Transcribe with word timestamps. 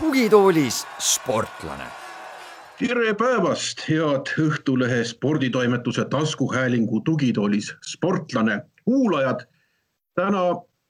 tugitoolis 0.00 0.86
sportlane 0.98 1.84
tere 2.80 3.14
päevast, 3.14 3.80
head 3.88 4.28
Õhtulehe 4.36 5.04
sporditoimetuse 5.04 6.04
taskuhäälingu 6.04 7.00
tugitoolis 7.00 7.76
sportlane 7.80 8.60
kuulajad. 8.84 9.46
täna 10.14 10.40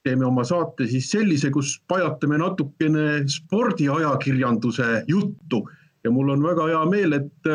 teeme 0.03 0.27
oma 0.27 0.45
saate 0.45 0.87
siis 0.87 1.11
sellise, 1.11 1.51
kus 1.51 1.83
pajatame 1.89 2.39
natukene 2.39 3.29
spordiajakirjanduse 3.29 5.05
juttu 5.07 5.69
ja 6.05 6.11
mul 6.11 6.32
on 6.32 6.43
väga 6.43 6.67
hea 6.71 6.85
meel, 6.91 7.12
et 7.19 7.50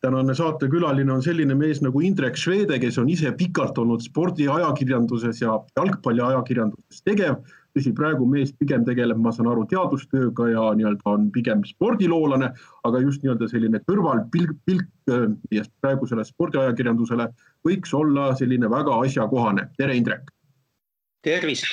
tänane 0.00 0.34
saatekülaline 0.34 1.12
on 1.12 1.22
selline 1.22 1.54
mees 1.58 1.80
nagu 1.82 2.00
Indrek 2.04 2.36
Švede, 2.38 2.78
kes 2.78 2.98
on 3.02 3.08
ise 3.10 3.32
pikalt 3.38 3.78
olnud 3.78 4.04
spordiajakirjanduses 4.04 5.42
ja 5.42 5.56
jalgpalliajakirjanduses 5.78 7.02
tegev 7.06 7.40
tõsi, 7.78 7.92
praegu 7.96 8.26
mees 8.28 8.52
pigem 8.58 8.84
tegeleb, 8.86 9.18
ma 9.22 9.32
saan 9.34 9.50
aru, 9.52 9.64
teadustööga 9.70 10.48
ja 10.52 10.64
nii-öelda 10.78 11.12
on 11.12 11.28
pigem 11.34 11.64
spordiloolane, 11.68 12.50
aga 12.88 13.02
just 13.04 13.24
nii-öelda 13.24 13.48
selline 13.50 13.82
kõrvalpilk, 13.86 14.54
pilk 14.68 14.88
meie 15.08 15.66
praegusele 15.82 16.24
spordiajakirjandusele 16.26 17.28
võiks 17.66 17.94
olla 17.94 18.30
selline 18.38 18.70
väga 18.70 19.00
asjakohane. 19.04 19.68
tere, 19.76 19.96
Indrek. 19.96 20.32
tervist. 21.22 21.66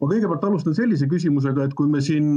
Ma 0.00 0.08
kõigepealt 0.10 0.44
alustan 0.44 0.74
sellise 0.76 1.06
küsimusega, 1.08 1.64
et 1.64 1.74
kui 1.74 1.88
me 1.88 2.02
siin 2.04 2.36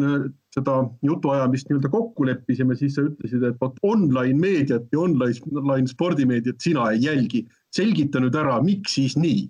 seda 0.56 0.78
jutuajamist 1.04 1.68
nii-öelda 1.68 1.92
kokku 1.92 2.28
leppisime, 2.30 2.78
siis 2.80 2.96
sa 2.96 3.04
ütlesid, 3.04 3.44
et 3.44 3.60
vot 3.60 3.76
online 3.84 4.40
meediat 4.40 4.88
ja 4.96 5.02
online, 5.04 5.36
online 5.60 5.92
spordimeediat 5.92 6.62
sina 6.64 6.92
ei 6.94 7.04
jälgi. 7.04 7.46
selgita 7.70 8.18
nüüd 8.24 8.34
ära, 8.34 8.56
miks 8.66 8.96
siis 8.98 9.14
nii 9.20 9.44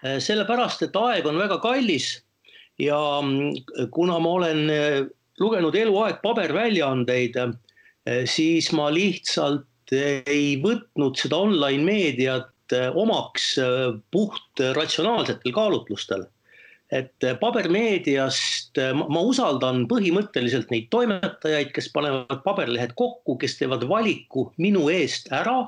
Äh, 0.00 0.16
sellepärast, 0.22 0.80
et 0.86 0.96
aeg 0.96 1.26
on 1.28 1.36
väga 1.36 1.58
kallis 1.60 2.14
ja 2.80 2.96
mm, 3.20 3.88
kuna 3.92 4.16
ma 4.22 4.36
olen 4.38 4.62
äh, 4.72 5.02
lugenud 5.42 5.76
eluaeg 5.76 6.22
paberväljaandeid, 6.22 7.36
äh, 7.36 8.22
siis 8.24 8.70
ma 8.72 8.88
lihtsalt 8.94 9.92
ei 9.92 10.54
võtnud 10.62 11.18
seda 11.20 11.42
online 11.44 11.84
meediat 11.84 12.48
omaks 12.94 13.56
puht 14.14 14.60
ratsionaalsetel 14.76 15.50
kaalutlustel. 15.50 16.22
Et 16.90 17.26
pabermeediast 17.40 18.78
ma 18.98 19.22
usaldan 19.22 19.84
põhimõtteliselt 19.90 20.72
neid 20.74 20.88
toimetajaid, 20.90 21.70
kes 21.74 21.90
panevad 21.94 22.42
paberlehed 22.44 22.96
kokku, 22.98 23.36
kes 23.38 23.58
teevad 23.60 23.86
valiku 23.90 24.48
minu 24.58 24.88
eest 24.90 25.30
ära 25.34 25.62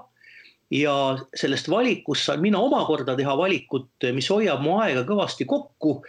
ja 0.72 0.94
sellest 1.36 1.68
valikust 1.70 2.26
saan 2.26 2.42
mina 2.42 2.60
omakorda 2.62 3.14
teha 3.18 3.36
valikut, 3.38 3.90
mis 4.16 4.30
hoiab 4.32 4.62
mu 4.64 4.78
aega 4.82 5.04
kõvasti 5.08 5.46
kokku. 5.46 6.00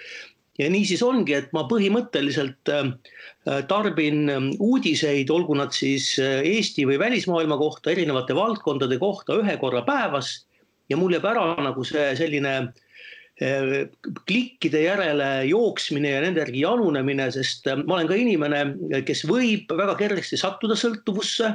ja 0.57 0.67
niisiis 0.69 1.01
ongi, 1.01 1.33
et 1.33 1.53
ma 1.53 1.63
põhimõtteliselt 1.65 2.69
tarbin 3.67 4.29
uudiseid, 4.61 5.29
olgu 5.33 5.57
nad 5.57 5.73
siis 5.73 6.13
Eesti 6.21 6.85
või 6.85 6.99
välismaailma 7.01 7.57
kohta, 7.57 7.91
erinevate 7.91 8.35
valdkondade 8.37 8.97
kohta 9.01 9.37
ühe 9.41 9.57
korra 9.57 9.81
päevas. 9.81 10.45
ja 10.89 10.97
mul 10.97 11.13
jääb 11.13 11.25
ära 11.25 11.45
nagu 11.63 11.83
see 11.83 12.15
selline 12.15 12.53
äh, 12.57 12.92
klikkide 13.39 14.83
järele 14.83 15.29
jooksmine 15.49 16.11
ja 16.11 16.19
nende 16.21 16.43
järgi 16.43 16.61
janunemine, 16.61 17.31
sest 17.33 17.65
ma 17.81 17.97
olen 17.97 18.09
ka 18.11 18.17
inimene, 18.19 18.59
kes 19.07 19.23
võib 19.25 19.73
väga 19.73 19.95
kergesti 19.97 20.37
sattuda 20.37 20.77
sõltuvusse 20.77 21.49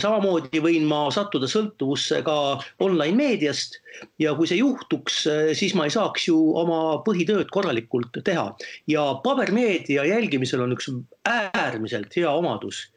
samamoodi 0.00 0.60
võin 0.62 0.86
ma 0.88 1.00
sattuda 1.14 1.48
sõltuvusse 1.50 2.20
ka 2.26 2.36
online 2.84 3.16
meediast 3.18 3.78
ja 4.22 4.32
kui 4.38 4.48
see 4.50 4.60
juhtuks, 4.60 5.22
siis 5.58 5.74
ma 5.78 5.86
ei 5.86 5.94
saaks 5.94 6.28
ju 6.28 6.38
oma 6.58 7.00
põhitööd 7.06 7.50
korralikult 7.54 8.20
teha. 8.24 8.50
ja 8.88 9.04
pabermeedia 9.24 10.06
jälgimisel 10.08 10.64
on 10.64 10.74
üks 10.76 10.90
äärmiselt 11.28 12.16
hea 12.16 12.30
omadus. 12.30 12.88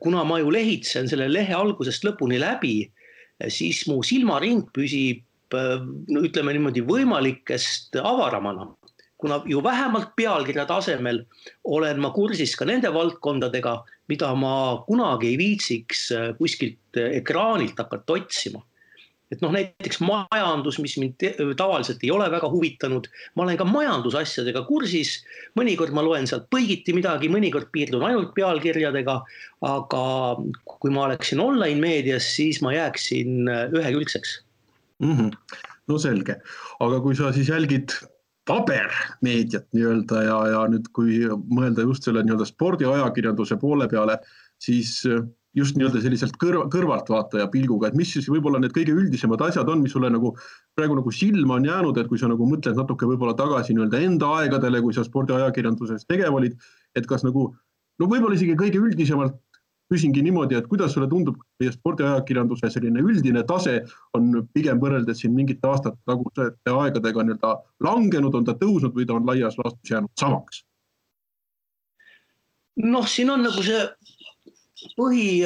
kuna 0.00 0.24
ma 0.24 0.38
ju 0.38 0.50
lehitsen 0.50 1.08
selle 1.08 1.28
lehe 1.32 1.54
algusest 1.54 2.04
lõpuni 2.04 2.40
läbi, 2.42 2.90
siis 3.48 3.86
mu 3.86 4.02
silmaring 4.02 4.66
püsib 4.74 5.24
no 5.54 6.22
ütleme 6.26 6.52
niimoodi 6.54 6.84
võimalikest 6.86 7.96
avaramana 8.02 8.68
kuna 9.20 9.42
ju 9.46 9.62
vähemalt 9.64 10.14
pealkirja 10.16 10.64
tasemel 10.68 11.24
olen 11.64 12.00
ma 12.00 12.10
kursis 12.14 12.56
ka 12.56 12.66
nende 12.68 12.90
valdkondadega, 12.94 13.76
mida 14.08 14.32
ma 14.38 14.54
kunagi 14.88 15.34
ei 15.34 15.38
viitsiks 15.40 16.08
äh, 16.16 16.26
kuskilt 16.40 16.98
äh, 16.98 17.20
ekraanilt 17.20 17.78
hakata 17.78 18.18
otsima. 18.18 18.64
et 19.30 19.38
noh, 19.44 19.52
näiteks 19.54 20.00
majandus, 20.02 20.80
mis 20.82 20.96
mind 20.98 21.22
tavaliselt 21.54 22.00
ei 22.02 22.10
ole 22.10 22.24
väga 22.32 22.48
huvitanud, 22.50 23.04
ma 23.38 23.44
olen 23.44 23.60
ka 23.60 23.66
majandusasjadega 23.68 24.64
kursis. 24.66 25.20
mõnikord 25.54 25.94
ma 25.94 26.02
loen 26.02 26.26
sealt 26.26 26.48
põigiti 26.50 26.96
midagi, 26.96 27.30
mõnikord 27.30 27.70
piirdun 27.70 28.02
ainult 28.08 28.34
pealkirjadega. 28.34 29.20
aga 29.70 30.04
kui 30.66 30.90
ma 30.90 31.06
oleksin 31.06 31.40
online 31.40 31.78
meedias, 31.80 32.34
siis 32.34 32.62
ma 32.64 32.74
jääksin 32.74 33.46
äh, 33.48 33.66
ühekülgseks 33.76 34.40
mm. 35.00 35.16
-hmm. 35.16 35.58
no 35.88 35.98
selge, 35.98 36.40
aga 36.80 37.00
kui 37.00 37.16
sa 37.18 37.32
siis 37.32 37.48
jälgid 37.48 37.96
pabermeediat 38.48 39.66
nii-öelda 39.76 40.22
ja, 40.26 40.38
ja 40.54 40.62
nüüd, 40.70 40.88
kui 40.96 41.20
mõelda 41.28 41.84
just 41.86 42.06
selle 42.06 42.22
nii-öelda 42.24 42.46
spordiajakirjanduse 42.48 43.58
poole 43.60 43.88
peale, 43.88 44.16
siis 44.62 45.00
äh, 45.06 45.22
just 45.56 45.76
nii-öelda 45.78 46.00
selliselt 46.02 46.36
kõrva, 46.40 46.66
kõrvaltvaataja 46.72 47.48
pilguga, 47.52 47.90
et 47.90 47.98
mis 47.98 48.12
siis 48.14 48.28
võib-olla 48.30 48.60
need 48.62 48.74
kõige 48.74 48.94
üldisemad 48.94 49.42
asjad 49.46 49.68
on, 49.70 49.82
mis 49.84 49.94
sulle 49.94 50.10
nagu 50.12 50.32
praegu 50.78 50.98
nagu 50.98 51.12
silma 51.14 51.58
on 51.58 51.66
jäänud, 51.66 51.98
et 51.98 52.10
kui 52.10 52.20
sa 52.20 52.30
nagu 52.30 52.46
mõtled 52.48 52.78
natuke 52.78 53.08
võib-olla 53.10 53.34
tagasi 53.38 53.74
nii-öelda 53.74 54.02
enda 54.06 54.30
aegadele, 54.40 54.82
kui 54.84 54.94
sa 54.96 55.04
spordiajakirjanduses 55.06 56.06
tegev 56.10 56.38
olid, 56.38 56.56
et 56.98 57.08
kas 57.10 57.26
nagu 57.26 57.50
no 58.00 58.08
võib-olla 58.08 58.38
isegi 58.38 58.56
kõige 58.58 58.82
üldisemalt 58.82 59.38
küsingi 59.90 60.22
niimoodi, 60.22 60.54
et 60.58 60.68
kuidas 60.70 60.94
sulle 60.94 61.08
tundub, 61.10 61.40
meie 61.60 61.72
spordiajakirjanduse 61.74 62.70
selline 62.70 63.02
üldine 63.02 63.42
tase 63.46 63.80
on 64.14 64.32
pigem 64.54 64.80
võrreldes 64.82 65.22
siin 65.22 65.34
mingite 65.34 65.66
aastate 65.66 65.98
tagusete 66.06 66.74
aegadega 66.74 67.26
nii-öelda 67.26 67.54
langenud, 67.86 68.34
on 68.38 68.46
ta 68.46 68.54
tõusnud 68.60 68.94
või 68.94 69.08
ta 69.08 69.18
on 69.18 69.26
laias 69.26 69.58
laastus 69.58 69.94
jäänud 69.94 70.12
samaks? 70.20 70.64
noh, 72.80 73.04
siin 73.08 73.28
on 73.28 73.42
nagu 73.44 73.62
see 73.66 73.80
põhi, 74.96 75.44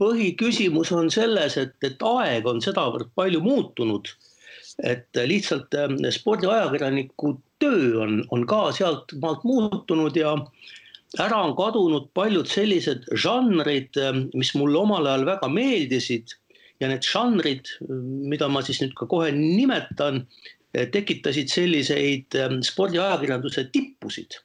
põhiküsimus 0.00 0.92
on 0.96 1.10
selles, 1.12 1.56
et, 1.60 1.74
et 1.84 2.02
aeg 2.12 2.46
on 2.48 2.62
sedavõrd 2.64 3.10
palju 3.18 3.42
muutunud, 3.44 4.08
et 4.86 5.20
lihtsalt 5.28 5.74
ähm, 5.76 5.98
spordiajakirjaniku 6.14 7.34
töö 7.60 8.00
on, 8.04 8.20
on 8.32 8.46
ka 8.48 8.70
sealt 8.76 9.12
maalt 9.20 9.44
muutunud 9.44 10.16
ja 10.16 10.36
ära 11.18 11.40
on 11.42 11.56
kadunud 11.58 12.10
paljud 12.14 12.46
sellised 12.50 13.08
žanrid, 13.18 13.96
ähm, 13.98 14.28
mis 14.34 14.52
mulle 14.54 14.78
omal 14.78 15.08
ajal 15.08 15.26
väga 15.26 15.50
meeldisid. 15.50 16.36
Ja 16.80 16.88
need 16.88 17.04
žanrid, 17.04 17.68
mida 18.30 18.48
ma 18.48 18.62
siis 18.64 18.78
nüüd 18.80 18.94
ka 18.96 19.08
kohe 19.10 19.32
nimetan, 19.34 20.22
äh, 20.72 20.86
tekitasid 20.92 21.50
selliseid 21.52 22.38
spordiajakirjanduse 22.64 23.66
tippusid. 23.74 24.38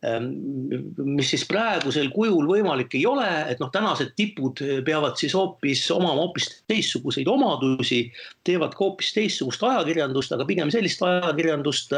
Mis 0.00 1.28
siis 1.28 1.42
praegusel 1.44 2.06
kujul 2.14 2.46
võimalik 2.48 2.94
ei 2.96 3.02
ole, 3.04 3.26
et 3.52 3.58
noh, 3.60 3.68
tänased 3.68 4.14
tipud 4.16 4.62
peavad 4.86 5.18
siis 5.20 5.34
hoopis 5.36 5.82
omama 5.92 6.22
hoopis 6.22 6.46
teistsuguseid 6.72 7.28
omadusi, 7.28 8.06
teevad 8.48 8.72
ka 8.72 8.86
hoopis 8.86 9.12
teistsugust 9.12 9.60
ajakirjandust, 9.68 10.32
aga 10.32 10.46
pigem 10.48 10.72
sellist 10.72 11.04
ajakirjandust, 11.04 11.92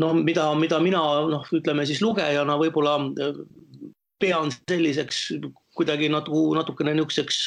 no 0.00 0.12
mida, 0.14 0.48
mida 0.58 0.80
mina 0.82 1.02
noh, 1.30 1.46
ütleme 1.56 1.86
siis 1.88 2.02
lugejana 2.04 2.58
võib-olla 2.60 2.96
äh, 3.22 3.40
pean 4.22 4.52
selliseks 4.54 5.28
kuidagi 5.76 6.08
nagu 6.12 6.48
natukene 6.56 6.94
niisuguseks 6.96 7.42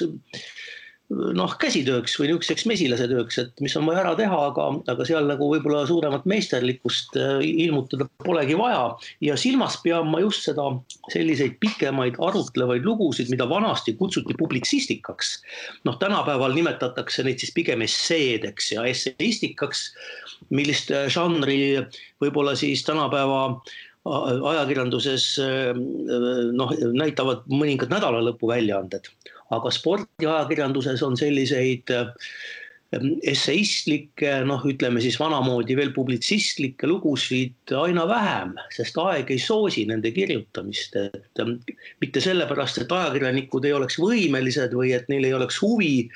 noh, 1.10 1.54
käsitööks 1.58 2.14
või 2.20 2.30
niisuguseks 2.30 2.66
mesilasetööks, 2.70 3.40
et 3.42 3.64
mis 3.64 3.74
on 3.80 3.88
vaja 3.90 4.04
ära 4.04 4.12
teha, 4.18 4.40
aga, 4.52 4.68
aga 4.94 5.08
seal 5.08 5.26
nagu 5.30 5.48
võib-olla 5.50 5.82
suuremat 5.90 6.28
meisterlikkust 6.30 7.18
äh, 7.18 7.40
ilmutada 7.66 8.06
polegi 8.26 8.58
vaja. 8.60 8.84
ja 9.26 9.38
silmas 9.40 9.80
pean 9.84 10.10
ma 10.12 10.22
just 10.22 10.46
seda 10.46 10.68
selliseid 11.10 11.58
pikemaid 11.64 12.20
arutlevaid 12.22 12.86
lugusid, 12.86 13.32
mida 13.34 13.50
vanasti 13.50 13.96
kutsuti 13.98 14.38
publitsistikaks. 14.38 15.34
noh, 15.90 15.98
tänapäeval 16.02 16.54
nimetatakse 16.54 17.26
neid 17.26 17.42
siis 17.42 17.54
pigem 17.58 17.82
esseedeks 17.86 18.72
ja 18.78 18.86
esseistikaks, 18.86 19.90
millist 20.54 20.94
äh, 20.94 21.10
žanri 21.10 21.80
võib-olla 22.22 22.54
siis 22.60 22.86
tänapäeva 22.86 23.62
ajakirjanduses 24.06 25.26
äh, 25.42 25.74
noh, 26.54 26.78
näitavad 26.94 27.50
mõningad 27.50 27.90
nädalalõpuväljaanded 27.98 29.10
aga 29.56 29.72
spordiajakirjanduses 29.74 31.04
on 31.06 31.18
selliseid 31.18 31.94
esseistlikke, 33.30 34.32
noh, 34.50 34.64
ütleme 34.66 35.02
siis 35.04 35.20
vanamoodi 35.22 35.76
veel 35.78 35.92
publitsistlikke 35.94 36.88
lugusid 36.90 37.74
aina 37.78 38.08
vähem, 38.10 38.56
sest 38.74 38.98
aeg 38.98 39.30
ei 39.30 39.42
soosi 39.42 39.84
nende 39.90 40.10
kirjutamist, 40.16 40.98
et 40.98 41.42
ähm, 41.44 41.60
mitte 42.02 42.24
sellepärast, 42.24 42.82
et 42.82 42.96
ajakirjanikud 42.98 43.68
ei 43.70 43.76
oleks 43.78 44.00
võimelised 44.02 44.74
või 44.74 44.96
et 44.98 45.06
neil 45.12 45.30
ei 45.30 45.36
oleks 45.38 45.62
huvi 45.62 46.10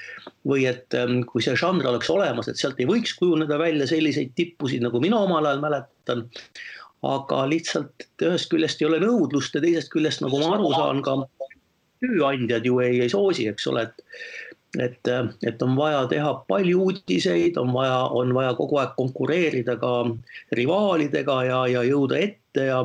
või 0.50 0.66
et 0.72 0.98
ähm, 0.98 1.22
kui 1.30 1.46
see 1.46 1.54
žanr 1.60 1.92
oleks 1.94 2.10
olemas, 2.10 2.50
et 2.50 2.58
sealt 2.58 2.82
ei 2.82 2.90
võiks 2.90 3.14
kujuneda 3.22 3.62
välja 3.62 3.88
selliseid 3.94 4.34
tippusid, 4.34 4.82
nagu 4.82 5.02
mina 5.04 5.22
omal 5.22 5.46
ajal 5.46 5.62
mäletan. 5.62 6.26
aga 7.04 7.42
lihtsalt 7.52 8.06
ühest 8.24 8.48
küljest 8.50 8.82
ei 8.82 8.88
ole 8.88 8.98
nõudlust 9.04 9.54
ja 9.54 9.62
teisest 9.62 9.92
küljest, 9.92 10.22
nagu 10.24 10.40
ma 10.40 10.54
aru 10.56 10.70
saan, 10.72 11.02
ka 11.04 11.18
tööandjad 12.04 12.66
ju 12.68 12.80
ei, 12.84 13.00
ei 13.06 13.12
soosi, 13.12 13.48
eks 13.52 13.72
ole, 13.72 13.88
et 13.88 14.06
et, 14.82 15.10
et 15.46 15.62
on 15.62 15.76
vaja 15.78 16.06
teha 16.10 16.32
palju 16.50 16.86
uudiseid, 16.88 17.58
on 17.62 17.74
vaja, 17.76 17.98
on 18.18 18.34
vaja 18.34 18.54
kogu 18.58 18.80
aeg 18.82 18.96
konkureerida 18.98 19.76
ka 19.82 19.92
rivaalidega 20.58 21.40
ja, 21.48 21.60
ja 21.70 21.84
jõuda 21.86 22.22
ette 22.22 22.70
ja, 22.70 22.80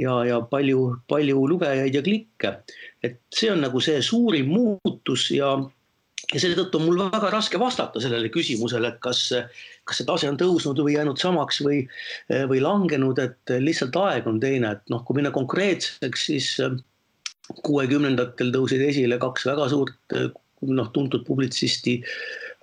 ja, 0.00 0.18
ja 0.28 0.40
palju, 0.50 0.98
palju 1.08 1.46
lugejaid 1.54 1.96
ja 1.96 2.02
klikke. 2.04 2.56
et 3.02 3.20
see 3.34 3.52
on 3.52 3.64
nagu 3.64 3.80
see 3.80 4.02
suurim 4.04 4.52
muutus 4.52 5.30
ja, 5.32 5.54
ja 6.34 6.42
seetõttu 6.44 6.78
on 6.78 6.86
mul 6.90 7.02
väga 7.06 7.32
raske 7.32 7.60
vastata 7.60 8.00
sellele 8.00 8.28
küsimusele, 8.32 8.92
et 8.92 9.00
kas, 9.00 9.24
kas 9.88 10.00
see 10.00 10.08
tase 10.08 10.28
on 10.28 10.38
tõusnud 10.40 10.84
või 10.84 10.98
jäänud 10.98 11.20
samaks 11.20 11.62
või, 11.64 11.82
või 12.28 12.60
langenud, 12.60 13.18
et 13.24 13.56
lihtsalt 13.60 13.96
aeg 14.04 14.28
on 14.28 14.40
teine, 14.40 14.76
et 14.76 14.92
noh, 14.92 15.04
kui 15.04 15.16
minna 15.18 15.32
konkreetseks, 15.34 16.28
siis 16.28 16.54
kuuekümnendatel 17.66 18.52
tõusid 18.54 18.82
esile 18.86 19.18
kaks 19.22 19.46
väga 19.48 19.68
suurt 19.72 20.16
noh, 20.62 20.88
tuntud 20.94 21.24
publitsisti 21.26 22.00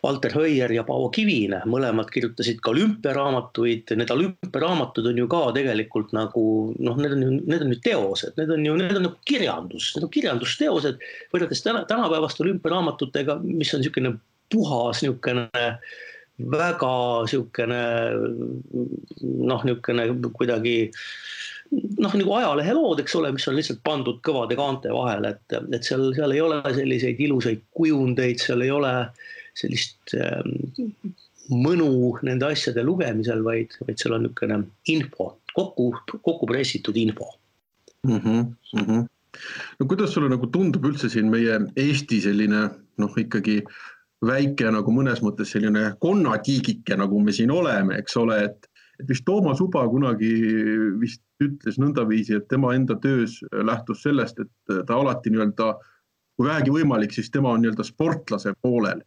Valter 0.03 0.31
Höier 0.31 0.71
ja 0.71 0.85
Paavo 0.87 1.09
Kivine, 1.11 1.59
mõlemad 1.67 2.07
kirjutasid 2.13 2.61
ka 2.63 2.71
olümpiaraamatuid, 2.71 3.91
need 3.99 4.11
olümpiaraamatud 4.13 5.09
on 5.11 5.17
ju 5.19 5.25
ka 5.31 5.41
tegelikult 5.57 6.13
nagu 6.15 6.43
noh, 6.79 6.99
need 7.01 7.15
on 7.17 7.25
ju, 7.25 7.31
need 7.51 7.65
on 7.65 7.73
ju 7.73 7.79
teosed, 7.83 8.37
need 8.39 8.53
on 8.55 8.63
ju, 8.63 8.77
need 8.79 8.95
on 8.95 9.05
nagu 9.09 9.19
kirjandus, 9.27 9.91
need 9.95 10.07
on 10.07 10.13
kirjandusteosed 10.13 11.03
võrreldes 11.33 11.65
täna, 11.65 11.83
tänapäevaste 11.89 12.45
olümpiaraamatutega, 12.45 13.41
mis 13.43 13.73
on 13.75 13.83
niisugune 13.83 14.13
puhas 14.53 15.03
niisugune 15.03 15.49
väga 16.55 16.93
niisugune 17.25 17.83
noh, 19.19 19.67
niisugune 19.67 20.07
kuidagi 20.31 20.77
noh, 21.71 22.13
nagu 22.21 22.35
ajalehelood, 22.39 23.01
eks 23.03 23.15
ole, 23.19 23.31
mis 23.35 23.47
on 23.49 23.57
lihtsalt 23.57 23.81
pandud 23.85 24.21
kõvade 24.25 24.57
kaante 24.59 24.91
vahele, 24.93 25.35
et, 25.35 25.57
et 25.75 25.85
seal, 25.85 26.09
seal 26.17 26.33
ei 26.35 26.41
ole 26.43 26.61
selliseid 26.65 27.19
ilusaid 27.25 27.65
kujundeid, 27.75 28.41
seal 28.41 28.63
ei 28.65 28.71
ole 28.73 28.93
sellist 29.59 30.15
ähm, 30.17 30.55
mõnu 31.49 31.91
nende 32.25 32.49
asjade 32.49 32.83
lugemisel, 32.85 33.43
vaid, 33.45 33.75
vaid 33.85 34.01
seal 34.01 34.17
on 34.17 34.27
niisugune 34.27 34.63
info, 34.93 35.31
kokku, 35.53 35.91
kokku 36.17 36.49
pressitud 36.49 36.97
info 36.97 37.31
mm. 38.07 38.17
-hmm, 38.17 38.43
mm 38.73 38.85
-hmm. 38.85 39.07
no 39.79 39.85
kuidas 39.85 40.13
sulle 40.13 40.29
nagu 40.29 40.47
tundub 40.47 40.85
üldse 40.85 41.09
siin 41.09 41.29
meie 41.29 41.59
Eesti 41.75 42.21
selline 42.21 42.69
noh, 42.97 43.17
ikkagi 43.17 43.63
väike 44.25 44.71
nagu 44.71 44.91
mõnes 44.91 45.21
mõttes 45.23 45.51
selline 45.55 45.95
konnatiigike, 45.99 46.95
nagu 46.99 47.19
me 47.23 47.31
siin 47.31 47.51
oleme, 47.51 47.97
eks 47.97 48.17
ole, 48.17 48.43
et 48.43 48.68
et 48.99 49.07
vist 49.07 49.25
Toomas 49.25 49.61
Uba 49.63 49.85
kunagi 49.89 50.31
vist 50.99 51.23
ütles 51.43 51.79
nõndaviisi, 51.79 52.35
et 52.35 52.49
tema 52.51 52.73
enda 52.75 52.97
töös 52.99 53.39
lähtus 53.51 54.03
sellest, 54.03 54.41
et 54.43 54.75
ta 54.87 54.99
alati 54.99 55.31
nii-öelda, 55.31 55.71
kui 56.35 56.47
vähegi 56.47 56.73
võimalik, 56.75 57.15
siis 57.15 57.31
tema 57.31 57.53
on 57.55 57.63
nii-öelda 57.63 57.85
sportlase 57.87 58.53
poolel. 58.61 59.01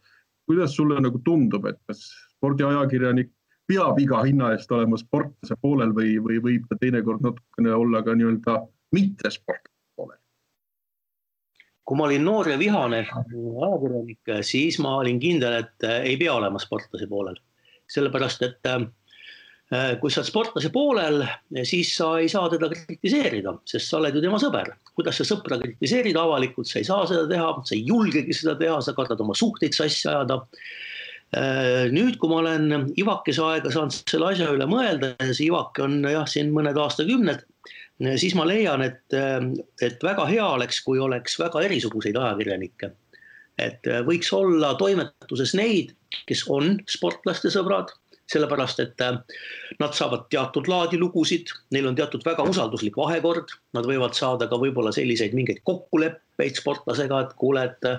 kuidas 0.47 0.75
sulle 0.77 0.99
nagu 1.01 1.21
tundub, 1.25 1.67
et 1.71 1.79
kas 1.87 2.01
spordiajakirjanik 2.35 3.31
peab 3.71 3.99
iga 4.03 4.25
hinna 4.27 4.51
eest 4.53 4.73
olema 4.75 4.99
sportlase 4.99 5.55
poolel 5.61 5.93
või, 5.95 6.17
või 6.25 6.41
võib 6.43 6.65
ta 6.69 6.77
teinekord 6.81 7.23
natukene 7.23 7.75
olla 7.75 8.03
ka 8.03 8.17
nii-öelda 8.17 8.57
mitte 8.93 9.31
sportlase 9.31 9.97
poolel? 9.97 10.19
kui 11.85 11.97
ma 11.99 12.09
olin 12.09 12.25
noor 12.25 12.49
ja 12.49 12.59
vihane 12.59 13.05
ajakirjanik, 13.05 14.35
siis 14.47 14.79
ma 14.83 14.97
olin 14.97 15.21
kindel, 15.21 15.63
et 15.63 15.89
ei 16.03 16.17
pea 16.17 16.35
olema 16.35 16.59
sportlase 16.63 17.07
poolel, 17.11 17.39
sellepärast 17.91 18.43
et 18.49 18.69
Äh, 18.73 18.89
kui 19.73 20.13
sa 20.13 20.21
oled 20.21 20.29
sportlase 20.29 20.69
poolel, 20.73 21.23
siis 21.65 21.95
sa 21.97 22.11
ei 22.21 22.29
saa 22.29 22.51
teda 22.53 22.69
kritiseerida, 22.69 23.55
sest 23.69 23.89
sa 23.89 24.01
oled 24.03 24.17
ju 24.17 24.21
tema 24.21 24.41
sõber. 24.41 24.69
kuidas 24.93 25.17
sa 25.17 25.25
sõpra 25.25 25.57
kritiseerida 25.63 26.21
avalikult, 26.21 26.69
sa 26.69 26.81
ei 26.83 26.85
saa 26.85 27.07
seda 27.09 27.25
teha, 27.31 27.47
sa 27.65 27.75
ei 27.75 27.87
julgegi 27.89 28.37
seda 28.37 28.53
teha, 28.61 28.81
sa 28.85 28.93
kardad 28.97 29.23
oma 29.25 29.37
suhteid 29.39 29.73
sassi 29.77 30.11
ajada. 30.11 30.43
Äh, 31.33 31.89
nüüd, 31.89 32.19
kui 32.21 32.29
ma 32.29 32.43
olen 32.43 32.93
Ivakese 33.01 33.41
aega 33.47 33.73
saanud 33.73 33.97
selle 33.97 34.35
asja 34.35 34.51
üle 34.53 34.67
mõelda 34.69 35.15
ja 35.15 35.31
see 35.33 35.47
Ivake 35.47 35.87
on 35.87 36.03
jah, 36.05 36.29
siin 36.29 36.53
mõned 36.53 36.77
aastakümned, 36.77 37.47
siis 38.21 38.37
ma 38.37 38.45
leian, 38.45 38.85
et, 38.85 39.17
et 39.81 40.05
väga 40.05 40.27
hea 40.29 40.45
oleks, 40.59 40.83
kui 40.85 41.01
oleks 41.01 41.39
väga 41.41 41.65
erisuguseid 41.65 42.19
ajakirjanikke. 42.21 42.93
et 43.63 43.89
võiks 44.05 44.29
olla 44.37 44.75
toimetuses 44.77 45.55
neid, 45.57 45.93
kes 46.29 46.45
on 46.51 46.77
sportlaste 46.91 47.49
sõbrad 47.53 47.93
sellepärast 48.33 48.81
et 48.85 49.05
äh, 49.05 49.19
nad 49.81 49.97
saavad 49.97 50.29
teatud 50.33 50.71
laadi 50.71 51.01
lugusid, 51.01 51.53
neil 51.75 51.91
on 51.91 51.99
teatud 51.99 52.25
väga 52.27 52.47
usalduslik 52.49 52.97
vahekord, 52.99 53.53
nad 53.77 53.89
võivad 53.89 54.17
saada 54.19 54.49
ka 54.51 54.61
võib-olla 54.61 54.95
selliseid 54.95 55.37
mingeid 55.37 55.63
kokkuleppeid 55.69 56.59
sportlasega, 56.61 57.27
et 57.27 57.37
kuule, 57.41 57.69
et 57.71 57.93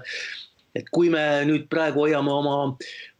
et 0.73 0.87
kui 0.93 1.09
me 1.13 1.21
nüüd 1.45 1.67
praegu 1.69 2.01
hoiame 2.01 2.31
oma, 2.33 2.53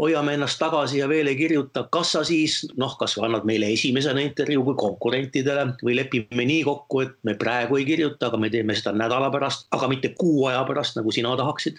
hoiame 0.01 0.33
ennast 0.37 0.57
tagasi 0.61 0.99
ja 0.99 1.07
veel 1.09 1.29
ei 1.29 1.37
kirjuta, 1.37 1.85
kas 1.93 2.15
sa 2.15 2.23
siis 2.25 2.63
noh, 2.81 2.95
kas 2.99 3.15
annad 3.21 3.45
meile 3.45 3.69
esimesena 3.75 4.23
intervjuu 4.25 4.65
kui 4.71 4.79
konkurentidele 4.81 5.67
või 5.85 5.97
lepime 5.99 6.47
nii 6.49 6.63
kokku, 6.65 7.03
et 7.05 7.17
me 7.27 7.37
praegu 7.39 7.77
ei 7.77 7.85
kirjuta, 7.89 8.31
aga 8.31 8.41
me 8.41 8.49
teeme 8.53 8.77
seda 8.77 8.95
nädala 8.97 9.29
pärast, 9.33 9.67
aga 9.75 9.89
mitte 9.91 10.15
kuu 10.17 10.47
aja 10.49 10.63
pärast, 10.69 10.97
nagu 10.97 11.13
sina 11.13 11.35
tahaksid. 11.37 11.77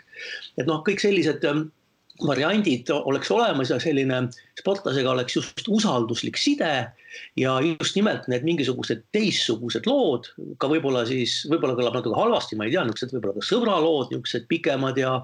et 0.59 0.71
noh, 0.71 0.83
kõik 0.87 1.03
sellised 1.03 1.43
variandid 2.23 2.91
oleks 2.95 3.31
olemas 3.35 3.71
ja 3.71 3.81
selline 3.83 4.29
sportlasega 4.61 5.11
oleks 5.11 5.37
just 5.37 5.69
usalduslik 5.69 6.39
side 6.39 6.71
ja 7.41 7.57
just 7.65 7.97
nimelt 7.99 8.29
need 8.31 8.47
mingisugused 8.47 9.05
teistsugused 9.15 9.89
lood, 9.91 10.29
ka 10.63 10.71
võib-olla 10.71 11.05
siis, 11.09 11.41
võib-olla 11.51 11.77
kõlab 11.79 11.99
natuke 11.99 12.19
halvasti, 12.19 12.59
ma 12.59 12.69
ei 12.69 12.75
tea, 12.75 12.85
niisugused 12.87 13.17
võib-olla 13.17 13.39
ka 13.39 13.49
sõbralood, 13.49 14.13
niisugused 14.13 14.49
pikemad 14.51 15.01
ja 15.01 15.15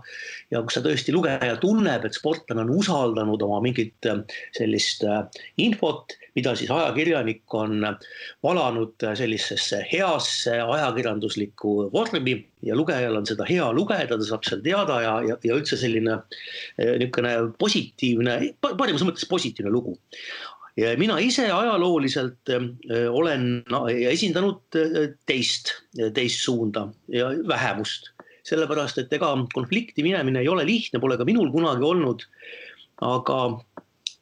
ja 0.51 0.63
kus 0.65 0.79
sa 0.79 0.85
tõesti 0.85 1.15
lugeja 1.15 1.57
tunneb, 1.63 2.05
et 2.07 2.17
sportlane 2.17 2.65
on 2.65 2.75
usaldanud 2.81 3.43
oma 3.47 3.61
mingit 3.65 4.11
sellist 4.57 5.05
äh, 5.07 5.23
infot 5.63 6.17
mida 6.35 6.53
siis 6.57 6.71
ajakirjanik 6.71 7.55
on 7.55 7.83
valanud 8.43 9.07
sellisesse 9.19 9.83
heasse 9.93 10.61
ajakirjanduslikku 10.61 11.91
vormi 11.93 12.37
ja 12.67 12.77
lugejal 12.77 13.19
on 13.21 13.27
seda 13.29 13.47
hea 13.49 13.67
lugeda, 13.75 14.19
ta 14.19 14.27
saab 14.27 14.47
seal 14.47 14.63
teada 14.65 15.01
ja, 15.05 15.15
ja, 15.27 15.39
ja 15.45 15.59
üldse 15.59 15.79
selline 15.81 16.21
niisugune 16.79 17.35
positiivne, 17.61 18.39
parimas 18.61 19.07
mõttes 19.07 19.29
positiivne 19.31 19.73
lugu 19.75 19.97
mina 21.01 21.19
ise 21.23 21.49
ajalooliselt 21.51 22.53
äh, 22.55 22.67
olen 23.11 23.65
esindanud 24.11 24.79
äh, 24.79 25.13
teist, 25.27 25.75
teist 26.15 26.45
suunda 26.45 26.87
ja 27.11 27.31
vähemust, 27.49 28.13
sellepärast 28.47 29.01
et 29.03 29.13
ega 29.13 29.33
konflikti 29.55 30.05
minemine 30.07 30.45
ei 30.45 30.49
ole 30.49 30.67
lihtne, 30.69 31.01
pole 31.03 31.19
ka 31.19 31.27
minul 31.29 31.51
kunagi 31.55 31.87
olnud. 31.87 32.27
aga 33.01 33.37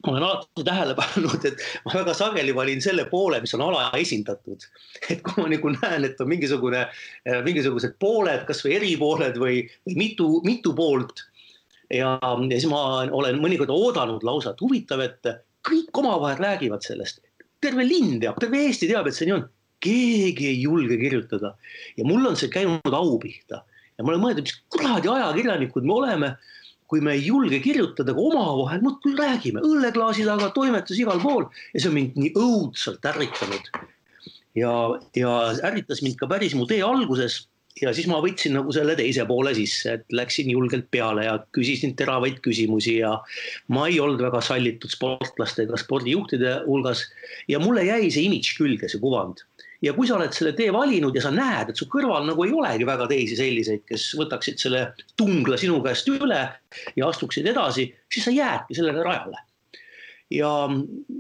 ma 0.07 0.13
olen 0.13 0.23
alati 0.23 0.65
tähele 0.65 0.95
pannud, 1.01 1.45
et 1.49 1.65
ma 1.85 1.95
väga 1.97 2.15
sageli 2.15 2.55
valin 2.55 2.81
selle 2.83 3.05
poole, 3.11 3.41
mis 3.43 3.55
on 3.59 3.65
alaesindatud. 3.67 4.69
et 5.11 5.25
kui 5.27 5.43
ma 5.43 5.49
nagu 5.51 5.73
näen, 5.75 6.07
et 6.07 6.21
on 6.23 6.31
mingisugune, 6.31 6.85
äh, 7.29 7.43
mingisugused 7.47 7.99
pooled, 8.01 8.47
kasvõi 8.49 8.79
eripooled 8.79 9.37
või, 9.43 9.65
või 9.89 9.99
mitu, 9.99 10.31
mitu 10.47 10.73
poolt. 10.79 11.27
ja, 11.91 12.17
ja 12.23 12.57
siis 12.57 12.71
ma 12.71 13.05
olen 13.05 13.43
mõnikord 13.43 13.75
oodanud 13.75 14.25
lausa, 14.27 14.55
et 14.55 14.65
huvitav, 14.65 15.05
et 15.05 15.35
kõik 15.67 16.03
omavahel 16.03 16.43
räägivad 16.43 16.85
sellest. 16.87 17.23
terve 17.61 17.83
linn 17.83 18.21
teab, 18.23 18.39
terve 18.39 18.61
Eesti 18.67 18.87
teab, 18.87 19.09
et 19.09 19.17
see 19.17 19.27
nii 19.27 19.39
on. 19.39 19.49
keegi 19.79 20.47
ei 20.51 20.57
julge 20.59 20.97
kirjutada 20.99 21.53
ja 21.97 22.05
mul 22.05 22.25
on 22.27 22.37
see 22.37 22.51
käinud 22.51 22.95
au 22.99 23.19
pihta 23.23 23.63
ja 23.99 24.03
ma 24.03 24.11
olen 24.11 24.23
mõelnud, 24.25 24.47
mis 24.47 24.57
kuradi 24.75 25.11
ajakirjanikud 25.13 25.87
me 25.87 25.95
oleme 25.95 26.31
kui 26.89 27.03
me 27.05 27.13
ei 27.19 27.27
julge 27.27 27.61
kirjutada, 27.61 28.15
aga 28.15 28.25
omavahel 28.31 28.81
muudkui 28.83 29.13
räägime 29.19 29.61
õlleklaasi 29.67 30.25
taga, 30.25 30.49
toimetus 30.57 30.99
igal 31.03 31.21
pool 31.21 31.45
ja 31.75 31.83
see 31.83 31.91
on 31.91 31.97
mind 31.99 32.17
nii 32.17 32.33
õudselt 32.41 33.05
ärritanud. 33.11 33.71
ja, 34.57 34.73
ja 35.15 35.35
ärritas 35.69 36.01
mind 36.03 36.17
ka 36.19 36.31
päris 36.31 36.57
mu 36.57 36.67
tee 36.67 36.81
alguses 36.83 37.43
ja 37.83 37.93
siis 37.95 38.09
ma 38.11 38.21
võtsin 38.23 38.57
nagu 38.57 38.73
selle 38.75 38.97
teise 38.99 39.25
poole 39.29 39.53
sisse, 39.57 39.99
et 39.99 40.15
läksin 40.15 40.51
julgelt 40.53 40.89
peale 40.91 41.27
ja 41.27 41.37
küsisin 41.55 41.95
teravaid 41.99 42.41
küsimusi 42.45 42.99
ja 43.01 43.15
ma 43.75 43.87
ei 43.89 44.01
olnud 44.03 44.23
väga 44.25 44.41
sallitud 44.45 44.93
sportlaste 44.93 45.67
ega 45.67 45.79
spordijuhtide 45.81 46.59
hulgas 46.67 47.07
ja 47.51 47.61
mulle 47.63 47.87
jäi 47.89 48.11
see 48.11 48.27
imidž 48.29 48.55
külge, 48.59 48.91
see 48.91 49.03
kuvand 49.03 49.45
ja 49.85 49.95
kui 49.95 50.09
sa 50.09 50.17
oled 50.17 50.35
selle 50.35 50.55
tee 50.59 50.73
valinud 50.75 51.15
ja 51.15 51.23
sa 51.23 51.33
näed, 51.35 51.71
et 51.71 51.79
su 51.79 51.87
kõrval 51.91 52.27
nagu 52.27 52.47
ei 52.47 52.55
olegi 52.55 52.87
väga 52.89 53.07
teisi 53.11 53.37
selliseid, 53.39 53.85
kes 53.89 54.09
võtaksid 54.19 54.59
selle 54.63 54.89
tungla 55.19 55.59
sinu 55.61 55.79
käest 55.85 56.09
üle 56.11 56.41
ja 56.97 57.11
astuksid 57.11 57.47
edasi, 57.47 57.87
siis 58.13 58.27
sa 58.27 58.35
jäädki 58.35 58.79
sellele 58.79 59.05
rajale. 59.07 59.45
ja 60.31 60.51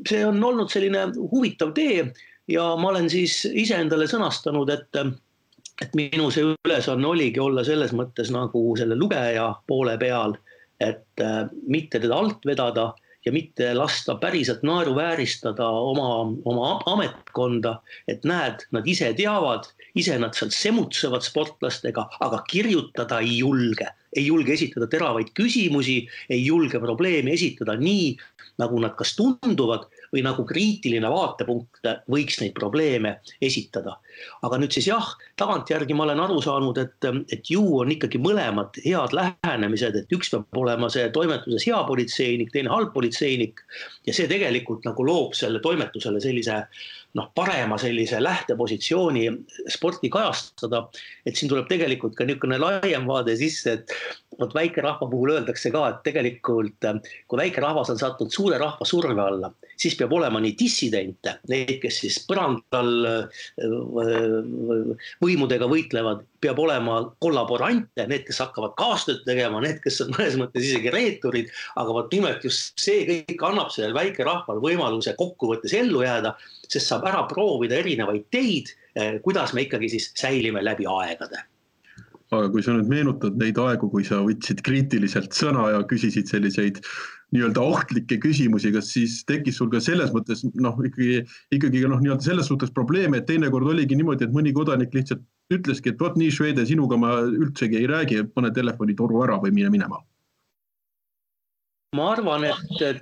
see 0.08 0.24
on 0.26 0.42
olnud 0.44 0.68
selline 0.68 1.06
huvitav 1.30 1.70
tee 1.76 2.02
ja 2.50 2.64
ma 2.76 2.90
olen 2.90 3.08
siis 3.08 3.44
iseendale 3.46 4.08
sõnastanud, 4.10 4.68
et, 4.72 5.00
et 5.82 5.94
minu 5.98 6.30
see 6.34 6.54
ülesanne 6.66 7.06
oligi 7.06 7.40
olla 7.40 7.64
selles 7.66 7.92
mõttes 7.96 8.32
nagu 8.34 8.62
selle 8.78 8.96
lugeja 8.98 9.50
poole 9.70 9.96
peal, 10.00 10.34
et 10.80 11.22
äh, 11.22 11.44
mitte 11.66 12.00
teda 12.02 12.18
alt 12.18 12.46
vedada 12.46 12.92
ja 13.26 13.32
mitte 13.34 13.74
lasta 13.74 14.14
päriselt 14.16 14.62
naeruvääristada 14.62 15.66
oma, 15.68 16.08
oma 16.48 16.68
ametkonda, 16.86 17.74
et 18.08 18.24
näed, 18.24 18.64
nad 18.72 18.86
ise 18.88 19.10
teavad, 19.18 19.68
ise 19.98 20.16
nad 20.22 20.36
seal 20.38 20.52
semutsevad 20.54 21.26
sportlastega, 21.26 22.06
aga 22.24 22.40
kirjutada 22.48 23.20
ei 23.24 23.40
julge, 23.40 23.90
ei 24.16 24.28
julge 24.30 24.54
esitada 24.54 24.88
teravaid 24.90 25.34
küsimusi, 25.36 26.00
ei 26.30 26.44
julge 26.46 26.80
probleemi 26.80 27.34
esitada 27.34 27.76
nii, 27.78 28.14
nagu 28.62 28.80
nad 28.82 28.96
kas 28.98 29.14
tunduvad 29.18 29.86
või 30.12 30.22
nagu 30.24 30.44
kriitiline 30.48 31.08
vaatepunkt 31.12 31.88
võiks 32.10 32.40
neid 32.40 32.54
probleeme 32.56 33.18
esitada. 33.44 33.98
aga 34.42 34.58
nüüd 34.58 34.74
siis 34.74 34.88
jah, 34.88 35.10
tagantjärgi 35.38 35.94
ma 35.94 36.04
olen 36.06 36.20
aru 36.24 36.40
saanud, 36.42 36.78
et, 36.78 37.08
et 37.32 37.50
ju 37.50 37.62
on 37.80 37.92
ikkagi 37.94 38.18
mõlemad 38.18 38.80
head 38.84 39.14
lähenemised, 39.14 39.96
et 39.96 40.14
üks 40.16 40.32
peab 40.32 40.58
olema 40.58 40.88
see 40.90 41.10
toimetuses 41.14 41.66
hea 41.68 41.78
politseinik, 41.86 42.52
teine 42.52 42.72
halb 42.72 42.92
politseinik. 42.94 43.60
ja 44.06 44.14
see 44.14 44.28
tegelikult 44.30 44.84
nagu 44.88 45.06
loob 45.06 45.36
selle 45.38 45.60
toimetusele 45.60 46.20
sellise 46.20 46.64
noh, 47.18 47.28
parema 47.34 47.78
sellise 47.80 48.22
lähtepositsiooni 48.22 49.26
sporti 49.74 50.10
kajastada. 50.12 50.86
et 51.26 51.36
siin 51.36 51.50
tuleb 51.50 51.68
tegelikult 51.68 52.14
ka 52.16 52.24
niisugune 52.24 52.58
laiem 52.62 53.06
vaade 53.08 53.34
sisse, 53.36 53.78
et 53.78 54.38
vot 54.38 54.54
väikerahva 54.54 55.08
puhul 55.10 55.34
öeldakse 55.34 55.70
ka, 55.74 55.84
et 55.90 56.02
tegelikult 56.06 56.86
kui 57.28 57.40
väikerahvas 57.40 57.90
on 57.92 57.98
sattunud 58.00 58.32
suure 58.32 58.58
rahva 58.60 58.86
surve 58.86 59.18
alla, 59.20 59.50
siis 59.78 59.96
peab 59.98 60.12
olema 60.14 60.40
nii 60.42 60.54
dissidente, 60.58 61.34
neid, 61.50 61.76
kes 61.82 62.00
siis 62.04 62.18
põrandal 62.28 62.90
võimudega 65.24 65.68
võitlevad, 65.70 66.22
peab 66.42 66.60
olema 66.62 67.00
kollaborante, 67.22 68.06
need, 68.10 68.24
kes 68.28 68.38
hakkavad 68.44 68.76
kaastööd 68.78 69.24
tegema, 69.26 69.62
need, 69.64 69.80
kes 69.82 70.02
on 70.04 70.14
mõnes 70.14 70.38
mõttes 70.38 70.68
isegi 70.68 70.92
reeturid, 70.94 71.50
aga 71.80 71.96
vot 71.96 72.14
nimelt 72.14 72.46
just 72.46 72.78
see 72.78 73.02
kõik 73.08 73.46
annab 73.50 73.74
sellele 73.74 73.96
väikerahvale 73.98 74.62
võimaluse 74.62 75.16
kokkuvõttes 75.18 75.74
ellu 75.78 76.04
jääda, 76.06 76.36
sest 76.68 76.92
saab 76.92 77.07
ära 77.08 77.24
proovida 77.30 77.78
erinevaid 77.80 78.26
teid, 78.34 78.72
kuidas 79.24 79.54
me 79.54 79.66
ikkagi 79.66 79.90
siis 79.94 80.10
säilime 80.18 80.62
läbi 80.64 80.88
aegade? 80.88 81.44
Aga 82.28 82.50
kui 82.52 82.60
sa 82.64 82.74
nüüd 82.76 82.90
meenutad 82.90 83.38
neid 83.40 83.56
aegu, 83.62 83.88
kui 83.88 84.04
sa 84.04 84.20
võtsid 84.20 84.60
kriitiliselt 84.66 85.32
sõna 85.32 85.70
ja 85.72 85.78
küsisid 85.88 86.28
selliseid 86.28 86.82
nii-öelda 87.32 87.60
ohtlikke 87.60 88.18
küsimusi, 88.20 88.72
kas 88.72 88.90
siis 88.92 89.22
tekkis 89.28 89.56
sul 89.60 89.70
ka 89.72 89.80
selles 89.84 90.12
mõttes 90.12 90.44
noh, 90.56 90.76
ikkagi, 90.84 91.22
ikkagi 91.56 91.82
noh, 91.88 92.00
nii-öelda 92.04 92.24
selles 92.24 92.48
suhtes 92.52 92.72
probleeme, 92.76 93.20
et 93.20 93.28
teinekord 93.28 93.68
oligi 93.72 93.96
niimoodi, 93.96 94.28
et 94.28 94.36
mõni 94.36 94.52
kodanik 94.56 94.92
lihtsalt 94.96 95.24
ütleski, 95.52 95.92
et 95.92 96.00
vot 96.00 96.16
nii, 96.20 96.32
Švede, 96.32 96.64
sinuga 96.68 97.00
ma 97.00 97.18
üldsegi 97.24 97.80
ei 97.80 97.88
räägi, 97.88 98.22
pane 98.36 98.52
telefonitoru 98.56 99.24
ära 99.24 99.40
või 99.44 99.56
mine 99.60 99.72
minema 99.72 100.00
ma 101.96 102.10
arvan, 102.12 102.42
et 102.44 102.58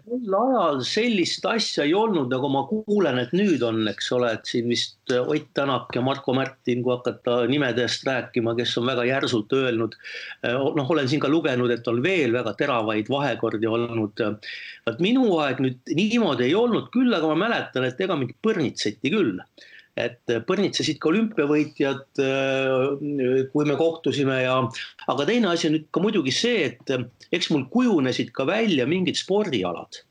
tol 0.07 0.35
ajal 0.39 0.77
sellist 0.87 1.47
asja 1.51 1.83
ei 1.89 1.95
olnud, 1.99 2.29
nagu 2.31 2.51
ma 2.55 2.63
kuulen, 2.69 3.19
et 3.19 3.33
nüüd 3.35 3.65
on, 3.67 3.81
eks 3.91 4.13
ole, 4.15 4.31
et 4.37 4.47
siin 4.47 4.69
vist 4.71 4.95
Ott 5.17 5.49
Tänak 5.59 5.91
ja 5.95 6.03
Marko 6.07 6.35
Märtin, 6.35 6.85
kui 6.85 6.95
hakata 6.95 7.41
nimedest 7.51 8.07
rääkima, 8.07 8.55
kes 8.59 8.77
on 8.79 8.87
väga 8.87 9.09
järsult 9.09 9.53
öelnud. 9.59 9.99
noh, 10.79 10.91
olen 10.95 11.11
siin 11.11 11.23
ka 11.23 11.31
lugenud, 11.31 11.71
et 11.75 11.89
on 11.91 11.99
veel 12.03 12.35
väga 12.35 12.55
teravaid 12.59 13.11
vahekordi 13.11 13.67
olnud. 13.67 14.23
vot 14.87 15.03
minu 15.03 15.33
aeg 15.43 15.63
nüüd 15.67 15.95
niimoodi 15.99 16.47
ei 16.47 16.55
olnud 16.55 16.93
küll, 16.95 17.11
aga 17.11 17.35
ma 17.35 17.47
mäletan, 17.47 17.91
et 17.91 18.01
ega 18.01 18.15
mind 18.19 18.39
põrnitseti 18.43 19.11
küll 19.11 19.43
et 19.97 20.33
põrnitsesid 20.49 20.99
ka 21.01 21.09
olümpiavõitjad, 21.11 22.21
äh, 22.21 23.47
kui 23.53 23.69
me 23.69 23.77
kohtusime 23.81 24.43
ja, 24.43 24.59
aga 25.09 25.29
teine 25.29 25.49
asi 25.53 25.71
on 25.71 25.77
nüüd 25.79 25.87
ka 25.95 26.03
muidugi 26.05 26.35
see, 26.37 26.67
et 26.69 27.33
eks 27.33 27.49
mul 27.53 27.65
kujunesid 27.73 28.35
ka 28.37 28.47
välja 28.49 28.87
mingid 28.89 29.19
spordialad. 29.19 30.03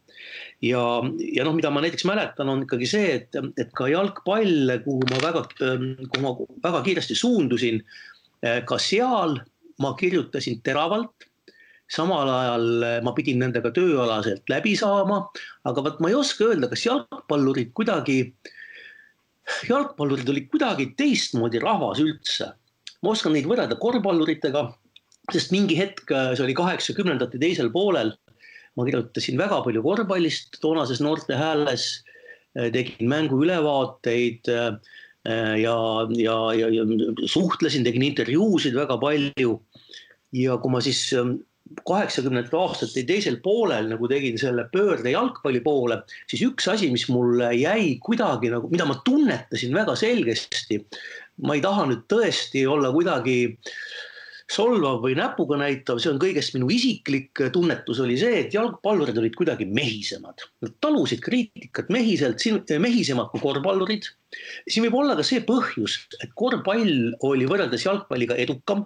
Ja, 0.65 0.81
ja 1.19 1.45
noh, 1.45 1.53
mida 1.53 1.69
ma 1.69 1.83
näiteks 1.83 2.07
mäletan, 2.09 2.49
on 2.49 2.63
ikkagi 2.65 2.89
see, 2.89 3.13
et, 3.19 3.37
et 3.61 3.69
ka 3.77 3.89
jalgpall, 3.91 4.73
kuhu 4.87 5.05
ma 5.11 5.21
väga, 5.21 5.45
kuhu 5.59 6.23
ma 6.23 6.33
väga 6.63 6.81
kiiresti 6.87 7.17
suundusin, 7.19 7.83
ka 8.41 8.79
seal 8.81 9.37
ma 9.83 9.93
kirjutasin 9.99 10.63
teravalt. 10.65 11.27
Samal 11.91 12.31
ajal 12.31 12.69
ma 13.05 13.11
pidin 13.13 13.43
nendega 13.43 13.69
tööalaselt 13.75 14.47
läbi 14.49 14.73
saama, 14.79 15.19
aga 15.69 15.83
vot 15.85 15.99
ma 16.01 16.09
ei 16.09 16.15
oska 16.17 16.47
öelda, 16.47 16.71
kas 16.71 16.87
jalgpallurid 16.87 17.75
kuidagi 17.77 18.15
äh, 18.23 18.55
jalgpallurid 19.69 20.29
olid 20.31 20.47
kuidagi 20.51 20.89
teistmoodi 20.97 21.61
rahvas 21.63 22.01
üldse. 22.03 22.51
ma 23.03 23.11
oskan 23.13 23.35
neid 23.35 23.45
võrrelda 23.45 23.77
korvpalluritega, 23.77 24.63
sest 25.33 25.51
mingi 25.53 25.75
hetk, 25.77 26.09
see 26.09 26.41
oli 26.41 26.55
kaheksakümnendate 26.57 27.37
teisel 27.41 27.69
poolel, 27.73 28.15
ma 28.75 28.85
kirjutasin 28.87 29.37
väga 29.37 29.59
palju 29.65 29.83
korvpallist 29.85 30.57
toonases 30.63 31.03
Noorte 31.05 31.37
Hääles, 31.37 31.85
tegin 32.55 33.11
mänguülevaateid 33.11 34.49
ja, 34.49 34.71
ja, 36.17 36.37
ja, 36.55 36.69
ja 36.79 36.85
suhtlesin, 37.29 37.85
tegin 37.85 38.07
intervjuusid 38.09 38.77
väga 38.77 38.97
palju. 39.01 39.59
ja 40.35 40.57
kui 40.59 40.71
ma 40.71 40.81
siis 40.83 41.13
kaheksakümnendate 41.85 42.57
aastate 42.59 43.03
teisel 43.09 43.39
poolel 43.43 43.89
nagu 43.89 44.07
tegin 44.09 44.37
selle 44.41 44.67
pöörde 44.73 45.13
jalgpalli 45.13 45.61
poole, 45.65 45.99
siis 46.29 46.45
üks 46.45 46.69
asi, 46.71 46.91
mis 46.93 47.07
mulle 47.09 47.51
jäi 47.57 47.95
kuidagi 48.05 48.51
nagu, 48.53 48.69
mida 48.71 48.85
ma 48.89 48.99
tunnetasin 49.05 49.73
väga 49.73 49.95
selgesti. 49.99 50.83
ma 51.43 51.57
ei 51.57 51.61
taha 51.61 51.89
nüüd 51.89 52.05
tõesti 52.07 52.61
olla 52.69 52.93
kuidagi 52.95 53.57
solvav 54.51 55.01
või 55.03 55.15
näpuga 55.17 55.57
näitav, 55.57 55.97
see 55.99 56.11
on 56.13 56.19
kõigest 56.21 56.53
minu 56.55 56.69
isiklik 56.71 57.41
tunnetus 57.51 57.99
oli 58.03 58.17
see, 58.21 58.43
et 58.43 58.53
jalgpallurid 58.53 59.17
olid 59.17 59.33
kuidagi 59.35 59.65
mehisemad. 59.65 60.45
Nad 60.61 60.75
talusid 60.85 61.23
kriitikat 61.25 61.89
mehiselt, 61.89 62.45
mehisemad 62.79 63.31
kui 63.33 63.41
korvpallurid. 63.41 64.05
siin 64.69 64.85
võib 64.85 64.99
olla 65.01 65.17
ka 65.17 65.25
see 65.25 65.41
põhjus, 65.41 65.97
et 66.21 66.29
korvpall 66.37 67.15
oli 67.25 67.49
võrreldes 67.49 67.87
jalgpalliga 67.87 68.37
edukam 68.37 68.85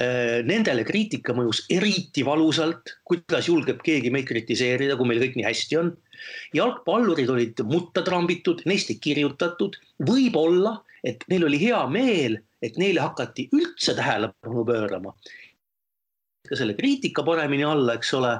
nendele 0.00 0.84
kriitika 0.88 1.34
mõjus 1.36 1.64
eriti 1.70 2.24
valusalt, 2.24 2.96
kuidas 3.04 3.48
julgeb 3.48 3.82
keegi 3.84 4.10
meid 4.10 4.26
kritiseerida, 4.26 4.96
kui 4.96 5.10
meil 5.10 5.20
kõik 5.22 5.36
nii 5.36 5.46
hästi 5.46 5.78
on. 5.78 5.92
jalgpallurid 6.54 7.30
olid 7.30 7.60
mutta 7.66 8.02
trambitud, 8.02 8.62
neist 8.66 8.90
ei 8.90 8.98
kirjutatud, 9.02 9.76
võib-olla, 10.08 10.78
et 11.04 11.24
neil 11.28 11.44
oli 11.44 11.58
hea 11.60 11.80
meel, 11.90 12.38
et 12.62 12.78
neile 12.78 13.02
hakati 13.02 13.48
üldse 13.52 13.94
tähelepanu 13.98 14.64
pöörama 14.64 15.14
ka 16.52 16.58
selle 16.60 16.76
kriitika 16.78 17.24
paremini 17.26 17.64
alla, 17.66 17.96
eks 17.98 18.12
ole. 18.18 18.32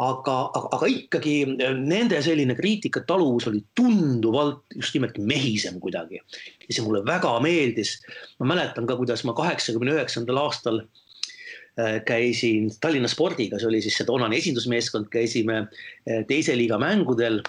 aga, 0.00 0.36
aga, 0.56 0.88
ikkagi 0.88 1.34
äh, 1.50 1.74
nende 1.76 2.20
selline 2.24 2.56
kriitikataluvus 2.58 3.50
oli 3.50 3.62
tunduvalt 3.76 4.76
just 4.76 4.96
nimelt 4.96 5.18
mehisem 5.18 5.80
kuidagi. 5.82 6.22
ja 6.22 6.70
see 6.70 6.86
mulle 6.86 7.02
väga 7.06 7.34
meeldis. 7.44 7.98
ma 8.40 8.52
mäletan 8.54 8.88
ka, 8.88 8.96
kuidas 9.00 9.24
ma 9.28 9.36
kaheksakümne 9.36 9.96
üheksandal 9.98 10.42
aastal 10.46 10.82
äh, 10.82 12.00
käisin 12.06 12.70
Tallinna 12.80 13.10
Spordiga, 13.10 13.58
see 13.58 13.70
oli 13.70 13.82
siis 13.84 13.98
see 13.98 14.08
toonane 14.08 14.38
esindusmeeskond, 14.40 15.10
käisime 15.12 15.64
äh, 15.66 16.22
teise 16.30 16.56
liiga 16.58 16.78
mängudel 16.80 17.42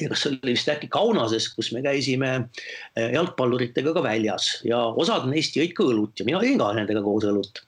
ja 0.00 0.08
kas 0.12 0.26
oli 0.28 0.52
vist 0.52 0.68
äkki 0.70 0.88
Kaunases, 0.92 1.48
kus 1.54 1.70
me 1.74 1.82
käisime 1.84 2.30
eh, 2.36 3.10
jalgpalluritega 3.14 3.94
ka 3.96 4.02
väljas 4.04 4.48
ja 4.66 4.80
osad 4.98 5.28
neist 5.30 5.56
jõid 5.56 5.74
ka 5.76 5.86
õlut 5.88 6.20
ja 6.20 6.28
mina 6.28 6.42
jõin 6.44 6.60
ka 6.60 6.72
nendega 6.76 7.02
koos 7.04 7.26
õlut. 7.28 7.62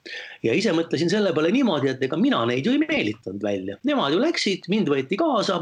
ja 0.45 0.55
ise 0.55 0.73
mõtlesin 0.75 1.11
selle 1.11 1.33
peale 1.35 1.53
niimoodi, 1.55 1.93
et 1.93 2.03
ega 2.05 2.19
mina 2.19 2.41
neid 2.49 2.67
ju 2.67 2.75
ei 2.75 2.83
meelitanud 2.83 3.43
välja, 3.43 3.77
nemad 3.87 4.15
ju 4.15 4.23
läksid, 4.23 4.69
mind 4.71 4.91
võeti 4.91 5.19
kaasa. 5.19 5.61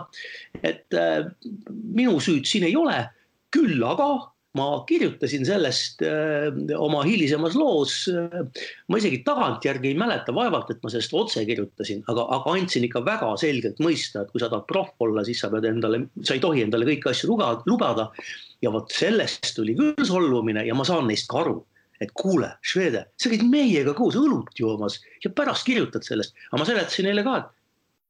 et 0.64 0.98
äh, 0.98 1.28
minu 1.72 2.20
süüd 2.24 2.48
siin 2.50 2.68
ei 2.68 2.76
ole, 2.76 3.06
küll 3.54 3.84
aga 3.86 4.12
ma 4.58 4.68
kirjutasin 4.90 5.46
sellest 5.48 6.02
äh, 6.06 6.50
oma 6.78 7.04
hilisemas 7.08 7.56
loos. 7.60 8.00
Äh, 8.12 8.66
ma 8.90 9.00
isegi 9.00 9.22
tagantjärgi 9.28 9.92
ei 9.92 10.00
mäleta, 10.00 10.36
vaevalt, 10.36 10.72
et 10.74 10.84
ma 10.84 10.92
sellest 10.94 11.16
otse 11.18 11.46
kirjutasin, 11.48 12.04
aga, 12.12 12.28
aga 12.40 12.58
andsin 12.58 12.88
ikka 12.88 13.04
väga 13.06 13.32
selgelt 13.42 13.82
mõista, 13.84 14.24
et 14.24 14.34
kui 14.34 14.44
sa 14.44 14.52
tahad 14.52 14.68
proff 14.70 14.94
olla, 15.04 15.26
siis 15.28 15.42
sa 15.44 15.52
pead 15.54 15.70
endale, 15.70 16.06
sa 16.24 16.38
ei 16.38 16.44
tohi 16.44 16.66
endale 16.66 16.90
kõiki 16.90 17.12
asju 17.14 17.32
lubada, 17.34 17.64
lubada. 17.70 18.12
ja 18.66 18.72
vot 18.74 18.90
sellest 18.90 19.52
tuli 19.54 19.76
küll 19.78 20.06
solvumine 20.08 20.64
ja 20.66 20.74
ma 20.74 20.86
saan 20.88 21.06
neist 21.10 21.28
ka 21.30 21.44
aru 21.44 21.60
et 22.02 22.12
kuule, 22.18 22.50
Švede, 22.66 23.04
sa 23.18 23.30
käid 23.32 23.44
meiega 23.50 23.94
koos 23.98 24.18
õlut 24.20 24.54
joomas 24.60 25.00
ja 25.24 25.32
pärast 25.34 25.66
kirjutad 25.66 26.06
sellest, 26.06 26.36
aga 26.52 26.62
ma 26.62 26.68
seletasin 26.70 27.08
neile 27.10 27.24
ka, 27.26 27.38
et 27.42 27.57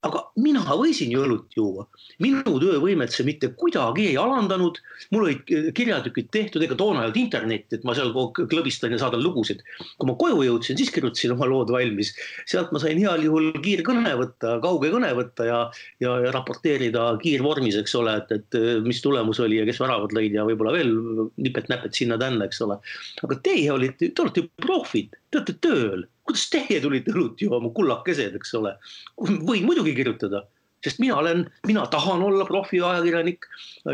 aga 0.07 0.23
mina 0.41 0.63
võisin 0.67 1.11
ju 1.13 1.23
õlut 1.25 1.55
juua. 1.57 1.85
minu 2.23 2.57
töövõimet 2.61 3.13
see 3.13 3.25
mitte 3.27 3.49
kuidagi 3.59 4.07
ei 4.11 4.17
alandanud. 4.17 4.79
mul 5.11 5.27
olid 5.27 5.73
kirjatükid 5.77 6.29
tehtud, 6.33 6.63
ega 6.63 6.75
toona 6.75 7.01
ei 7.01 7.09
olnud 7.09 7.19
internetti, 7.21 7.77
et 7.77 7.85
ma 7.87 7.93
seal 7.97 8.13
klõbistan 8.37 8.95
ja 8.95 9.01
saadan 9.01 9.23
lugusid. 9.23 9.61
kui 9.97 10.09
ma 10.09 10.15
koju 10.15 10.43
jõudsin, 10.47 10.77
siis 10.79 10.91
kirjutasin 10.95 11.35
oma 11.35 11.49
lood 11.49 11.71
valmis. 11.73 12.13
sealt 12.45 12.71
ma 12.71 12.81
sain 12.83 12.99
heal 13.01 13.23
juhul 13.23 13.51
kiirkõne 13.61 14.15
võtta, 14.21 14.57
kauge 14.63 14.91
kõne 14.93 15.13
võtta 15.17 15.47
ja, 15.49 15.59
ja, 16.03 16.17
ja 16.25 16.33
raporteerida 16.35 17.07
kiirvormis, 17.21 17.77
eks 17.81 17.95
ole, 17.99 18.17
et, 18.23 18.35
et 18.39 18.59
mis 18.85 19.01
tulemus 19.01 19.39
oli 19.43 19.61
ja 19.61 19.67
kes 19.67 19.81
väravad 19.83 20.15
lõid 20.15 20.35
ja 20.37 20.45
võib-olla 20.47 20.75
veel 20.75 20.93
nipet-näpet 21.37 21.93
sinna-tänna, 21.97 22.47
eks 22.47 22.61
ole. 22.65 22.79
aga 23.23 23.41
teie 23.43 23.71
olite, 23.73 24.11
te 24.11 24.25
olete 24.25 24.47
profid, 24.61 25.17
te 25.31 25.41
olete 25.41 25.59
tööl 25.61 26.07
kuidas 26.27 26.45
teie 26.53 26.79
tulite 26.83 27.13
õlut 27.13 27.41
jooma, 27.41 27.71
kullakesed, 27.75 28.37
eks 28.39 28.53
ole. 28.59 28.75
võin 29.17 29.65
muidugi 29.67 29.95
kirjutada, 29.97 30.43
sest 30.85 31.01
mina 31.03 31.17
olen, 31.21 31.45
mina 31.67 31.85
tahan 31.91 32.23
olla 32.23 32.45
profiajakirjanik. 32.47 33.47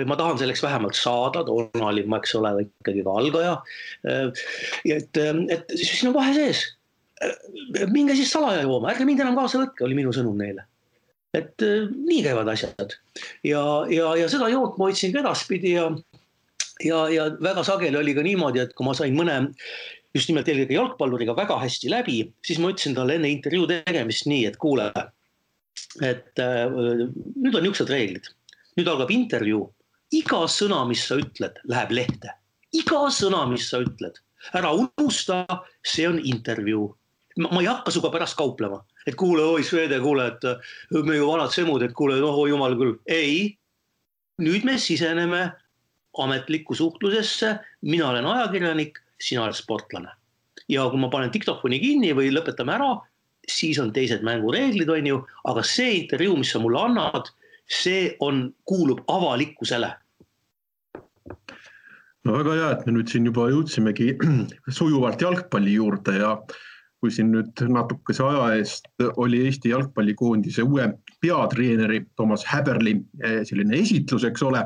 ma 0.09 0.17
tahan 0.19 0.39
selleks 0.41 0.63
vähemalt 0.65 0.97
saada, 0.99 1.45
toona 1.47 1.89
olin 1.91 2.09
ma, 2.09 2.19
eks 2.21 2.35
ole, 2.39 2.53
ikkagi 2.65 3.05
ka 3.05 3.17
algaja. 3.21 3.55
et, 4.97 5.23
et 5.57 5.75
siin 5.79 6.11
on 6.11 6.17
vahe 6.17 6.35
sees. 6.37 6.65
minge 7.93 8.15
siis 8.19 8.31
salaja 8.33 8.65
jooma, 8.65 8.91
ärge 8.91 9.05
mind 9.07 9.23
enam 9.23 9.37
kaasa 9.39 9.61
võtke, 9.61 9.85
oli 9.85 9.95
minu 10.01 10.11
sõnum 10.15 10.37
neile 10.39 10.67
et 11.33 11.63
nii 11.65 12.19
käivad 12.21 12.49
asjad 12.51 12.91
ja, 13.41 13.61
ja, 13.89 14.11
ja 14.19 14.27
seda 14.29 14.51
joont 14.51 14.75
ma 14.77 14.89
hoidsin 14.89 15.13
ka 15.15 15.23
edaspidi 15.23 15.71
ja, 15.73 15.87
ja, 16.81 17.03
ja 17.09 17.27
väga 17.43 17.63
sageli 17.67 17.99
oli 17.99 18.15
ka 18.17 18.23
niimoodi, 18.25 18.63
et 18.63 18.73
kui 18.77 18.87
ma 18.87 18.95
sain 18.97 19.15
mõne 19.17 19.37
just 20.13 20.29
nimelt 20.29 20.49
eelkõige 20.49 20.77
jalgpalluriga 20.77 21.35
väga 21.37 21.57
hästi 21.61 21.91
läbi, 21.91 22.19
siis 22.45 22.61
ma 22.61 22.71
ütlesin 22.73 22.95
talle 22.97 23.17
enne 23.17 23.31
intervjuu 23.33 23.67
tegemist 23.69 24.27
nii, 24.29 24.45
et 24.49 24.59
kuule, 24.61 24.89
et 26.05 26.41
äh, 26.41 26.65
nüüd 26.69 27.53
on 27.53 27.65
niisugused 27.65 27.89
reeglid, 27.93 28.29
nüüd 28.77 28.89
algab 28.89 29.13
intervjuu, 29.13 29.65
iga 30.13 30.43
sõna, 30.51 30.83
mis 30.89 31.05
sa 31.09 31.17
ütled, 31.21 31.57
läheb 31.69 31.95
lehte, 31.97 32.35
iga 32.77 33.07
sõna, 33.13 33.45
mis 33.49 33.65
sa 33.71 33.81
ütled, 33.83 34.19
ära 34.57 34.73
unusta, 34.77 35.43
see 35.85 36.05
on 36.09 36.21
intervjuu. 36.21 36.91
ma 37.41 37.63
ei 37.63 37.65
hakka 37.65 37.89
sinuga 37.89 38.11
pärast 38.13 38.37
kauplema, 38.37 38.83
et 39.09 39.15
kuule, 39.17 39.41
oi 39.41 39.63
Swede, 39.65 39.97
kuule, 40.03 40.27
et 40.35 40.43
äh, 40.45 40.73
me 40.93 41.17
ju 41.17 41.25
vanad 41.25 41.49
semud, 41.49 41.81
et 41.81 41.95
kuule, 41.97 42.19
noh, 42.21 42.37
oi 42.37 42.51
jumal 42.51 42.77
küll, 42.77 42.99
ei. 43.09 43.57
nüüd 44.41 44.65
me 44.65 44.77
siseneme 44.81 45.41
ametlikku 46.17 46.75
suhtlusesse, 46.75 47.55
mina 47.81 48.09
olen 48.09 48.25
ajakirjanik 48.25 48.99
sina 49.21 49.43
oled 49.43 49.57
sportlane. 49.57 50.09
ja 50.69 50.85
kui 50.89 50.99
ma 50.99 51.09
panen 51.11 51.31
diktofoni 51.33 51.79
kinni 51.79 52.13
või 52.15 52.29
lõpetame 52.31 52.71
ära, 52.71 52.93
siis 53.51 53.79
on 53.79 53.91
teised 53.93 54.23
mängureeglid, 54.23 54.89
on 54.89 55.07
ju, 55.07 55.17
aga 55.51 55.63
see 55.67 55.97
intervjuu, 55.97 56.37
mis 56.39 56.53
sa 56.53 56.61
mulle 56.63 56.79
annad, 56.79 57.27
see 57.67 58.13
on, 58.23 58.45
kuulub 58.69 59.01
avalikkusele. 59.11 59.89
No 62.23 62.37
väga 62.37 62.55
hea, 62.55 62.69
et 62.71 62.85
me 62.87 62.93
nüüd 62.95 63.11
siin 63.11 63.27
juba 63.27 63.49
jõudsimegi 63.51 64.13
sujuvalt 64.77 65.21
jalgpalli 65.21 65.75
juurde 65.75 66.15
ja 66.21 66.37
kui 67.03 67.11
siin 67.11 67.33
nüüd 67.33 67.59
natukese 67.67 68.23
aja 68.23 68.45
eest 68.55 68.87
oli 69.19 69.41
Eesti 69.43 69.73
jalgpallikoondise 69.73 70.63
uue 70.63 70.85
peatreeneri 71.19 72.05
Toomas 72.15 72.45
Häberli 72.47 72.95
eh, 73.19 73.41
selline 73.43 73.75
esitlus, 73.75 74.23
eks 74.23 74.45
ole 74.47 74.63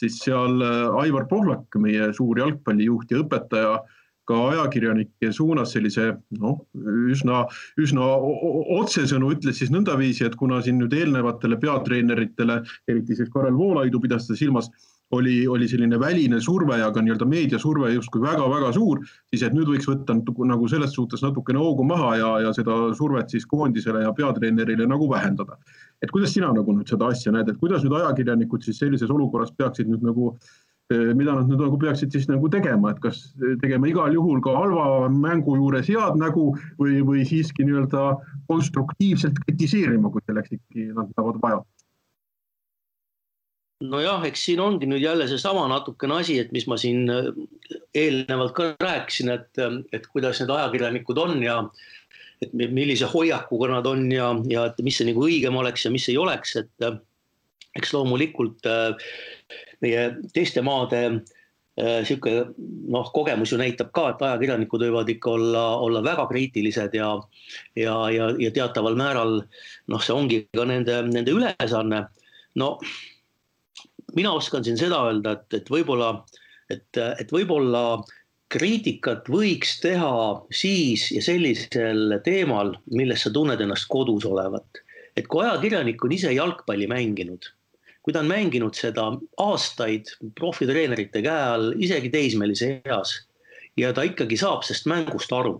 siis 0.00 0.18
seal 0.24 0.60
äh, 0.64 1.00
Aivar 1.02 1.28
Pohlak, 1.30 1.80
meie 1.80 2.10
suur 2.16 2.40
jalgpallijuht 2.40 3.12
ja 3.12 3.22
õpetaja, 3.24 3.80
ka 4.30 4.38
ajakirjanike 4.52 5.32
suunas 5.34 5.72
sellise 5.74 6.12
noh, 6.38 6.60
üsna, 7.10 7.42
üsna 7.82 8.12
otsesõnu 8.78 9.32
ütles 9.34 9.58
siis 9.58 9.72
nõndaviisi, 9.74 10.22
et 10.28 10.36
kuna 10.38 10.60
siin 10.62 10.78
nüüd 10.78 10.94
eelnevatele 10.94 11.58
peatreeneritele, 11.58 12.60
eriti 12.88 13.18
siis 13.18 13.32
Karel 13.34 13.58
Voolaidu 13.58 14.00
pidas 14.02 14.28
ta 14.28 14.38
silmas, 14.38 14.70
oli, 15.18 15.48
oli 15.50 15.66
selline 15.68 15.98
väline 15.98 16.38
surve 16.40 16.78
ja 16.78 16.92
ka 16.94 17.02
nii-öelda 17.02 17.26
meediasurve 17.26 17.90
justkui 17.96 18.22
väga-väga 18.22 18.70
suur, 18.76 19.00
siis 19.32 19.42
et 19.42 19.56
nüüd 19.56 19.66
võiks 19.72 19.88
võtta 19.90 20.14
nagu 20.14 20.68
selles 20.70 20.94
suhtes 20.94 21.24
natukene 21.26 21.58
hoogu 21.58 21.82
maha 21.88 22.12
ja, 22.20 22.30
ja 22.46 22.52
seda 22.54 22.76
survet 22.94 23.34
siis 23.34 23.48
koondisele 23.50 24.04
ja 24.04 24.14
peatreenerile 24.14 24.86
nagu 24.86 25.10
vähendada 25.10 25.58
et 26.02 26.10
kuidas 26.10 26.34
sina 26.34 26.50
nagu 26.56 26.74
nüüd 26.74 26.88
seda 26.90 27.10
asja 27.12 27.32
näed, 27.34 27.50
et 27.50 27.60
kuidas 27.60 27.84
nüüd 27.84 27.96
ajakirjanikud 28.00 28.64
siis 28.64 28.80
sellises 28.80 29.12
olukorras 29.12 29.52
peaksid 29.56 29.90
nüüd 29.90 30.04
nagu 30.06 30.30
eh, 30.92 31.10
mida 31.16 31.34
nad 31.36 31.50
nüüd 31.50 31.60
nagu 31.60 31.80
peaksid 31.80 32.14
siis 32.14 32.28
nagu 32.30 32.48
tegema, 32.52 32.94
et 32.94 33.02
kas 33.04 33.22
tegema 33.62 33.90
igal 33.90 34.14
juhul 34.16 34.40
ka 34.44 34.54
halva 34.56 35.10
mängu 35.12 35.58
juures 35.58 35.90
head 35.92 36.16
nägu 36.20 36.52
või, 36.80 37.00
või 37.06 37.26
siiski 37.28 37.66
nii-öelda 37.68 38.06
konstruktiivselt 38.48 39.42
kritiseerima, 39.44 40.12
kui 40.12 40.24
selleks 40.26 40.56
ikkagi 40.56 40.88
nad 40.96 41.12
peavad 41.16 41.44
vaja? 41.44 41.62
nojah, 43.80 44.26
eks 44.28 44.42
siin 44.44 44.60
ongi 44.60 44.84
nüüd 44.84 45.00
jälle 45.00 45.24
seesama 45.28 45.62
natukene 45.70 46.18
asi, 46.20 46.34
et 46.40 46.50
mis 46.52 46.66
ma 46.68 46.76
siin 46.80 47.06
eh, 47.12 47.30
eelnevalt 47.96 48.56
ka 48.56 48.72
rääkisin, 48.80 49.32
et, 49.36 49.64
et 49.92 50.12
kuidas 50.12 50.40
need 50.40 50.52
ajakirjanikud 50.56 51.20
on 51.20 51.40
ja 51.44 51.62
et 52.40 52.54
millise 52.56 53.08
hoiakuga 53.10 53.68
nad 53.74 53.86
on 53.88 54.06
ja, 54.12 54.30
ja 54.48 54.66
et 54.70 54.80
mis 54.84 54.96
see 54.96 55.08
nagu 55.10 55.26
õigem 55.26 55.56
oleks 55.60 55.84
ja 55.84 55.92
mis 55.92 56.08
ei 56.08 56.16
oleks, 56.20 56.56
et 56.60 56.86
äh, 56.86 56.96
eks 57.76 57.92
loomulikult 57.94 58.66
äh, 58.68 59.10
meie 59.84 60.06
teiste 60.34 60.64
maade 60.64 61.02
äh, 61.10 62.00
sihuke 62.08 62.32
noh, 62.56 63.12
kogemus 63.14 63.52
ju 63.52 63.60
näitab 63.60 63.92
ka, 63.96 64.08
et 64.14 64.24
ajakirjanikud 64.24 64.86
võivad 64.86 65.12
ikka 65.12 65.34
olla, 65.36 65.64
olla 65.84 66.02
väga 66.06 66.26
kriitilised 66.32 66.96
ja, 66.96 67.12
ja, 67.78 67.96
ja, 68.14 68.32
ja 68.40 68.52
teataval 68.56 68.98
määral 68.98 69.42
noh, 69.44 70.02
see 70.02 70.16
ongi 70.16 70.42
ka 70.56 70.66
nende, 70.68 71.02
nende 71.12 71.36
ülesanne. 71.36 72.06
no 72.56 72.76
mina 74.16 74.32
oskan 74.34 74.64
siin 74.64 74.80
seda 74.80 75.04
öelda, 75.06 75.36
et, 75.36 75.60
et 75.60 75.68
võib-olla, 75.70 76.14
et, 76.72 76.88
et 76.96 77.36
võib-olla 77.36 77.84
äh, 78.00 78.16
kriitikat 78.50 79.28
võiks 79.30 79.78
teha 79.82 80.14
siis 80.54 81.06
ja 81.14 81.22
sellisel 81.22 82.18
teemal, 82.24 82.74
milles 82.90 83.24
sa 83.24 83.32
tunned 83.34 83.60
ennast 83.62 83.88
kodus 83.90 84.26
olevat. 84.26 84.84
et 85.16 85.26
kui 85.26 85.42
ajakirjanik 85.42 86.04
on 86.06 86.12
ise 86.14 86.30
jalgpalli 86.32 86.86
mänginud, 86.88 87.48
kui 88.00 88.14
ta 88.14 88.20
on 88.22 88.28
mänginud 88.30 88.78
seda 88.78 89.08
aastaid 89.42 90.12
profitreenerite 90.38 91.20
käe 91.22 91.42
all, 91.54 91.72
isegi 91.76 92.12
teismelise 92.14 92.80
eas 92.84 93.16
ja 93.76 93.90
ta 93.92 94.06
ikkagi 94.06 94.38
saab 94.38 94.62
sellest 94.64 94.86
mängust 94.90 95.34
aru, 95.34 95.58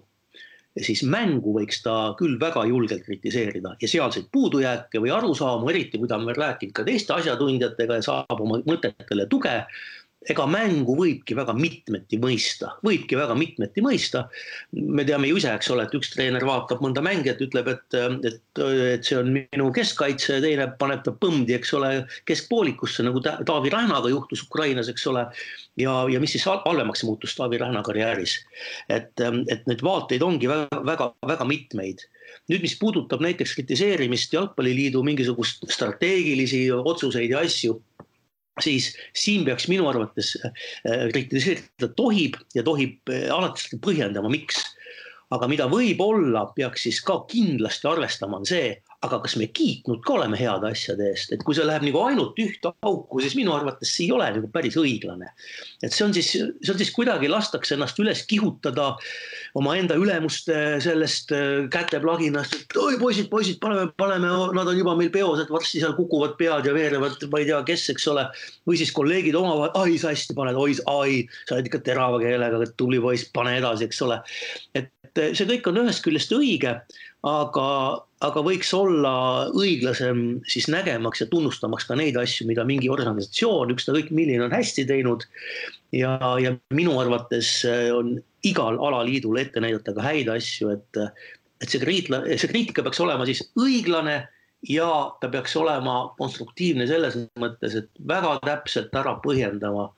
siis 0.79 1.03
mängu 1.03 1.53
võiks 1.59 1.83
ta 1.83 2.15
küll 2.19 2.39
väga 2.41 2.63
julgelt 2.71 3.05
kritiseerida 3.07 3.75
ja 3.83 3.91
sealseid 3.91 4.31
puudujääke 4.33 5.03
või 5.03 5.13
arusaamu, 5.15 5.69
eriti 5.73 5.99
kui 5.99 6.09
ta 6.09 6.19
on 6.21 6.29
veel 6.31 6.39
rääkinud 6.39 6.75
ka 6.79 6.87
teiste 6.87 7.17
asjatundjatega 7.19 7.99
ja 7.99 8.07
saab 8.07 8.47
oma 8.47 8.63
mõtetele 8.67 9.27
tuge 9.31 9.57
ega 10.29 10.45
mängu 10.45 10.95
võibki 10.99 11.33
väga 11.37 11.55
mitmeti 11.57 12.19
mõista, 12.21 12.75
võibki 12.85 13.17
väga 13.17 13.35
mitmeti 13.39 13.81
mõista. 13.81 14.27
me 14.73 15.05
teame 15.09 15.31
ju 15.31 15.39
ise, 15.41 15.55
eks 15.55 15.71
ole, 15.73 15.87
et 15.87 15.97
üks 15.97 16.13
treener 16.13 16.45
vaatab 16.45 16.83
mõnda 16.85 17.01
mängijat, 17.05 17.41
ütleb, 17.41 17.71
et, 17.73 17.97
et, 18.29 18.61
et 18.61 19.07
see 19.07 19.17
on 19.17 19.33
minu 19.33 19.71
keskkaitse 19.73 20.37
ja 20.37 20.45
teine 20.45 20.69
paneb 20.79 21.03
ta 21.07 21.15
põmdi, 21.17 21.57
eks 21.57 21.73
ole, 21.79 21.93
keskpoolikusse 22.29 23.07
nagu 23.07 23.23
Taavi 23.25 23.73
Rähnaga 23.73 24.13
juhtus 24.13 24.45
Ukrainas, 24.45 24.93
eks 24.93 25.09
ole. 25.09 25.25
ja, 25.81 25.97
ja 26.13 26.21
mis 26.21 26.37
siis 26.37 26.45
halvemaks 26.45 27.05
muutus 27.09 27.35
Taavi 27.39 27.59
Rähna 27.63 27.83
karjääris. 27.83 28.37
et, 28.89 29.17
et 29.49 29.67
neid 29.67 29.83
vaateid 29.83 30.23
ongi 30.23 30.49
väga, 30.53 30.85
väga, 30.85 31.13
väga 31.33 31.49
mitmeid 31.49 32.05
nüüd, 32.51 32.61
mis 32.63 32.77
puudutab 32.79 33.23
näiteks 33.25 33.55
kritiseerimist 33.57 34.33
Jalgpalliliidu 34.35 35.03
mingisugust 35.07 35.65
strateegilisi 35.71 36.67
otsuseid 36.73 37.33
ja 37.33 37.41
asju 37.47 37.79
siis 38.65 38.91
siin 39.17 39.45
peaks 39.47 39.69
minu 39.71 39.89
arvates 39.91 40.35
äh, 40.45 40.53
kritiseerida 41.13 41.91
tohib 41.97 42.39
ja 42.57 42.65
tohib 42.67 43.13
äh, 43.13 43.29
alati 43.33 43.81
põhjendama, 43.83 44.31
miks. 44.33 44.63
aga 45.31 45.47
mida 45.47 45.69
võib-olla 45.71 46.49
peaks 46.57 46.89
siis 46.89 46.99
ka 47.07 47.21
kindlasti 47.31 47.87
arvestama, 47.87 48.41
on 48.41 48.49
see, 48.49 48.73
aga 49.07 49.17
kas 49.25 49.35
me 49.41 49.47
kiitnud 49.49 50.03
ka 50.05 50.13
oleme 50.19 50.37
heade 50.37 50.69
asjade 50.69 51.07
eest, 51.09 51.31
et 51.33 51.45
kui 51.47 51.57
see 51.57 51.65
läheb 51.65 51.87
nagu 51.87 52.03
ainult 52.05 52.37
ühte 52.43 52.73
auku, 52.85 53.23
siis 53.25 53.37
minu 53.39 53.55
arvates 53.55 53.95
see 53.97 54.07
ei 54.07 54.13
ole 54.13 54.27
nagu 54.35 54.51
päris 54.53 54.77
õiglane. 54.81 55.31
et 55.81 55.95
see 55.95 56.05
on 56.05 56.13
siis, 56.13 56.29
see 56.37 56.73
on 56.75 56.81
siis 56.81 56.93
kuidagi 56.93 57.31
lastakse 57.33 57.79
ennast 57.79 58.01
üles 58.03 58.27
kihutada 58.29 58.91
omaenda 59.57 59.97
ülemuste 59.97 60.59
sellest 60.85 61.33
äh, 61.33 61.65
käteplaginast, 61.73 62.59
et 62.59 62.77
oi 62.77 62.99
poisid, 63.01 63.31
poisid, 63.33 63.57
paneme, 63.63 63.89
paneme, 63.97 64.35
nad 64.59 64.69
on 64.69 64.77
juba 64.77 64.95
meil 64.99 65.13
peos, 65.15 65.41
et 65.41 65.53
varsti 65.53 65.81
seal 65.81 65.97
kukuvad 65.97 66.37
pead 66.41 66.69
ja 66.69 66.77
veerevad, 66.77 67.17
ma 67.33 67.41
ei 67.41 67.49
tea, 67.49 67.63
kes, 67.73 67.89
eks 67.95 68.07
ole. 68.13 68.29
või 68.69 68.77
siis 68.83 68.93
kolleegid 68.93 69.39
omavahel, 69.41 69.73
ai 69.81 69.97
sa 70.03 70.13
hästi 70.13 70.37
paned, 70.37 70.61
oi, 70.61 70.77
ai, 70.93 71.25
sa 71.49 71.57
oled 71.57 71.73
ikka 71.73 71.81
terava 71.89 72.21
keelega, 72.21 72.61
tubli 72.77 73.01
poiss, 73.01 73.33
pane 73.33 73.57
edasi, 73.63 73.89
eks 73.89 74.05
ole. 74.05 74.21
et 74.77 74.93
see 75.17 75.49
kõik 75.49 75.73
on 75.73 75.81
ühest 75.87 76.05
küljest 76.05 76.37
õige, 76.37 76.77
aga, 77.27 77.67
aga 78.25 78.43
võiks 78.45 78.71
olla 78.77 79.13
õiglasem 79.57 80.41
siis 80.49 80.69
nägemaks 80.73 81.23
ja 81.23 81.29
tunnustamaks 81.31 81.87
ka 81.89 81.97
neid 81.97 82.19
asju, 82.21 82.47
mida 82.51 82.67
mingi 82.69 82.91
organisatsioon, 82.93 83.73
ükskõik 83.75 84.11
milline 84.13 84.45
on 84.45 84.55
hästi 84.55 84.85
teinud. 84.89 85.25
ja, 85.97 86.19
ja 86.39 86.53
minu 86.77 86.99
arvates 87.01 87.65
on 87.95 88.19
igal 88.47 88.79
alaliidul 88.79 89.41
ette 89.41 89.61
näidata 89.61 89.95
ka 89.97 90.05
häid 90.05 90.29
asju, 90.33 90.75
et, 90.77 91.01
et 91.61 91.69
see 91.73 91.81
kriitla, 91.81 92.23
see 92.37 92.53
kriitika 92.53 92.85
peaks 92.85 93.01
olema 93.01 93.27
siis 93.29 93.43
õiglane 93.59 94.21
ja 94.69 94.91
ta 95.21 95.31
peaks 95.33 95.57
olema 95.57 96.11
konstruktiivne 96.19 96.87
selles 96.89 97.17
mõttes, 97.41 97.77
et 97.77 97.89
väga 98.07 98.37
täpselt 98.45 98.95
ära 98.97 99.17
põhjendama, 99.25 99.89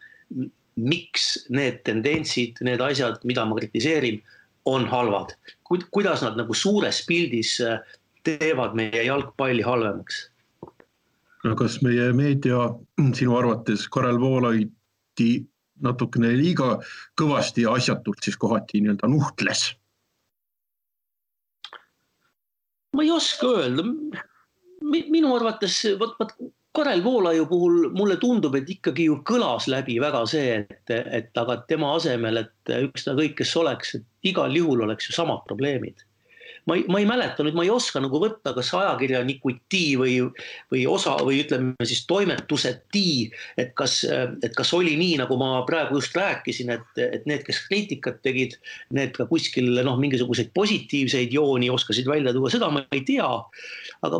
miks 0.78 1.48
need 1.52 1.82
tendentsid, 1.86 2.62
need 2.64 2.80
asjad, 2.80 3.18
mida 3.28 3.44
ma 3.44 3.58
kritiseerin, 3.58 4.22
on 4.64 4.86
halvad. 4.86 5.34
kuidas 5.90 6.22
nad 6.22 6.36
nagu 6.38 6.54
suures 6.54 7.00
pildis 7.06 7.56
teevad 8.26 8.76
meie 8.78 9.06
jalgpalli 9.06 9.64
halvemaks 9.66 10.28
kas 11.58 11.80
meie 11.82 12.12
meedia 12.14 12.68
sinu 13.18 13.36
arvates 13.36 13.88
Karel 13.90 14.20
Voolaidi 14.20 15.32
natukene 15.82 16.30
liiga 16.38 16.76
kõvasti 17.18 17.66
ja 17.66 17.74
asjatult 17.74 18.22
siis 18.22 18.38
kohati 18.38 18.82
nii-öelda 18.82 19.10
nuhtles? 19.10 19.72
ma 22.92 23.02
ei 23.02 23.10
oska 23.10 23.48
öelda. 23.58 23.82
minu 24.82 25.34
arvates 25.34 25.80
vot, 25.98 26.14
vot 26.20 26.34
Karel 26.72 27.02
Voolaiu 27.04 27.46
puhul 27.46 27.90
mulle 27.92 28.16
tundub, 28.16 28.54
et 28.56 28.70
ikkagi 28.70 29.04
ju 29.08 29.18
kõlas 29.28 29.66
läbi 29.68 29.98
väga 30.00 30.22
see, 30.26 30.54
et, 30.62 30.90
et 30.90 31.36
aga 31.36 31.58
tema 31.68 31.90
asemel, 31.96 32.40
et 32.40 32.72
ükskõik 32.78 33.34
kes 33.42 33.56
oleks, 33.60 33.94
et 33.98 34.30
igal 34.32 34.56
juhul 34.56 34.86
oleks 34.86 35.10
ju 35.10 35.16
samad 35.16 35.44
probleemid 35.48 36.06
ma 36.66 36.76
ei, 36.76 36.84
ma 36.88 37.00
ei 37.00 37.06
mäleta 37.08 37.42
nüüd, 37.42 37.56
ma 37.58 37.64
ei 37.66 37.70
oska 37.72 38.00
nagu 38.02 38.20
võtta, 38.22 38.52
kas 38.54 38.70
ajakirjanikuti 38.78 39.82
või, 39.98 40.14
või 40.72 40.82
osa 40.90 41.16
või 41.22 41.40
ütleme 41.42 41.88
siis 41.88 42.04
toimetuseti, 42.10 43.30
et 43.58 43.72
kas, 43.78 44.00
et 44.06 44.54
kas 44.56 44.72
oli 44.76 44.94
nii, 44.98 45.16
nagu 45.22 45.38
ma 45.40 45.64
praegu 45.68 45.98
just 45.98 46.14
rääkisin, 46.18 46.70
et, 46.76 47.02
et 47.02 47.26
need, 47.30 47.42
kes 47.46 47.64
kriitikat 47.66 48.20
tegid, 48.26 48.54
need 48.94 49.14
ka 49.16 49.26
kuskil 49.30 49.72
noh, 49.82 49.98
mingisuguseid 50.02 50.52
positiivseid 50.54 51.34
jooni 51.34 51.70
oskasid 51.72 52.06
välja 52.10 52.34
tuua, 52.36 52.52
seda 52.52 52.70
ma 52.72 52.84
ei 52.94 53.02
tea. 53.08 53.30
aga 54.02 54.18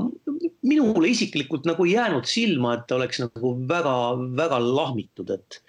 minule 0.66 1.10
isiklikult 1.10 1.66
nagu 1.68 1.86
ei 1.86 1.96
jäänud 1.96 2.26
silma, 2.28 2.76
et 2.78 2.94
oleks 2.94 3.22
nagu 3.22 3.54
väga-väga 3.68 4.58
lahmitud, 4.62 5.30
et 5.30 5.62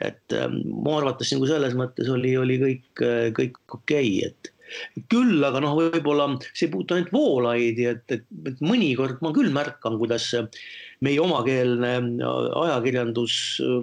et 0.00 0.32
mu 0.64 0.94
arvates 0.96 1.28
nagu 1.34 1.44
selles 1.44 1.74
mõttes 1.76 2.08
oli, 2.08 2.30
oli 2.40 2.54
kõik, 2.56 3.02
kõik 3.36 3.58
okei 3.68 4.14
okay,, 4.16 4.30
et 4.30 4.48
küll 5.12 5.44
aga 5.46 5.62
noh, 5.64 5.76
võib-olla 5.78 6.28
see 6.50 6.68
ei 6.68 6.72
puutu 6.74 6.96
ainult 6.96 7.12
Voolaidi, 7.14 7.88
et, 7.90 8.04
et, 8.14 8.26
et 8.50 8.62
mõnikord 8.64 9.22
ma 9.24 9.32
küll 9.36 9.52
märkan, 9.54 9.98
kuidas 10.00 10.30
meie 11.04 11.20
omakeelne 11.22 11.96
ajakirjandus 12.20 13.34
äh, 13.64 13.80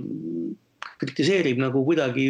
kritiseerib 1.02 1.60
nagu 1.62 1.84
kuidagi 1.86 2.30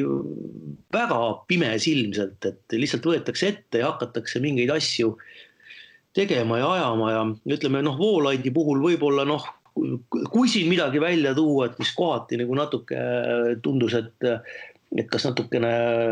väga 0.94 1.20
pimesilmselt, 1.48 2.48
et 2.50 2.76
lihtsalt 2.76 3.08
võetakse 3.08 3.52
ette 3.54 3.84
ja 3.84 3.92
hakatakse 3.94 4.42
mingeid 4.44 4.72
asju 4.76 5.14
tegema 6.18 6.60
ja 6.60 6.72
ajama 6.74 7.12
ja 7.14 7.22
ütleme 7.56 7.84
noh, 7.86 7.98
Voolaidi 8.00 8.52
puhul 8.54 8.82
võib-olla 8.84 9.28
noh, 9.28 9.46
kui 10.34 10.50
siin 10.50 10.70
midagi 10.72 11.02
välja 11.02 11.36
tuua, 11.38 11.68
et 11.68 11.78
mis 11.80 11.92
kohati 11.96 12.40
nagu 12.42 12.56
natuke 12.58 12.98
tundus, 13.64 13.94
et 14.00 14.30
et 14.96 15.08
kas 15.12 15.26
natukene 15.28 15.70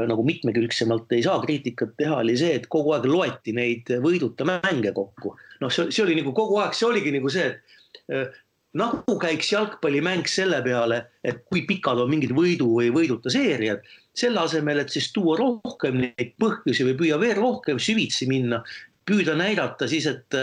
nagu 0.09 0.23
mitmekülgsemalt 0.27 1.13
ei 1.15 1.23
saa 1.23 1.39
kriitikat 1.43 1.93
teha, 1.99 2.19
oli 2.23 2.35
see, 2.39 2.57
et 2.59 2.65
kogu 2.71 2.95
aeg 2.95 3.07
loeti 3.07 3.53
neid 3.55 3.91
võiduta 4.03 4.47
mänge 4.47 4.91
kokku. 4.95 5.35
noh, 5.61 5.71
see, 5.71 5.91
see 5.95 6.03
oli 6.03 6.17
nagu 6.19 6.33
kogu 6.35 6.59
aeg, 6.59 6.75
see 6.75 6.89
oligi 6.89 7.13
nagu 7.15 7.31
see, 7.31 7.53
et 7.53 8.01
äh, 8.11 8.41
nagu 8.75 9.15
käiks 9.21 9.53
jalgpallimäng 9.53 10.27
selle 10.27 10.59
peale, 10.65 10.99
et 11.23 11.45
kui 11.47 11.63
pikad 11.67 12.01
on 12.03 12.11
mingid 12.11 12.35
võidu 12.35 12.67
või 12.75 12.91
võiduta 12.93 13.31
seeriad, 13.31 13.85
selle 14.15 14.43
asemel, 14.43 14.83
et 14.83 14.91
siis 14.91 15.07
tuua 15.15 15.37
rohkem 15.39 16.01
neid 16.01 16.35
põhjusi 16.41 16.87
või 16.89 16.97
püüa 16.99 17.19
veel 17.21 17.39
rohkem 17.39 17.79
süvitsi 17.79 18.27
minna, 18.27 18.61
püüda 19.07 19.35
näidata 19.39 19.87
siis, 19.87 20.07
et 20.11 20.39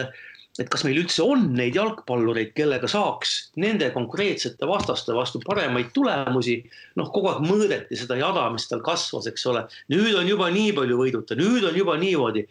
et 0.61 0.69
kas 0.69 0.83
meil 0.85 0.99
üldse 1.01 1.25
on 1.25 1.47
neid 1.57 1.77
jalgpallureid, 1.79 2.51
kellega 2.57 2.89
saaks 2.91 3.35
nende 3.63 3.89
konkreetsete 3.95 4.69
vastaste 4.69 5.15
vastu 5.17 5.41
paremaid 5.47 5.93
tulemusi. 5.97 6.59
noh, 7.01 7.09
kogu 7.15 7.31
aeg 7.31 7.47
mõõdeti 7.47 7.97
seda 7.97 8.19
jada, 8.21 8.49
mis 8.53 8.69
tal 8.69 8.83
kasvas, 8.85 9.31
eks 9.31 9.47
ole. 9.49 9.65
nüüd 9.93 10.19
on 10.19 10.29
juba 10.29 10.51
nii 10.53 10.75
palju 10.77 10.99
võiduta, 10.99 11.39
nüüd 11.39 11.65
on 11.69 11.79
juba 11.79 11.97
niimoodi. 12.01 12.45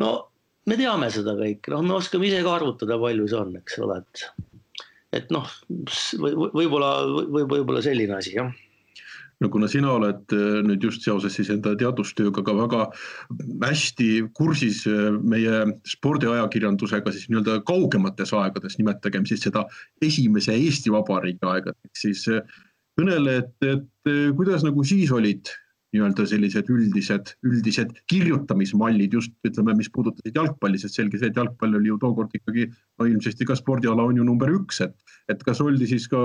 no 0.00 0.14
me 0.66 0.80
teame 0.80 1.10
seda 1.12 1.36
kõike, 1.36 1.74
noh, 1.74 1.84
me 1.84 1.98
oskame 2.00 2.30
ise 2.30 2.40
ka 2.46 2.56
arvutada, 2.56 2.98
palju 3.00 3.28
see 3.28 3.40
on, 3.42 3.56
eks 3.60 3.80
ole, 3.84 4.00
et 4.00 4.26
et 5.14 5.28
noh, 5.30 5.46
võib-olla 6.18 6.94
võib, 7.06 7.50
võib-olla 7.52 7.84
selline 7.84 8.16
asi 8.16 8.34
jah 8.38 8.48
no 9.42 9.50
kuna 9.50 9.68
sina 9.70 9.92
oled 9.94 10.34
äh, 10.34 10.60
nüüd 10.66 10.84
just 10.84 11.04
seoses 11.06 11.34
siis 11.36 11.50
enda 11.52 11.74
teadustööga 11.78 12.44
ka 12.46 12.54
väga 12.56 12.84
hästi 13.64 14.08
kursis 14.36 14.84
äh, 14.90 15.10
meie 15.18 15.64
spordiajakirjandusega 15.94 17.14
siis 17.14 17.26
nii-öelda 17.30 17.60
kaugemates 17.68 18.34
aegades, 18.36 18.78
nimetagem 18.78 19.26
siis 19.28 19.44
seda 19.46 19.66
esimese 20.04 20.54
Eesti 20.54 20.94
Vabariigi 20.94 21.50
aegadeks, 21.50 22.06
siis 22.06 22.24
äh, 22.30 22.44
kõnele, 22.98 23.40
et, 23.42 23.54
et 23.66 24.14
kuidas 24.38 24.62
nagu 24.66 24.84
siis 24.86 25.10
olid 25.14 25.50
nii-öelda 25.94 26.26
sellised 26.26 26.68
üldised, 26.74 27.32
üldised 27.46 27.92
kirjutamismallid 28.10 29.14
just 29.14 29.34
ütleme, 29.46 29.76
mis 29.78 29.90
puudutasid 29.94 30.34
jalgpalli, 30.34 30.78
sest 30.82 30.98
selge 30.98 31.20
see, 31.20 31.30
et 31.30 31.38
jalgpall 31.38 31.78
oli 31.78 31.90
ju 31.90 31.98
tookord 32.02 32.34
ikkagi 32.34 32.66
no 32.70 33.06
ilmsesti 33.06 33.46
ka 33.46 33.54
spordiala 33.58 34.06
on 34.10 34.18
ju 34.18 34.26
number 34.26 34.50
üks, 34.50 34.80
et, 34.86 34.94
et 35.30 35.42
kas 35.46 35.62
oldi 35.62 35.86
siis 35.90 36.08
ka 36.10 36.22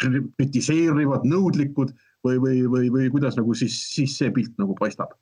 kritiseerivad, 0.00 1.26
nõudlikud 1.28 1.92
või, 2.26 2.38
või, 2.42 2.62
või, 2.68 2.92
või 2.94 3.10
kuidas 3.12 3.36
nagu 3.38 3.54
siis, 3.56 3.76
siis 3.94 4.16
see 4.20 4.32
pilt 4.34 4.56
nagu 4.60 4.76
paistab? 4.78 5.16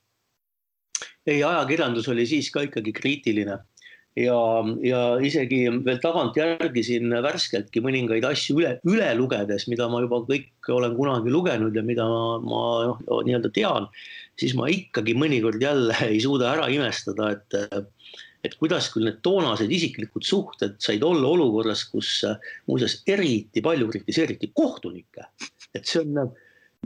ei, 1.29 1.43
ajakirjandus 1.45 2.09
oli 2.09 2.25
siis 2.29 2.49
ka 2.51 2.63
ikkagi 2.65 2.93
kriitiline 2.97 3.59
ja, 4.19 4.39
ja 4.83 5.01
isegi 5.25 5.61
veel 5.85 6.01
tagantjärgi 6.03 6.85
siin 6.85 7.13
värskeltki 7.25 7.83
mõningaid 7.85 8.27
asju 8.29 8.59
üle, 8.61 8.73
üle 8.89 9.09
lugedes, 9.19 9.69
mida 9.71 9.89
ma 9.91 10.03
juba 10.05 10.23
kõik 10.29 10.71
olen 10.75 10.97
kunagi 10.99 11.33
lugenud 11.33 11.77
ja 11.77 11.85
mida 11.87 12.07
ma, 12.09 12.23
ma 12.43 12.63
noh, 12.91 13.21
nii-öelda 13.27 13.53
tean, 13.55 13.89
siis 14.41 14.57
ma 14.59 14.71
ikkagi 14.73 15.17
mõnikord 15.19 15.63
jälle 15.63 15.97
ei 16.11 16.21
suuda 16.25 16.55
ära 16.57 16.71
imestada, 16.73 17.35
et 17.37 17.95
et 18.47 18.53
kuidas 18.55 18.87
küll 18.95 19.03
need 19.03 19.17
toonased 19.27 19.71
isiklikud 19.75 20.23
suhted 20.23 20.77
said 20.81 21.03
olla 21.03 21.27
olukorras, 21.35 21.83
kus 21.91 22.21
muuseas 22.71 23.01
eriti 23.11 23.59
palju 23.61 23.89
kritiseeriti 23.91 24.53
kohtunikke. 24.55 25.27
et 25.75 25.85
see 25.85 26.05
on 26.05 26.31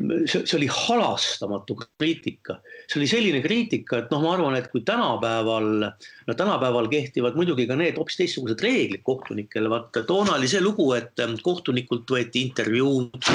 see, 0.01 0.43
see 0.47 0.57
oli 0.57 0.69
halastamatu 0.71 1.77
kriitika, 1.99 2.59
see 2.89 3.01
oli 3.01 3.09
selline 3.11 3.41
kriitika, 3.45 4.03
et 4.03 4.13
noh, 4.13 4.23
ma 4.25 4.35
arvan, 4.37 4.57
et 4.59 4.69
kui 4.73 4.85
tänapäeval, 4.87 5.87
no 6.29 6.37
tänapäeval 6.39 6.89
kehtivad 6.93 7.39
muidugi 7.39 7.67
ka 7.71 7.77
need 7.79 7.99
hoopis 8.01 8.19
teistsugused 8.21 8.63
reeglid 8.65 9.05
kohtunikele, 9.07 9.71
vaata 9.73 10.05
toona 10.09 10.37
oli 10.39 10.51
see 10.51 10.63
lugu, 10.65 10.93
et 10.99 11.19
kohtunikult 11.43 12.11
võeti 12.17 12.47
intervjuud, 12.49 13.31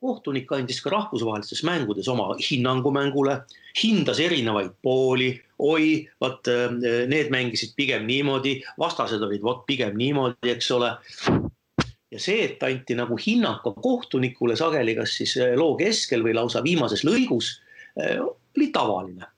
kohtunik 0.00 0.50
andis 0.56 0.80
ka 0.80 0.92
rahvusvahelistes 0.94 1.62
mängudes 1.68 2.08
oma 2.08 2.32
hinnangu 2.40 2.92
mängule, 2.94 3.42
hindas 3.82 4.20
erinevaid 4.22 4.72
pooli, 4.82 5.34
oi, 5.60 5.92
vot 6.22 6.48
need 6.80 7.32
mängisid 7.32 7.76
pigem 7.76 8.06
niimoodi, 8.08 8.58
vastased 8.80 9.22
olid 9.22 9.44
vot 9.44 9.66
pigem 9.68 9.98
niimoodi, 10.00 10.54
eks 10.54 10.70
ole 10.76 10.94
ja 12.10 12.20
see, 12.20 12.44
et 12.46 12.62
anti 12.66 12.96
nagu 12.98 13.18
hinnang 13.20 13.60
ka 13.64 13.72
kohtunikule 13.78 14.56
sageli, 14.58 14.96
kas 14.98 15.14
siis 15.20 15.36
eh, 15.40 15.54
loo 15.58 15.76
keskel 15.78 16.24
või 16.26 16.34
lausa 16.36 16.62
viimases 16.64 17.04
lõigus, 17.06 17.56
eh, 17.96 18.18
oli 18.20 18.70
tavaline. 18.74 19.30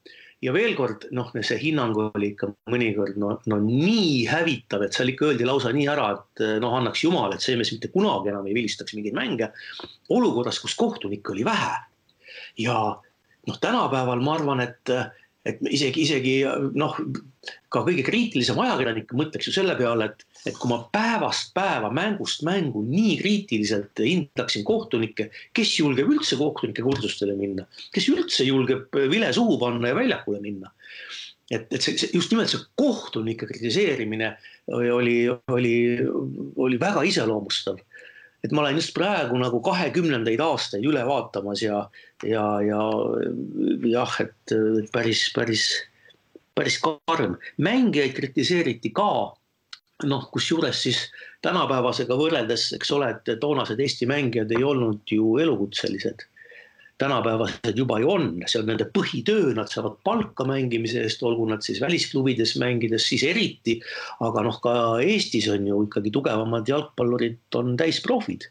ja 0.43 0.51
veel 0.51 0.73
kord, 0.75 1.05
noh, 1.15 1.29
see 1.39 1.59
hinnang 1.61 1.95
oli 1.95 2.33
ikka 2.33 2.49
mõnikord 2.73 3.15
no, 3.21 3.37
no 3.47 3.59
nii 3.63 4.25
hävitav, 4.27 4.83
et 4.83 4.97
seal 4.97 5.13
ikka 5.13 5.29
öeldi 5.29 5.47
lausa 5.47 5.71
nii 5.71 5.87
ära, 5.93 6.09
et 6.17 6.45
eh, 6.45 6.59
noh, 6.63 6.75
annaks 6.79 7.05
jumal, 7.05 7.35
et 7.35 7.45
see 7.45 7.57
mees 7.61 7.71
mitte 7.75 7.93
kunagi 7.93 8.33
enam 8.33 8.49
ei 8.49 8.57
vilistaks 8.57 8.97
mingeid 8.97 9.17
mänge. 9.19 9.53
olukorras, 10.11 10.61
kus 10.61 10.75
kohtunikke 10.75 11.37
oli 11.37 11.45
vähe. 11.45 11.75
ja 12.59 12.79
noh, 13.47 13.59
tänapäeval 13.61 14.21
ma 14.25 14.39
arvan, 14.39 14.65
et 14.65 14.97
et 15.49 15.59
isegi, 15.75 16.05
isegi 16.05 16.35
noh, 16.79 16.95
ka 17.73 17.83
kõige 17.87 18.05
kriitilisem 18.07 18.59
ajakirjanik 18.63 19.11
mõtleks 19.19 19.49
ju 19.49 19.55
selle 19.55 19.75
peale, 19.79 20.11
et, 20.13 20.25
et 20.47 20.59
kui 20.59 20.71
ma 20.71 20.79
päevast 20.95 21.51
päeva, 21.57 21.91
mängust 21.95 22.45
mängu 22.47 22.85
nii 22.87 23.17
kriitiliselt 23.19 24.03
hindaksin 24.05 24.67
kohtunikke, 24.69 25.31
kes 25.57 25.75
julgeb 25.81 26.13
üldse 26.15 26.39
kohtunike 26.39 26.85
kursustele 26.87 27.35
minna, 27.39 27.67
kes 27.95 28.07
üldse 28.13 28.47
julgeb 28.47 28.95
vile 29.11 29.33
suhu 29.35 29.59
panna 29.63 29.91
ja 29.91 29.99
väljakule 29.99 30.43
minna. 30.45 30.71
et, 31.53 31.67
et 31.69 31.83
see, 31.83 31.99
see 32.01 32.15
just 32.15 32.31
nimelt 32.33 32.49
see 32.49 32.63
kohtunike 32.81 33.45
kritiseerimine 33.49 34.31
oli, 34.73 35.17
oli, 35.53 35.75
oli 36.57 36.79
väga 36.81 37.03
iseloomustav 37.05 37.83
et 38.43 38.53
ma 38.53 38.65
olen 38.65 38.79
just 38.81 38.95
praegu 38.97 39.39
nagu 39.39 39.61
kahekümnendaid 39.63 40.41
aastaid 40.43 40.87
üle 40.89 41.05
vaatamas 41.07 41.63
ja, 41.63 41.85
ja, 42.27 42.47
ja 42.67 42.81
jah, 43.93 44.17
et 44.25 44.55
päris, 44.95 45.29
päris, 45.37 45.67
päris 46.55 46.81
karm. 46.83 47.39
mängijaid 47.63 48.17
kritiseeriti 48.19 48.91
ka, 48.95 49.13
noh, 50.09 50.27
kusjuures 50.35 50.83
siis 50.89 51.05
tänapäevasega 51.43 52.17
võrreldes, 52.19 52.73
eks 52.77 52.91
ole, 52.95 53.13
et 53.15 53.33
toonased 53.41 53.81
Eesti 53.81 54.09
mängijad 54.11 54.51
ei 54.55 54.67
olnud 54.67 55.07
ju 55.11 55.37
elukutselised. 55.43 56.27
Tänapäevased 56.99 57.77
juba 57.77 57.99
ju 58.01 58.11
on, 58.11 58.27
see 58.47 58.61
on 58.61 58.69
nende 58.71 58.87
põhitöö, 58.97 59.53
nad 59.57 59.71
saavad 59.73 59.99
palka 60.07 60.47
mängimise 60.49 61.03
eest, 61.03 61.23
olgu 61.27 61.47
nad 61.51 61.65
siis 61.65 61.81
välisklubides 61.83 62.55
mängides, 62.63 63.07
siis 63.09 63.25
eriti. 63.27 63.81
aga 64.21 64.45
noh, 64.47 64.59
ka 64.63 64.75
Eestis 65.03 65.49
on 65.51 65.67
ju 65.67 65.83
ikkagi 65.89 66.13
tugevamad 66.15 66.69
jalgpallurid 66.69 67.59
on 67.59 67.77
täisprofid. 67.77 68.49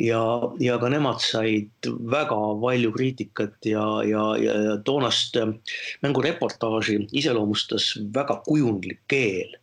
ja, 0.00 0.22
ja 0.58 0.78
ka 0.80 0.88
nemad 0.88 1.20
said 1.20 1.90
väga 2.10 2.38
palju 2.60 2.92
kriitikat 2.92 3.58
ja, 3.68 3.84
ja, 4.08 4.22
ja 4.40 4.76
toonast 4.84 5.36
mängureportaaži 6.02 7.02
iseloomustas 7.12 7.98
väga 8.14 8.40
kujundlik 8.46 9.02
keel 9.12 9.58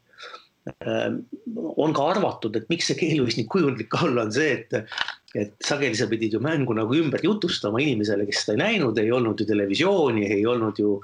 Ehm, 0.85 1.21
on 1.77 1.93
ka 1.95 2.05
arvatud, 2.13 2.55
et 2.57 2.67
miks 2.71 2.89
see 2.89 2.97
keel 2.99 3.23
võis 3.23 3.37
nii 3.39 3.47
kujundlik 3.51 3.95
olla, 4.01 4.25
on 4.27 4.33
see, 4.35 4.57
et, 4.59 4.93
et 5.37 5.53
sageli 5.61 5.97
sa 5.97 6.07
pidid 6.09 6.33
ju 6.33 6.39
mängu 6.41 6.73
nagu 6.73 6.95
ümber 6.97 7.21
jutustama 7.21 7.81
inimesele, 7.83 8.25
kes 8.25 8.41
seda 8.43 8.55
ei 8.55 8.61
näinud, 8.63 8.97
ei 8.97 9.11
olnud 9.13 9.41
ju 9.41 9.45
televisiooni, 9.49 10.25
ei 10.33 10.45
olnud 10.49 10.79
ju 10.81 10.95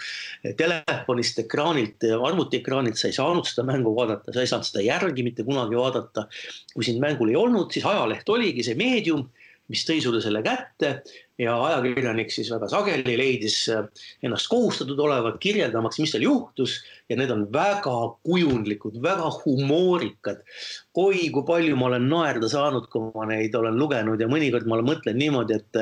telefonist, 0.58 1.44
ekraanilt, 1.46 2.08
arvutiekraanilt, 2.18 2.98
sa 2.98 3.12
ei 3.12 3.18
saanud 3.18 3.46
seda 3.46 3.68
mängu 3.70 3.94
vaadata, 3.98 4.34
sa 4.34 4.42
ei 4.42 4.50
saanud 4.50 4.70
seda 4.72 4.86
järgi 4.86 5.26
mitte 5.28 5.46
kunagi 5.46 5.78
vaadata. 5.78 6.26
kui 6.74 6.84
sind 6.84 7.04
mängul 7.04 7.30
ei 7.30 7.38
olnud, 7.40 7.70
siis 7.72 7.86
ajaleht 7.86 8.30
oligi 8.30 8.66
see 8.66 8.76
meedium, 8.80 9.28
mis 9.70 9.86
tõi 9.86 10.02
sulle 10.02 10.22
selle 10.22 10.42
kätte 10.46 11.00
ja 11.42 11.56
ajakirjanik 11.68 12.30
siis 12.32 12.50
väga 12.54 12.68
sageli 12.72 13.16
leidis 13.18 13.58
ennast 14.24 14.50
kohustatud 14.52 15.00
olevat 15.02 15.40
kirjeldamaks, 15.42 16.00
mis 16.02 16.14
seal 16.14 16.26
juhtus 16.26 16.80
ja 17.10 17.18
need 17.20 17.32
on 17.34 17.46
väga 17.54 17.94
kujundlikud, 18.26 18.98
väga 19.04 19.30
humoorikad. 19.44 20.42
oi, 20.96 21.28
kui 21.34 21.44
palju 21.46 21.76
ma 21.78 21.90
olen 21.90 22.08
naerda 22.10 22.48
saanud, 22.50 22.88
kui 22.90 23.10
ma 23.14 23.28
neid 23.30 23.56
olen 23.58 23.76
lugenud 23.78 24.22
ja 24.22 24.30
mõnikord 24.32 24.66
ma 24.72 24.80
mõtlen 24.86 25.20
niimoodi, 25.20 25.58
et, 25.60 25.80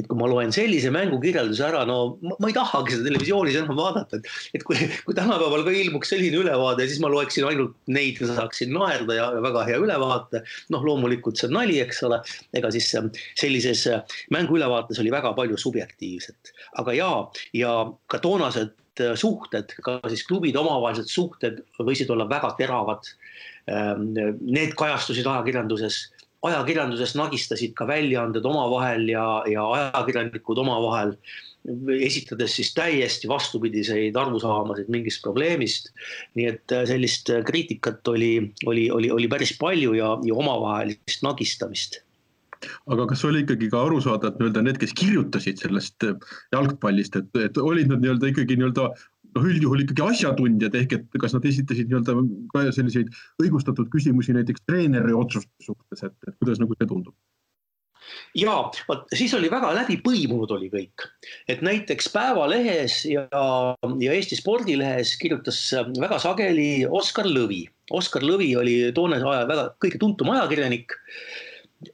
et 0.00 0.08
kui 0.08 0.18
ma 0.18 0.28
loen 0.30 0.54
sellise 0.56 0.90
mängukirjelduse 0.94 1.66
ära, 1.68 1.84
no 1.88 2.16
ma, 2.24 2.38
ma 2.40 2.50
ei 2.50 2.56
tahagi 2.56 2.96
seda 2.96 3.06
televisioonis 3.10 3.58
enam 3.60 3.78
vaadata, 3.78 4.18
et, 4.18 4.30
et 4.58 4.66
kui, 4.66 4.78
kui 5.06 5.16
tänapäeval 5.16 5.66
ka 5.66 5.74
ilmuks 5.84 6.14
selline 6.14 6.40
ülevaade, 6.42 6.88
siis 6.90 7.02
ma 7.04 7.12
loeksin 7.12 7.46
ainult 7.50 7.76
neid 7.92 8.18
ja 8.22 8.32
saaksin 8.32 8.72
naerda 8.74 9.18
ja 9.18 9.30
väga 9.44 9.66
hea 9.68 9.80
ülevaate. 9.84 10.42
noh, 10.74 10.86
loomulikult 10.86 11.38
see 11.38 11.50
on 11.50 11.58
nali, 11.60 11.78
eks 11.84 12.02
ole, 12.08 12.22
ega 12.56 12.70
siis 12.74 12.88
sellises 13.38 13.84
mänguülevaates 14.34 14.98
oli 15.02 15.12
väga 15.12 15.34
palju 15.36 15.60
subjektiivset, 15.60 16.54
aga 16.80 16.96
ja, 16.96 17.10
ja 17.54 17.76
ka 18.10 18.18
toonased 18.24 18.72
Äh, 19.00 19.14
suhted, 19.18 19.72
ka 19.82 19.96
siis 20.06 20.22
klubide 20.26 20.60
omavahelised 20.60 21.10
suhted 21.10 21.64
võisid 21.82 22.10
olla 22.14 22.28
väga 22.30 22.52
teravad. 22.58 23.08
Ähm, 23.66 24.12
need 24.38 24.76
kajastusid 24.78 25.26
ajakirjanduses, 25.26 25.96
ajakirjanduses 26.46 27.16
nagistasid 27.18 27.74
ka 27.74 27.88
väljaanded 27.90 28.46
omavahel 28.46 29.08
ja, 29.10 29.24
ja 29.50 29.64
ajakirjanikud 29.78 30.62
omavahel 30.62 31.16
esitades 32.04 32.54
siis 32.58 32.70
täiesti 32.76 33.26
vastupidiseid 33.26 34.14
arusaamasid 34.20 34.90
mingist 34.92 35.24
probleemist. 35.24 35.90
nii 36.38 36.46
et 36.52 36.76
äh, 36.76 36.86
sellist 36.86 37.34
kriitikat 37.50 38.06
oli, 38.14 38.32
oli, 38.66 38.90
oli, 38.94 39.10
oli 39.10 39.30
päris 39.32 39.56
palju 39.58 39.98
ja, 39.98 40.14
ja 40.22 40.38
omavahelist 40.38 41.26
nagistamist 41.26 42.03
aga 42.92 43.08
kas 43.10 43.24
oli 43.28 43.44
ikkagi 43.44 43.70
ka 43.72 43.82
aru 43.86 44.00
saada, 44.04 44.30
et 44.30 44.40
nii-öelda 44.40 44.64
need, 44.66 44.78
kes 44.82 44.94
kirjutasid 44.98 45.62
sellest 45.62 46.06
äh, 46.06 46.16
jalgpallist, 46.54 47.18
et, 47.20 47.42
et 47.48 47.60
olid 47.60 47.92
nad 47.92 48.04
nii-öelda 48.04 48.32
ikkagi 48.32 48.58
nii-öelda 48.60 48.88
noh, 49.34 49.46
üldjuhul 49.50 49.84
ikkagi 49.84 50.06
asjatundjad 50.06 50.76
ehk 50.80 50.98
et 50.98 51.20
kas 51.22 51.36
nad 51.36 51.46
esitasid 51.50 51.90
nii-öelda 51.90 52.16
ka 52.54 52.66
selliseid 52.74 53.14
õigustatud 53.42 53.90
küsimusi 53.92 54.36
näiteks 54.36 54.66
treeneri 54.68 55.16
otsuste 55.16 55.66
suhtes, 55.66 56.06
et, 56.06 56.34
kuidas 56.40 56.62
nagu 56.62 56.76
see 56.78 56.90
tundub? 56.90 57.14
ja 58.36 58.54
vot 58.88 59.06
siis 59.16 59.32
oli 59.36 59.48
väga 59.52 59.70
läbi 59.76 59.96
põimunud 60.04 60.50
oli 60.56 60.68
kõik, 60.72 61.06
et 61.50 61.62
näiteks 61.64 62.10
Päevalehes 62.14 63.00
ja, 63.08 63.24
ja 63.32 64.16
Eesti 64.16 64.38
spordilehes 64.38 65.14
kirjutas 65.20 65.60
väga 66.00 66.18
sageli 66.22 66.84
Oskar 66.84 67.28
Lõvi. 67.30 67.64
Oskar 67.94 68.24
Lõvi 68.24 68.50
oli 68.60 68.76
toonase 68.96 69.28
aja 69.28 69.48
väga 69.48 69.66
kõige 69.82 70.00
tuntum 70.02 70.32
ajakirjanik 70.34 70.96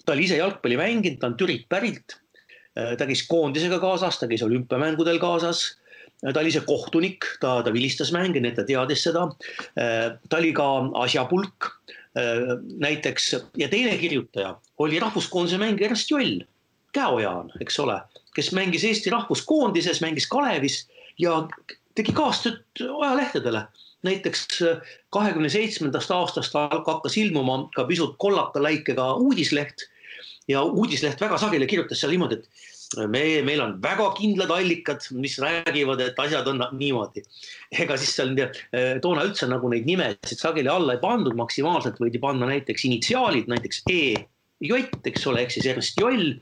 ta 0.05 0.15
oli 0.15 0.27
ise 0.29 0.39
jalgpalli 0.41 0.79
mänginud, 0.81 1.21
ta 1.21 1.31
on 1.31 1.37
Türilt 1.41 1.69
pärit. 1.69 2.17
Äh, 2.79 2.95
ta 2.97 3.07
käis 3.09 3.25
koondisega 3.29 3.81
kaasas, 3.83 4.21
ta 4.21 4.29
käis 4.31 4.45
olümpiamängudel 4.47 5.19
kaasas. 5.23 5.65
Äh, 6.23 6.33
ta 6.33 6.43
oli 6.43 6.53
ise 6.53 6.63
kohtunik, 6.67 7.27
ta, 7.43 7.59
ta 7.67 7.73
vilistas 7.75 8.13
mänge, 8.15 8.41
nii 8.41 8.53
et 8.53 8.61
ta 8.61 8.67
teadis 8.69 9.05
seda. 9.09 9.27
Äh, 9.75 10.15
ta 10.29 10.41
oli 10.41 10.55
ka 10.57 10.71
asjapulk 11.05 11.75
näiteks 12.11 13.29
ja 13.55 13.69
teine 13.71 13.93
kirjutaja 14.01 14.57
oli 14.83 14.99
rahvuskoondise 14.99 15.61
mängija 15.63 15.87
Ernst 15.87 16.11
Joll, 16.11 16.41
käojaan, 16.91 17.53
eks 17.63 17.79
ole, 17.79 18.01
kes 18.35 18.49
mängis 18.51 18.83
Eesti 18.89 19.13
rahvuskoondises, 19.15 20.01
mängis 20.03 20.27
Kalevis 20.27 20.81
ja 21.23 21.37
tegi 21.95 22.11
kaastööd 22.11 22.83
ajalehtedele 22.83 23.63
näiteks 24.07 24.63
äh, 24.67 24.91
kahekümne 25.15 25.49
seitsmendast 25.53 26.11
aastast 26.15 26.57
hakkas 26.57 27.17
ilmuma 27.21 27.63
ka 27.75 27.85
pisut 27.89 28.17
kollaka 28.19 28.63
läikega 28.63 29.15
uudisleht 29.21 29.87
ja 30.49 30.63
uudisleht 30.63 31.21
väga 31.21 31.39
sageli 31.39 31.69
kirjutas 31.71 32.01
seal 32.01 32.15
niimoodi, 32.15 32.41
et 32.41 33.07
me, 33.13 33.23
meil 33.47 33.63
on 33.63 33.77
väga 33.83 34.09
kindlad 34.19 34.51
allikad, 34.55 35.05
mis 35.15 35.37
räägivad, 35.43 36.01
et 36.03 36.19
asjad 36.19 36.49
on 36.51 36.65
niimoodi. 36.79 37.23
ega 37.71 37.97
siis 38.01 38.17
seal 38.19 38.35
äh, 38.41 38.99
toona 39.03 39.27
üldse 39.29 39.49
nagu 39.51 39.71
neid 39.71 39.87
nimesid 39.87 40.41
sageli 40.41 40.71
alla 40.73 40.97
ei 40.97 41.03
pandud, 41.03 41.37
maksimaalselt 41.39 42.01
võidi 42.03 42.23
panna 42.23 42.51
näiteks 42.51 42.89
initsiaalid, 42.89 43.51
näiteks 43.53 43.85
E, 43.91 44.03
J, 44.61 44.83
eks 45.09 45.27
ole, 45.31 45.45
ehk 45.45 45.55
siis 45.55 45.71
Ernst 45.71 46.01
Joll. 46.01 46.35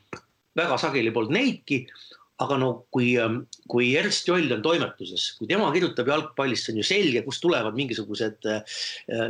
väga 0.58 0.74
sageli 0.80 1.12
polnud 1.14 1.36
neidki 1.36 1.84
aga 2.44 2.58
no 2.60 2.70
kui, 2.94 3.12
ähm, 3.18 3.40
kui 3.70 3.92
Ernst 3.98 4.28
Joll 4.28 4.52
on 4.54 4.62
toimetuses, 4.62 5.32
kui 5.38 5.48
tema 5.50 5.70
kirjutab 5.74 6.10
jalgpallist, 6.10 6.68
see 6.68 6.76
on 6.76 6.82
ju 6.82 6.86
selge, 6.86 7.22
kust 7.26 7.42
tulevad 7.42 7.78
mingisugused, 7.78 8.46
äh, 8.46 8.84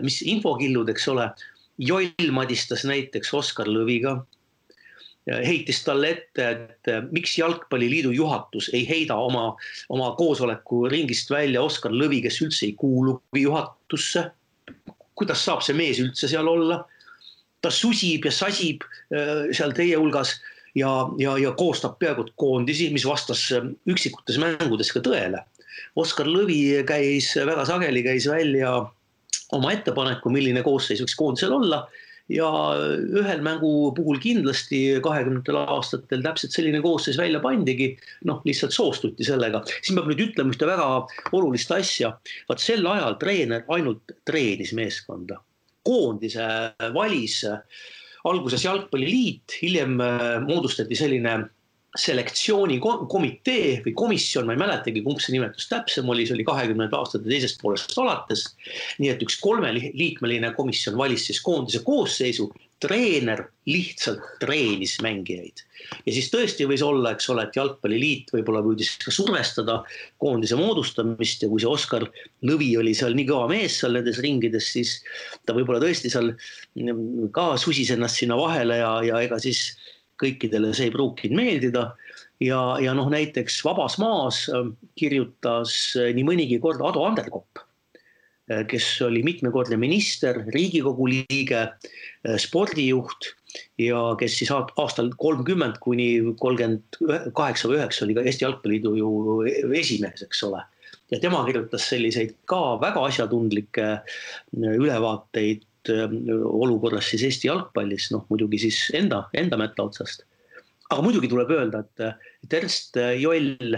mis 0.05 0.21
infokillud, 0.27 0.91
eks 0.93 1.09
ole. 1.15 1.31
Joll 1.79 2.33
madistas 2.35 2.83
näiteks 2.89 3.31
Oskar 3.39 3.69
Lõviga, 3.71 4.19
heitis 5.29 5.83
talle 5.85 6.13
ette, 6.15 6.49
et 6.49 6.91
äh, 6.91 7.03
miks 7.13 7.37
Jalgpalliliidu 7.39 8.13
juhatus 8.17 8.71
ei 8.73 8.85
heida 8.89 9.17
oma, 9.21 9.51
oma 9.93 10.13
koosoleku 10.17 10.87
ringist 10.89 11.31
välja 11.31 11.63
Oskar 11.63 11.93
Lõvi, 11.93 12.23
kes 12.25 12.41
üldse 12.45 12.67
ei 12.69 12.75
kuulugi 12.79 13.45
juhatusse. 13.45 14.31
kuidas 15.19 15.41
saab 15.45 15.65
see 15.67 15.75
mees 15.75 15.99
üldse 15.99 16.29
seal 16.31 16.49
olla? 16.49 16.85
ta 17.61 17.73
susib 17.75 18.25
ja 18.25 18.31
sasib 18.31 18.85
äh, 19.11 19.49
seal 19.53 19.73
teie 19.75 19.97
hulgas 19.99 20.37
ja, 20.75 20.91
ja, 21.19 21.37
ja 21.39 21.53
koostab 21.59 21.99
peaaegu 22.01 22.27
et 22.27 22.35
koondisi, 22.37 22.91
mis 22.95 23.07
vastas 23.09 23.47
äh, 23.57 23.71
üksikutes 23.89 24.41
mängudes 24.43 24.93
ka 24.93 25.05
tõele. 25.05 25.45
Oskar 25.99 26.29
Lõvi 26.29 26.83
käis 26.87 27.33
väga 27.37 27.65
sageli, 27.69 28.03
käis 28.07 28.27
välja 28.31 28.75
oma 29.57 29.73
ettepaneku, 29.73 30.31
milline 30.33 30.63
koosseis 30.67 31.01
võiks 31.03 31.17
koondisel 31.19 31.55
olla 31.57 31.87
ja 32.29 32.49
ühel 33.17 33.41
mängu 33.45 33.91
puhul 33.97 34.21
kindlasti 34.21 34.99
kahekümnendatel 35.05 35.59
aastatel 35.63 36.23
täpselt 36.25 36.53
selline 36.53 36.81
koosseis 36.85 37.17
välja 37.19 37.41
pandigi. 37.41 37.95
noh, 38.29 38.43
lihtsalt 38.45 38.75
soostuti 38.77 39.25
sellega, 39.25 39.63
siin 39.81 39.97
peab 39.97 40.11
nüüd 40.11 40.25
ütlema 40.29 40.53
ühte 40.53 40.69
väga 40.69 40.89
olulist 41.33 41.73
asja. 41.73 42.13
vaat 42.49 42.65
sel 42.65 42.87
ajal 42.87 43.17
treener 43.21 43.65
ainult 43.69 44.17
treenis 44.29 44.75
meeskonda, 44.77 45.41
koondise 45.89 46.49
valis 46.95 47.41
äh, 47.49 47.63
alguses 48.25 48.65
Jalgpalliliit, 48.65 49.59
hiljem 49.63 50.01
äh, 50.03 50.27
moodustati 50.47 50.99
selline 50.99 51.39
selektsioonikomitee 51.99 53.79
või 53.85 53.95
komisjon, 53.97 54.47
ma 54.47 54.55
ei 54.55 54.61
mäletagi, 54.61 55.03
kumb 55.03 55.23
see 55.23 55.35
nimetus 55.35 55.71
täpsem 55.71 56.09
oli, 56.13 56.27
see 56.29 56.37
oli 56.37 56.45
kahekümnendate 56.47 56.99
aastate 56.99 57.31
teisest 57.31 57.63
poolest 57.63 57.97
alates. 57.99 58.45
nii 59.01 59.11
et 59.15 59.23
üks 59.25 59.39
kolmeliikmeline 59.41 60.53
komisjon 60.57 60.99
valis 61.01 61.25
siis 61.27 61.41
koondise 61.43 61.81
koosseisu, 61.87 62.51
treener 62.83 63.43
lihtsalt 63.67 64.23
treenis 64.41 64.97
mängijaid. 65.03 65.65
ja 66.07 66.13
siis 66.15 66.31
tõesti 66.31 66.67
võis 66.69 66.83
olla, 66.85 67.13
eks 67.13 67.29
ole, 67.33 67.45
et 67.49 67.57
Jalgpalliliit 67.59 68.31
võib-olla 68.35 68.63
püüdis 68.63 68.93
ka 69.03 69.13
survestada 69.15 69.81
koondise 70.23 70.59
moodustamist 70.59 71.43
ja 71.43 71.51
kui 71.51 71.63
see 71.63 71.71
Oskar 71.71 72.07
Lõvi 72.47 72.71
oli 72.79 72.95
seal 72.95 73.19
nii 73.19 73.29
kõva 73.29 73.51
mees 73.51 73.81
seal 73.83 73.99
nendes 73.99 74.23
ringides, 74.23 74.71
siis 74.77 74.99
ta 75.47 75.57
võib-olla 75.59 75.83
tõesti 75.83 76.13
seal 76.13 76.33
ka 77.35 77.51
susis 77.61 77.91
ennast 77.95 78.23
sinna 78.23 78.39
vahele 78.39 78.81
ja, 78.81 78.93
ja 79.07 79.23
ega 79.27 79.41
siis 79.43 79.73
kõikidele 80.19 80.73
see 80.75 80.89
ei 80.89 80.95
pruukinud 80.95 81.39
meeldida. 81.39 81.85
ja, 82.43 82.61
ja 82.83 82.95
noh, 82.95 83.11
näiteks 83.11 83.63
Vabas 83.67 83.99
Maas 83.99 84.45
äh, 84.51 84.71
kirjutas 84.99 85.75
äh, 85.99 86.13
nii 86.15 86.27
mõnigi 86.27 86.61
kord 86.63 86.83
Ado 86.85 87.03
Anderkopp, 87.07 87.63
kes 88.69 88.87
oli 89.05 89.23
mitmekordne 89.27 89.77
minister, 89.81 90.41
riigikogu 90.55 91.09
liige, 91.11 91.67
spordijuht 92.41 93.33
ja 93.81 94.01
kes 94.21 94.39
siis 94.41 94.51
aastal 94.55 95.13
kolmkümmend 95.21 95.79
kuni 95.85 96.09
kolmkümmend 96.41 96.99
kaheksa 97.37 97.69
või 97.71 97.79
üheksa 97.81 98.05
oli 98.07 98.17
ka 98.17 98.25
Eesti 98.25 98.47
Jalgpalliliidu 98.47 98.95
ju 98.99 99.13
esimees, 99.77 100.25
eks 100.25 100.43
ole 100.49 100.65
ja 101.13 101.21
tema 101.21 101.41
kirjutas 101.47 101.87
selliseid 101.89 102.35
ka 102.51 102.77
väga 102.83 103.05
asjatundlikke 103.09 103.89
ülevaateid 104.57 105.65
olukorrast 105.89 107.15
siis 107.15 107.25
Eesti 107.29 107.49
jalgpallis, 107.49 108.11
noh 108.13 108.27
muidugi 108.29 108.61
siis 108.67 108.81
enda, 108.97 109.25
enda 109.37 109.57
mätta 109.61 109.89
otsast. 109.89 110.27
aga 110.91 111.03
muidugi 111.05 111.29
tuleb 111.29 111.51
öelda, 111.53 111.85
et, 111.85 112.53
Ernst 112.53 112.97
Joll 113.21 113.77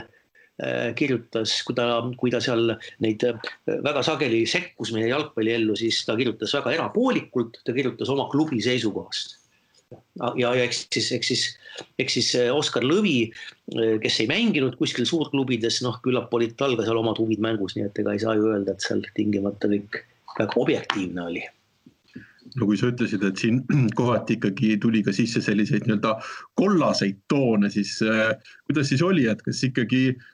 kirjutas, 0.98 1.54
kui 1.64 1.76
ta, 1.78 1.86
kui 2.20 2.32
ta 2.32 2.40
seal 2.44 2.74
neid 3.04 3.24
väga 3.66 4.02
sageli 4.04 4.42
sekkus 4.48 4.92
meie 4.96 5.10
jalgpalliellu, 5.10 5.76
siis 5.78 6.02
ta 6.06 6.16
kirjutas 6.18 6.52
väga 6.58 6.74
erapoolikult, 6.78 7.62
ta 7.64 7.74
kirjutas 7.76 8.10
oma 8.12 8.28
klubi 8.32 8.60
seisukohast. 8.64 9.38
ja, 10.38 10.52
ja 10.54 10.66
eks 10.66 10.84
siis, 10.94 11.08
eks 11.16 11.30
siis, 11.32 11.46
eks 11.98 12.18
siis 12.18 12.28
Oskar 12.54 12.84
Lõvi, 12.86 13.30
kes 14.02 14.20
ei 14.22 14.28
mänginud 14.30 14.76
kuskil 14.78 15.08
suurklubides, 15.08 15.80
noh, 15.86 15.96
küllap 16.04 16.34
olid 16.36 16.54
tal 16.60 16.76
ka 16.78 16.86
seal 16.86 17.00
omad 17.00 17.18
huvid 17.18 17.42
mängus, 17.42 17.74
nii 17.78 17.88
et 17.88 18.02
ega 18.02 18.14
ei 18.14 18.22
saa 18.22 18.36
ju 18.38 18.52
öelda, 18.52 18.76
et 18.76 18.84
seal 18.86 19.02
tingimata 19.16 19.70
kõik 19.72 20.02
väga 20.36 20.60
objektiivne 20.60 21.26
oli 21.26 21.42
no 22.58 22.66
kui 22.66 22.78
sa 22.78 22.90
ütlesid, 22.90 23.24
et 23.26 23.40
siin 23.40 23.60
kohati 23.98 24.36
ikkagi 24.38 24.74
tuli 24.82 25.02
ka 25.06 25.14
sisse 25.14 25.42
selliseid 25.44 25.86
nii-öelda 25.86 26.16
kollaseid 26.60 27.20
toone, 27.30 27.70
siis 27.72 27.96
äh, 28.06 28.34
kuidas 28.68 28.90
siis 28.92 29.04
oli, 29.06 29.26
et 29.30 29.42
kas 29.46 29.62
ikkagi 29.66 30.02
mm, 30.14 30.30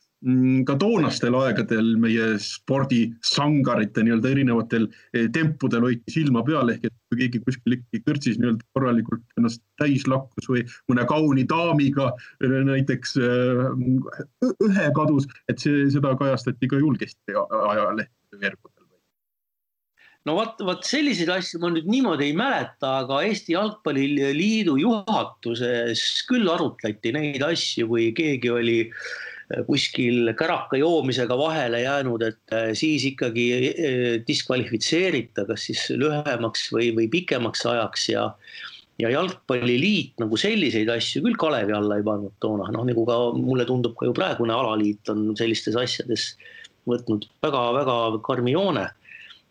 ka 0.66 0.74
toonastel 0.80 1.36
aegadel 1.38 1.92
meie 2.02 2.24
spordisangarite 2.42 4.02
nii-öelda 4.02 4.32
erinevatel 4.34 4.88
eh, 5.14 5.28
tempudel 5.32 5.84
hoiti 5.86 6.14
silma 6.16 6.42
peal 6.46 6.72
ehk 6.72 6.88
et 6.88 6.94
kui 7.06 7.20
keegi 7.20 7.42
kuskil 7.44 7.76
ikkagi 7.76 8.02
kõrtsis 8.08 8.40
nii-öelda 8.40 8.66
korralikult 8.74 9.22
ennast 9.38 9.62
täis 9.78 10.06
lakkus 10.10 10.48
või 10.50 10.64
mõne 10.90 11.04
kauni 11.06 11.44
daamiga 11.46 12.08
äh, 12.10 12.56
näiteks 12.66 13.14
äh, 13.22 13.68
ühe 14.66 14.88
kadus, 14.96 15.28
et 15.52 15.62
see, 15.62 15.86
seda 15.94 16.16
kajastati 16.18 16.72
ka 16.72 16.80
julgesti 16.82 17.36
ajalehtede 17.36 18.42
veergudel. 18.42 18.82
No 20.26 20.34
vot, 20.34 20.58
vot 20.66 20.82
selliseid 20.82 21.30
asju 21.30 21.60
ma 21.62 21.70
nüüd 21.70 21.86
niimoodi 21.86 22.32
ei 22.32 22.34
mäleta, 22.34 22.96
aga 23.04 23.20
Eesti 23.28 23.54
Jalgpalliliidu 23.54 24.74
juhatuses 24.82 26.02
küll 26.26 26.50
arutleti 26.50 27.14
neid 27.14 27.46
asju, 27.46 27.86
kui 27.92 28.08
keegi 28.16 28.50
oli 28.50 28.80
äh, 28.88 29.06
kuskil 29.66 30.32
käraka 30.38 30.78
joomisega 30.80 31.36
vahele 31.38 31.82
jäänud, 31.84 32.22
et 32.26 32.54
äh, 32.54 32.70
siis 32.74 33.04
ikkagi 33.12 33.46
äh, 33.56 34.06
diskvalifitseerita, 34.26 35.46
kas 35.46 35.68
siis 35.68 35.84
lühemaks 35.94 36.70
või, 36.74 36.90
või 36.96 37.10
pikemaks 37.12 37.66
ajaks 37.66 38.08
ja 38.14 38.30
ja 38.96 39.10
jalgpalliliit 39.12 40.14
nagu 40.22 40.38
selliseid 40.40 40.88
asju 40.88 41.20
küll 41.26 41.36
kalevi 41.36 41.74
alla 41.76 41.98
ei 41.98 42.04
pannud 42.04 42.32
toona, 42.40 42.70
noh 42.72 42.86
nagu 42.88 43.02
ka 43.04 43.16
mulle 43.36 43.66
tundub 43.68 43.92
ka 43.98 44.08
ju 44.08 44.14
praegune 44.16 44.54
alaliit 44.54 45.10
on 45.12 45.34
sellistes 45.36 45.76
asjades 45.76 46.30
võtnud 46.88 47.26
väga-väga 47.44 47.96
karmi 48.24 48.54
joone 48.54 48.86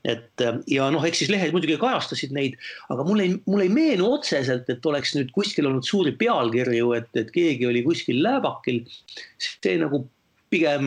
et 0.06 0.44
äh, 0.46 0.58
ja 0.70 0.88
noh, 0.94 1.06
eks 1.08 1.24
siis 1.24 1.32
lehed 1.34 1.54
muidugi 1.56 1.78
kajastasid 1.82 2.34
neid, 2.36 2.58
aga 2.94 3.06
mul 3.08 3.24
ei, 3.24 3.36
mul 3.50 3.66
ei 3.66 3.72
meenu 3.74 4.12
otseselt, 4.18 4.70
et 4.70 4.86
oleks 4.86 5.16
nüüd 5.18 5.32
kuskil 5.36 5.70
olnud 5.70 5.88
suuri 5.88 6.16
pealkirju, 6.20 6.92
et, 6.98 7.10
et 7.18 7.32
keegi 7.34 7.70
oli 7.70 7.84
kuskil 7.86 8.22
lääbakil. 8.26 8.84
see 9.42 9.80
nagu 9.82 10.06
pigem 10.54 10.86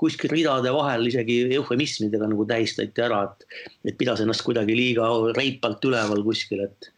kuskil 0.00 0.32
ridade 0.34 0.72
vahel 0.74 1.06
isegi 1.08 1.38
eufemismidega 1.56 2.26
nagu 2.28 2.44
tähistati 2.48 3.04
ära, 3.06 3.22
et, 3.30 3.46
et 3.86 3.96
pidas 4.00 4.20
ennast 4.24 4.42
kuidagi 4.44 4.74
liiga 4.76 5.06
reipalt 5.38 5.86
üleval 5.86 6.24
kuskil, 6.26 6.66
et 6.66 6.90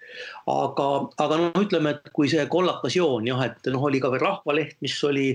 aga, 0.48 0.88
aga 1.22 1.40
noh, 1.42 1.60
ütleme, 1.60 1.92
et 1.96 2.12
kui 2.16 2.30
see 2.32 2.46
kollakas 2.50 2.96
joon 2.96 3.28
jah, 3.28 3.44
et 3.44 3.72
noh, 3.72 3.84
oli 3.90 4.00
ka 4.02 4.10
veel 4.14 4.24
Rahvaleht, 4.24 4.78
mis 4.84 4.96
oli 5.04 5.28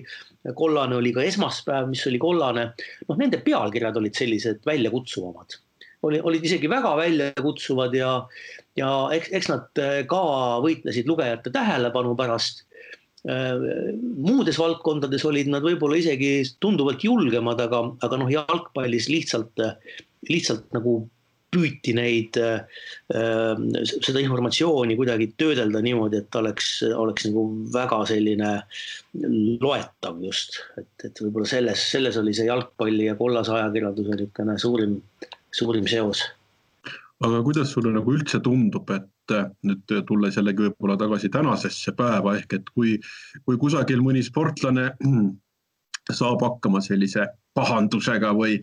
kollane, 0.58 0.98
oli 0.98 1.14
ka 1.14 1.24
Esmaspäev, 1.30 1.92
mis 1.94 2.04
oli 2.10 2.20
kollane. 2.22 2.72
noh, 3.08 3.20
nende 3.22 3.44
pealkirjad 3.46 4.02
olid 4.02 4.18
sellised 4.18 4.66
väljakutsuvamad 4.66 5.62
oli, 6.08 6.20
olid 6.24 6.46
isegi 6.46 6.70
väga 6.72 6.96
väljakutsuvad 7.00 7.96
ja, 7.98 8.16
ja 8.80 8.90
eks, 9.16 9.32
eks 9.38 9.50
nad 9.52 9.82
äh, 9.82 10.02
ka 10.10 10.24
võitlesid 10.66 11.10
lugejate 11.10 11.54
tähelepanu 11.54 12.16
pärast. 12.20 12.66
Äh, 13.30 13.56
muudes 14.02 14.60
valdkondades 14.62 15.26
olid 15.30 15.52
nad 15.54 15.66
võib-olla 15.66 16.00
isegi 16.02 16.42
tunduvalt 16.64 17.04
julgemad, 17.06 17.62
aga, 17.62 17.86
aga 18.02 18.22
noh, 18.22 18.32
jalgpallis 18.34 19.10
lihtsalt, 19.12 19.62
lihtsalt 20.30 20.70
nagu 20.76 21.04
püüti 21.52 21.92
neid, 21.94 22.38
äh, 22.40 22.62
seda 23.92 24.22
informatsiooni 24.24 24.96
kuidagi 24.96 25.34
töödelda 25.40 25.82
niimoodi, 25.84 26.22
et 26.24 26.38
oleks, 26.40 26.70
oleks 26.96 27.28
nagu 27.28 27.44
väga 27.74 28.00
selline 28.08 28.54
loetav 29.62 30.24
just, 30.24 30.62
et, 30.80 30.94
et 31.10 31.22
võib-olla 31.26 31.50
selles, 31.52 31.84
selles 31.92 32.18
oli 32.22 32.34
see 32.38 32.48
jalgpalli 32.48 33.10
ja 33.10 33.18
kollase 33.20 33.54
ajakirjanduse 33.58 34.16
niisugune 34.16 34.58
suurim 34.64 34.96
suurim 35.56 35.88
seos. 35.88 36.24
aga 37.22 37.44
kuidas 37.46 37.70
sulle 37.74 37.92
nagu 37.94 38.16
üldse 38.16 38.40
tundub, 38.42 38.90
et 38.90 39.36
nüüd 39.68 39.92
tulles 40.08 40.38
jällegi 40.40 40.66
võib-olla 40.66 40.98
tagasi 41.00 41.30
tänasesse 41.32 41.94
päeva 41.96 42.34
ehk 42.40 42.56
et 42.58 42.72
kui, 42.74 42.96
kui 43.46 43.60
kusagil 43.62 44.02
mõni 44.02 44.24
sportlane 44.26 44.90
saab 46.20 46.42
hakkama 46.42 46.82
sellise 46.82 47.28
pahandusega 47.56 48.32
või, 48.36 48.58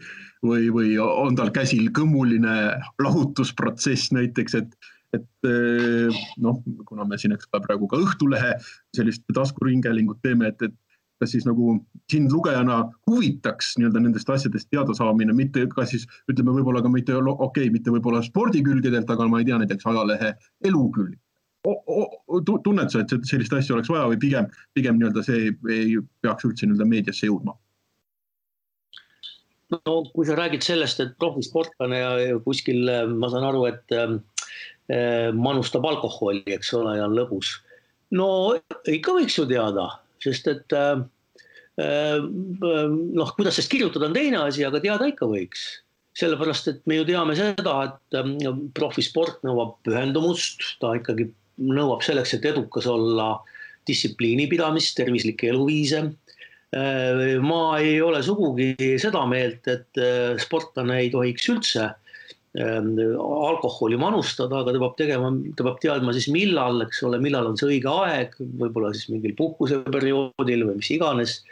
või, 0.44 0.68
või 0.74 0.96
on 0.98 1.36
tal 1.38 1.52
käsil 1.54 1.92
kõmuline 1.94 2.56
lahutusprotsess 3.04 4.12
näiteks, 4.16 4.58
et 4.62 4.94
et 5.16 5.48
äh, 5.48 6.16
noh, 6.36 6.58
kuna 6.84 7.06
me 7.08 7.16
siin, 7.16 7.32
eks 7.32 7.48
ole, 7.48 7.62
praegu 7.64 7.88
ka 7.88 7.96
Õhtulehe 8.02 8.50
sellist 8.96 9.22
taskuringhäälingut 9.32 10.20
teeme, 10.20 10.50
et, 10.52 10.66
et 10.68 10.74
kas 11.20 11.34
siis 11.34 11.46
nagu 11.46 11.76
sind 12.10 12.32
lugejana 12.32 12.80
huvitaks 13.10 13.74
nii-öelda 13.78 14.02
nendest 14.04 14.30
asjadest 14.30 14.70
teada 14.70 14.94
saamine, 14.94 15.34
mitte 15.36 15.64
ka 15.74 15.86
siis 15.88 16.06
ütleme, 16.30 16.54
võib-olla 16.56 16.82
ka 16.84 16.92
mitte 16.92 17.16
okei 17.16 17.38
okay,, 17.46 17.70
mitte 17.74 17.94
võib-olla 17.94 18.22
spordikülgedelt, 18.26 19.10
aga 19.10 19.28
ma 19.28 19.42
ei 19.42 19.48
tea, 19.48 19.58
näiteks 19.62 19.88
ajalehe 19.90 20.34
elu 20.70 20.84
külg. 20.96 21.16
tunned 22.64 22.90
sa, 22.90 23.00
et 23.02 23.14
sellist 23.26 23.52
asja 23.52 23.74
oleks 23.74 23.90
vaja 23.90 24.06
või 24.12 24.18
pigem, 24.22 24.46
pigem 24.78 24.98
nii-öelda 24.98 25.24
see 25.26 25.48
ei 25.74 25.96
peaks 26.22 26.46
üldse 26.46 26.66
nii-öelda 26.66 26.86
meediasse 26.86 27.26
jõudma? 27.26 27.56
no 29.74 30.02
kui 30.14 30.24
sa 30.24 30.36
räägid 30.38 30.64
sellest, 30.64 31.00
et 31.02 31.16
profisportlane 31.20 31.98
ja 31.98 32.38
kuskil 32.44 32.88
ma 33.18 33.28
saan 33.28 33.44
aru, 33.50 33.66
et 33.68 33.96
äh, 33.96 34.14
manustab 35.34 35.84
alkoholi, 35.84 36.44
eks 36.56 36.72
ole, 36.78 36.96
ja 36.96 37.08
on 37.08 37.16
lõbus. 37.18 37.58
no 38.16 38.28
ikka 38.88 39.18
võiks 39.18 39.36
ju 39.36 39.44
teada 39.50 39.90
sest 40.24 40.48
et 40.50 40.76
äh, 40.76 41.02
äh, 41.82 42.22
noh, 42.22 43.34
kuidas 43.36 43.58
sellest 43.58 43.72
kirjutada 43.72 44.08
on 44.08 44.16
teine 44.16 44.42
asi, 44.44 44.64
aga 44.66 44.82
teada 44.84 45.10
ikka 45.10 45.28
võiks. 45.30 45.68
sellepärast, 46.18 46.66
et 46.66 46.80
me 46.90 46.96
ju 46.96 47.04
teame 47.06 47.36
seda, 47.38 47.74
et 47.86 48.18
äh, 48.18 48.48
profisport 48.74 49.44
nõuab 49.46 49.76
pühendumust, 49.86 50.64
ta 50.82 50.96
ikkagi 50.98 51.28
nõuab 51.62 52.02
selleks, 52.06 52.34
et 52.34 52.48
edukas 52.50 52.88
olla, 52.90 53.36
distsipliini 53.88 54.48
pidamist, 54.50 54.96
tervislikke 54.98 55.48
eluviise. 55.48 56.10
ma 57.40 57.60
ei 57.80 57.94
ole 58.04 58.18
sugugi 58.20 58.74
seda 59.00 59.22
meelt, 59.24 59.64
et 59.72 60.00
sportlane 60.42 60.98
ei 61.00 61.08
tohiks 61.08 61.48
üldse 61.48 61.86
Ähm, 61.88 62.07
alkoholi 62.56 63.96
manustada, 63.96 64.62
aga 64.62 64.72
ta 64.72 64.80
peab 64.80 64.96
tegema, 64.96 65.30
ta 65.56 65.64
peab 65.66 65.80
teadma 65.82 66.14
siis 66.16 66.28
millal, 66.32 66.80
eks 66.86 67.02
ole, 67.04 67.20
millal 67.20 67.50
on 67.50 67.58
see 67.60 67.68
õige 67.74 67.92
aeg, 67.92 68.34
võib-olla 68.40 68.92
siis 68.94 69.10
mingil 69.12 69.36
puhkuseperioodil 69.36 70.64
või 70.64 70.78
mis 70.80 70.90
iganes. 70.90 71.42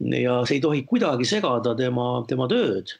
ja 0.00 0.40
see 0.46 0.56
ei 0.56 0.60
tohi 0.60 0.84
kuidagi 0.84 1.24
segada 1.24 1.74
tema, 1.74 2.24
tema 2.28 2.48
tööd. 2.48 2.92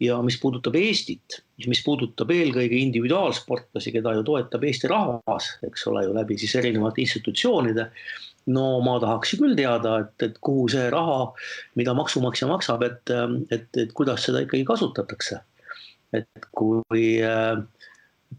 ja 0.00 0.20
mis 0.22 0.36
puudutab 0.40 0.74
Eestit, 0.76 1.42
mis 1.66 1.82
puudutab 1.84 2.30
eelkõige 2.30 2.76
individuaalsportlasi, 2.76 3.92
keda 3.92 4.12
ju 4.14 4.22
toetab 4.22 4.64
Eesti 4.64 4.88
rahvas, 4.88 5.56
eks 5.64 5.86
ole 5.86 6.04
ju 6.04 6.14
läbi 6.14 6.36
siis 6.38 6.54
erinevate 6.54 7.00
institutsioonide 7.00 7.90
no 8.46 8.80
ma 8.80 9.00
tahaks 9.02 9.34
küll 9.38 9.56
teada, 9.58 10.00
et, 10.04 10.22
et 10.22 10.38
kuhu 10.38 10.68
see 10.70 10.90
raha, 10.90 11.32
mida 11.74 11.94
maksumaksja 11.94 12.46
maksab, 12.46 12.82
et, 12.82 13.10
et, 13.50 13.66
et 13.74 13.92
kuidas 13.92 14.22
seda 14.26 14.44
ikkagi 14.44 14.64
kasutatakse 14.66 15.40
et 16.14 16.48
kui, 16.54 17.18
äh, 17.24 17.58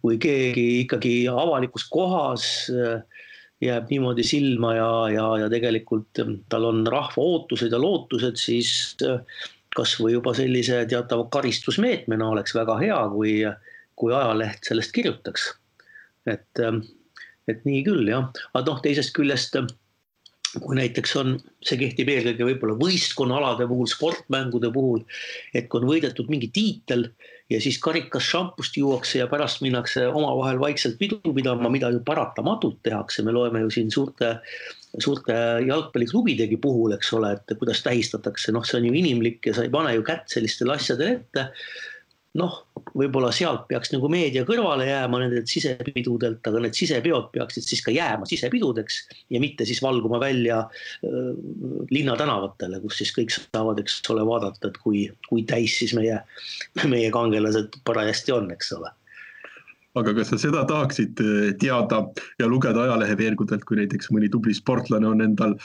kui 0.02 0.18
keegi 0.22 0.68
ikkagi 0.84 1.14
avalikus 1.32 1.88
kohas 1.92 2.46
äh, 2.72 3.02
jääb 3.64 3.90
niimoodi 3.92 4.26
silma 4.28 4.74
ja, 4.78 4.90
ja, 5.14 5.28
ja 5.44 5.50
tegelikult 5.52 6.22
ähm, 6.22 6.40
tal 6.52 6.68
on 6.70 6.84
rahva 6.88 7.24
ootused 7.24 7.74
ja 7.74 7.80
lootused, 7.82 8.38
siis 8.40 8.72
äh, 9.06 9.24
kasvõi 9.78 10.16
juba 10.16 10.34
sellise 10.38 10.84
teatava 10.90 11.28
karistusmeetmena 11.34 12.30
oleks 12.34 12.56
väga 12.58 12.78
hea, 12.82 13.02
kui, 13.14 13.34
kui 13.98 14.14
ajaleht 14.14 14.66
sellest 14.66 14.94
kirjutaks. 14.96 15.52
et, 16.28 16.60
et 17.48 17.62
nii 17.64 17.84
küll 17.86 18.10
jah, 18.10 18.26
aga 18.54 18.64
noh, 18.72 18.80
teisest 18.84 19.14
küljest 19.16 19.56
kui 20.64 20.78
näiteks 20.78 21.14
on, 21.20 21.36
see 21.66 21.78
kehtib 21.80 22.10
eelkõige 22.12 22.46
võib-olla 22.48 22.78
võistkonnaalade 22.80 23.68
puhul, 23.70 23.90
sportmängude 23.92 24.72
puhul, 24.74 25.04
et 25.54 25.68
kui 25.70 25.82
on 25.82 25.90
võidetud 25.90 26.30
mingi 26.32 26.50
tiitel 26.54 27.10
ja 27.50 27.60
siis 27.64 27.80
karikas 27.84 28.28
šampust 28.28 28.78
juuakse 28.78 29.22
ja 29.22 29.28
pärast 29.32 29.62
minnakse 29.64 30.08
omavahel 30.08 30.60
vaikselt 30.60 30.98
pidu 31.00 31.34
pidama, 31.36 31.70
mida 31.72 31.90
ju 31.94 32.02
paratamatult 32.06 32.82
tehakse, 32.84 33.24
me 33.24 33.36
loeme 33.36 33.64
ju 33.64 33.72
siin 33.74 33.92
suurte, 33.94 34.34
suurte 35.04 35.36
jalgpalliklubidegi 35.68 36.60
puhul, 36.64 36.98
eks 36.98 37.14
ole, 37.16 37.36
et 37.38 37.58
kuidas 37.60 37.84
tähistatakse, 37.86 38.52
noh, 38.56 38.66
see 38.68 38.82
on 38.82 38.90
ju 38.90 38.98
inimlik 39.00 39.48
ja 39.48 39.56
sa 39.56 39.68
ei 39.68 39.74
pane 39.74 39.96
ju 39.96 40.04
kätt 40.08 40.28
sellistele 40.34 40.76
asjadele 40.76 41.22
ette. 41.22 41.48
Noh, 42.38 42.58
võib-olla 42.98 43.32
sealt 43.36 43.66
peaks 43.70 43.92
nagu 43.94 44.10
meedia 44.12 44.44
kõrvale 44.48 44.88
jääma 44.88 45.22
nendelt 45.24 45.50
sisepidudelt, 45.52 46.46
aga 46.48 46.62
need 46.64 46.78
sisepeod 46.78 47.32
peaksid 47.34 47.66
siis 47.66 47.82
ka 47.86 47.94
jääma 47.94 48.28
sisepidudeks 48.30 49.00
ja 49.34 49.42
mitte 49.44 49.66
siis 49.68 49.82
valguma 49.84 50.20
välja 50.22 50.60
äh, 50.68 51.32
linnatänavatele, 51.94 52.82
kus 52.84 53.02
siis 53.02 53.14
kõik 53.16 53.34
saavad, 53.34 53.82
eks 53.82 54.00
ole, 54.14 54.26
vaadata, 54.28 54.70
et 54.72 54.80
kui, 54.84 55.08
kui 55.30 55.44
täis 55.50 55.80
siis 55.82 55.96
meie, 55.98 56.22
meie 56.94 57.12
kangelased 57.14 57.82
parajasti 57.88 58.38
on, 58.38 58.54
eks 58.56 58.74
ole 58.78 58.94
aga 59.98 60.14
kas 60.14 60.30
sa 60.30 60.38
seda 60.38 60.62
tahaksid 60.70 61.20
teada 61.58 62.04
ja 62.38 62.46
lugeda 62.46 62.84
ajalehe 62.84 63.18
veergudelt, 63.18 63.64
kui 63.66 63.80
näiteks 63.80 64.12
mõni 64.14 64.30
tubli 64.30 64.54
sportlane 64.54 65.08
on 65.10 65.24
endal 65.26 65.56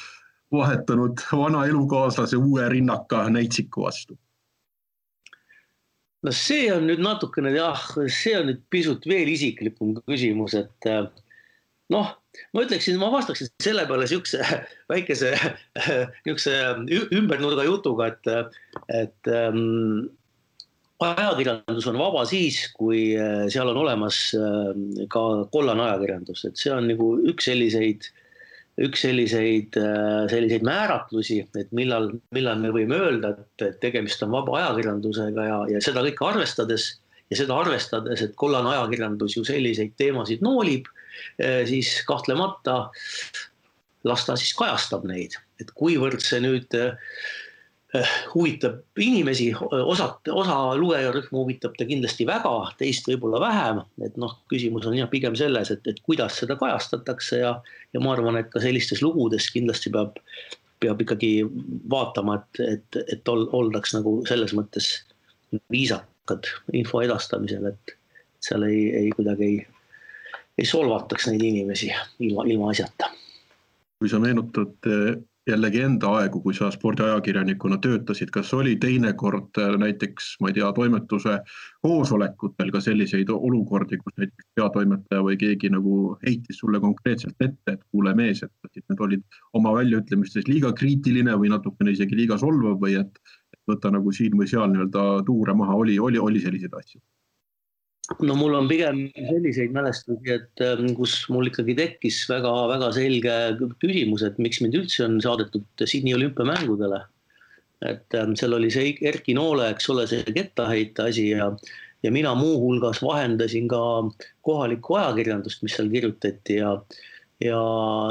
vahetanud 0.53 1.21
vana 1.33 1.67
elukaaslase 1.69 2.41
uue 2.41 2.69
rinnaka 2.73 3.27
näitsiku 3.33 3.85
vastu? 3.85 4.17
No 6.23 6.33
see 6.37 6.71
on 6.75 6.87
nüüd 6.89 7.03
natukene 7.03 7.53
jah, 7.57 7.83
see 8.13 8.35
on 8.39 8.49
nüüd 8.51 8.63
pisut 8.73 9.07
veel 9.11 9.31
isiklikum 9.33 9.97
küsimus, 10.07 10.57
et 10.59 10.89
äh, 10.91 11.05
noh, 11.93 12.15
ma 12.55 12.65
ütleksin, 12.65 12.99
ma 13.01 13.11
vastaksin 13.13 13.51
selle 13.63 13.87
peale 13.91 14.09
siukse 14.11 14.41
väikese 14.93 15.35
niisuguse 16.25 16.57
ümbernurga 17.19 17.67
jutuga, 17.69 18.13
et, 18.13 18.57
et 19.03 19.33
ähm, 19.35 20.09
ajakirjandus 21.03 21.89
on 21.91 21.99
vaba 21.99 22.25
siis, 22.31 22.65
kui 22.79 23.13
äh, 23.19 23.47
seal 23.53 23.73
on 23.75 23.83
olemas 23.83 24.25
äh, 24.39 24.73
ka 25.13 25.27
kollane 25.55 25.89
ajakirjandus, 25.89 26.47
et 26.49 26.61
see 26.61 26.75
on 26.75 26.87
nagu 26.91 27.17
üks 27.33 27.51
selliseid 27.51 28.07
äh, 28.07 28.22
üks 28.81 29.03
selliseid, 29.05 29.77
äh, 29.77 30.25
selliseid 30.33 30.65
määratlusi, 30.65 31.43
et 31.61 31.73
millal, 31.77 32.11
millal 32.33 32.61
me 32.63 32.73
võime 32.73 32.97
öelda, 32.97 33.35
et 33.61 33.79
tegemist 33.83 34.23
on 34.25 34.33
vaba 34.33 34.59
ajakirjandusega 34.63 35.47
ja, 35.49 35.59
ja 35.75 35.83
seda 35.85 36.05
kõike 36.07 36.29
arvestades 36.31 36.89
ja 37.33 37.39
seda 37.43 37.57
arvestades, 37.61 38.25
et 38.25 38.35
kollane 38.41 38.73
ajakirjandus 38.73 39.37
ju 39.37 39.45
selliseid 39.49 39.93
teemasid 40.01 40.45
noolib, 40.45 40.89
äh, 41.43 41.63
siis 41.69 41.99
kahtlemata 42.09 42.87
las 44.09 44.27
ta 44.27 44.37
siis 44.41 44.57
kajastab 44.59 45.05
neid, 45.07 45.37
et 45.63 45.71
kuivõrd 45.77 46.25
see 46.25 46.41
nüüd 46.43 46.79
äh, 46.79 46.97
huvitab 48.35 48.81
inimesi, 48.97 49.51
osad, 49.71 50.25
osa 50.33 50.57
lugejarühma 50.79 51.43
huvitab 51.43 51.75
ta 51.77 51.85
kindlasti 51.89 52.25
väga, 52.29 52.53
teist 52.81 53.09
võib-olla 53.11 53.41
vähem, 53.43 53.83
et 54.07 54.17
noh, 54.21 54.39
küsimus 54.53 54.87
on 54.89 54.97
jah 54.97 55.11
pigem 55.13 55.37
selles, 55.37 55.71
et, 55.75 55.85
et 55.91 56.01
kuidas 56.07 56.39
seda 56.41 56.57
kajastatakse 56.61 57.43
ja, 57.43 57.53
ja 57.93 58.03
ma 58.05 58.15
arvan, 58.17 58.41
et 58.41 58.49
ka 58.53 58.63
sellistes 58.65 59.03
lugudes 59.05 59.51
kindlasti 59.53 59.93
peab, 59.93 60.17
peab 60.81 61.05
ikkagi 61.05 61.35
vaatama, 61.93 62.39
et, 62.41 62.63
et, 62.79 63.03
et 63.17 63.33
ol, 63.33 63.45
oldaks 63.61 63.93
nagu 63.99 64.21
selles 64.29 64.57
mõttes 64.57 64.95
viisakad 65.73 66.49
info 66.79 67.03
edastamisel, 67.05 67.69
et 67.75 67.97
seal 68.43 68.65
ei, 68.67 68.87
ei 69.03 69.11
kuidagi 69.13 69.51
ei, 69.51 69.59
ei 70.59 70.69
solvataks 70.69 71.29
neid 71.29 71.45
inimesi 71.45 71.93
ilma, 72.25 72.49
ilma 72.49 72.73
asjata. 72.73 73.13
kui 74.01 74.11
sa 74.11 74.19
meenutad 74.19 74.89
jällegi 75.51 75.81
enda 75.83 76.11
aegu, 76.21 76.41
kui 76.43 76.55
sa 76.55 76.69
spordiajakirjanikuna 76.71 77.79
töötasid, 77.83 78.31
kas 78.35 78.53
oli 78.55 78.77
teinekord 78.83 79.59
äh, 79.59 79.75
näiteks, 79.83 80.37
ma 80.41 80.51
ei 80.51 80.57
tea, 80.59 80.71
toimetuse 80.77 81.39
koosolekutel 81.83 82.71
ka 82.75 82.83
selliseid 82.85 83.31
olukordi, 83.35 83.99
kus 84.03 84.15
näiteks 84.23 84.49
peatoimetaja 84.59 85.25
või 85.27 85.39
keegi 85.41 85.73
nagu 85.75 86.17
heitis 86.27 86.63
sulle 86.63 86.81
konkreetselt 86.81 87.37
ette, 87.41 87.75
et 87.75 87.83
kuule 87.91 88.15
mees, 88.19 88.45
et 88.47 88.83
need 88.83 89.07
olid 89.09 89.41
oma 89.59 89.75
väljaütlemistes 89.79 90.47
liiga 90.51 90.73
kriitiline 90.79 91.35
või 91.39 91.51
natukene 91.51 91.97
isegi 91.97 92.19
liiga 92.23 92.39
solvav 92.39 92.79
või 92.83 93.01
et, 93.03 93.19
võta 93.69 93.91
nagu 93.95 94.13
siin 94.15 94.35
või 94.39 94.49
seal 94.51 94.71
nii-öelda 94.71 95.03
tuure 95.27 95.55
maha, 95.55 95.75
oli, 95.85 95.99
oli, 95.99 96.19
oli 96.19 96.41
selliseid 96.43 96.73
asju? 96.79 97.03
No 98.21 98.35
mul 98.39 98.57
on 98.59 98.69
pigem 98.71 99.05
selliseid 99.17 99.73
mälestusi, 99.75 100.37
et 100.37 100.65
ähm, 100.65 100.93
kus 100.99 101.17
mul 101.33 101.51
ikkagi 101.51 101.77
tekkis 101.79 102.23
väga-väga 102.31 102.91
selge 102.97 103.37
küsimus, 103.83 104.25
et 104.27 104.39
miks 104.43 104.61
mind 104.65 104.77
üldse 104.81 105.07
on 105.07 105.21
saadetud 105.25 105.85
Sydney 105.85 106.17
olümpiamängudele. 106.19 107.03
et 107.83 108.15
ähm, 108.15 108.37
seal 108.39 108.55
oli 108.55 108.71
see 108.71 108.93
Erki 109.03 109.35
Noole, 109.35 109.73
eks 109.73 109.89
ole, 109.91 110.07
see 110.07 110.23
kettaheite 110.35 111.09
asi 111.11 111.31
ja, 111.33 111.49
ja 112.03 112.13
mina 112.15 112.35
muuhulgas 112.39 113.03
vahendasin 113.03 113.67
ka 113.71 113.81
kohalikku 114.47 115.01
ajakirjandust, 115.01 115.65
mis 115.67 115.75
seal 115.79 115.91
kirjutati 115.91 116.61
ja 116.61 116.77
ja, 117.43 117.61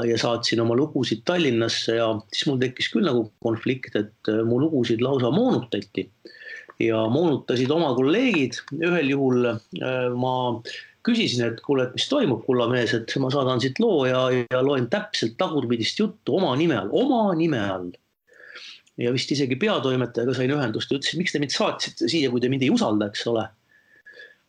ja 0.03 0.17
saatsin 0.19 0.59
oma 0.59 0.75
lugusid 0.75 1.21
Tallinnasse 1.25 1.95
ja 1.95 2.09
siis 2.33 2.49
mul 2.49 2.59
tekkis 2.59 2.89
küll 2.91 3.07
nagu 3.07 3.29
konflikt, 3.43 3.95
et 3.95 4.31
äh, 4.31 4.43
mu 4.47 4.59
lugusid 4.59 5.03
lausa 5.03 5.31
moonutati 5.31 6.09
ja 6.79 7.01
moonutasid 7.11 7.71
oma 7.71 7.91
kolleegid. 7.97 8.61
ühel 8.79 9.11
juhul 9.11 9.49
äh, 9.51 10.07
ma 10.15 10.61
küsisin, 11.05 11.45
et 11.47 11.61
kuule, 11.65 11.87
et 11.87 11.95
mis 11.97 12.05
toimub, 12.09 12.43
kullamees, 12.45 12.93
et 12.97 13.15
ma 13.21 13.31
saadan 13.33 13.61
siit 13.63 13.79
loo 13.81 14.05
ja, 14.05 14.27
ja 14.37 14.61
loen 14.63 14.87
täpselt 14.91 15.37
tagurpidist 15.39 15.99
juttu 15.99 16.37
oma 16.37 16.53
nime 16.59 16.77
all, 16.77 16.93
oma 16.93 17.23
nime 17.37 17.61
all. 17.61 17.89
ja 19.01 19.13
vist 19.15 19.31
isegi 19.33 19.57
peatoimetajaga 19.57 20.35
sain 20.37 20.53
ühendust 20.53 20.91
ja 20.91 20.99
ütlesin, 20.99 21.21
miks 21.23 21.33
te 21.33 21.41
mind 21.41 21.55
saatsite 21.55 22.09
siia, 22.11 22.29
kui 22.29 22.43
te 22.43 22.51
mind 22.51 22.67
ei 22.67 22.73
usalda, 22.73 23.09
eks 23.09 23.25
ole. 23.31 23.47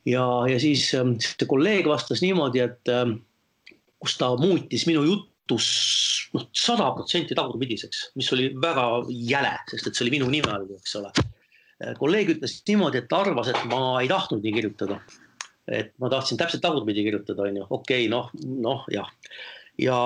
ja, 0.08 0.24
ja 0.50 0.60
siis 0.60 0.90
ähm, 0.98 1.16
see 1.24 1.48
kolleeg 1.48 1.88
vastas 1.88 2.24
niimoodi, 2.24 2.64
et 2.66 2.92
ähm, 2.92 3.20
kus 4.02 4.18
ta 4.20 4.34
muutis 4.36 4.84
minu 4.90 5.06
jutus 5.08 5.68
noh, 6.34 6.48
sada 6.52 6.90
protsenti 6.98 7.38
tagurpidiseks, 7.38 8.10
mis 8.18 8.28
oli 8.36 8.50
väga 8.60 8.88
jäle, 9.08 9.54
sest 9.72 9.88
et 9.88 9.96
see 9.96 10.04
oli 10.04 10.18
minu 10.18 10.28
nime 10.32 10.52
all, 10.52 10.68
eks 10.76 11.00
ole 11.00 11.14
kolleeg 11.98 12.36
ütles 12.36 12.58
niimoodi, 12.68 13.02
et 13.02 13.08
ta 13.10 13.22
arvas, 13.24 13.50
et 13.52 13.64
ma 13.70 13.82
ei 14.02 14.10
tahtnud 14.10 14.44
nii 14.44 14.54
kirjutada. 14.58 15.00
et 15.72 15.92
ma 16.02 16.08
tahtsin 16.10 16.38
täpselt 16.40 16.62
tagurpidi 16.64 17.04
kirjutada, 17.06 17.44
on 17.46 17.56
ju, 17.60 17.66
okei 17.70 18.06
okay,, 18.06 18.10
noh, 18.10 18.30
noh 18.66 18.82
jah. 18.90 19.08
ja 19.78 19.96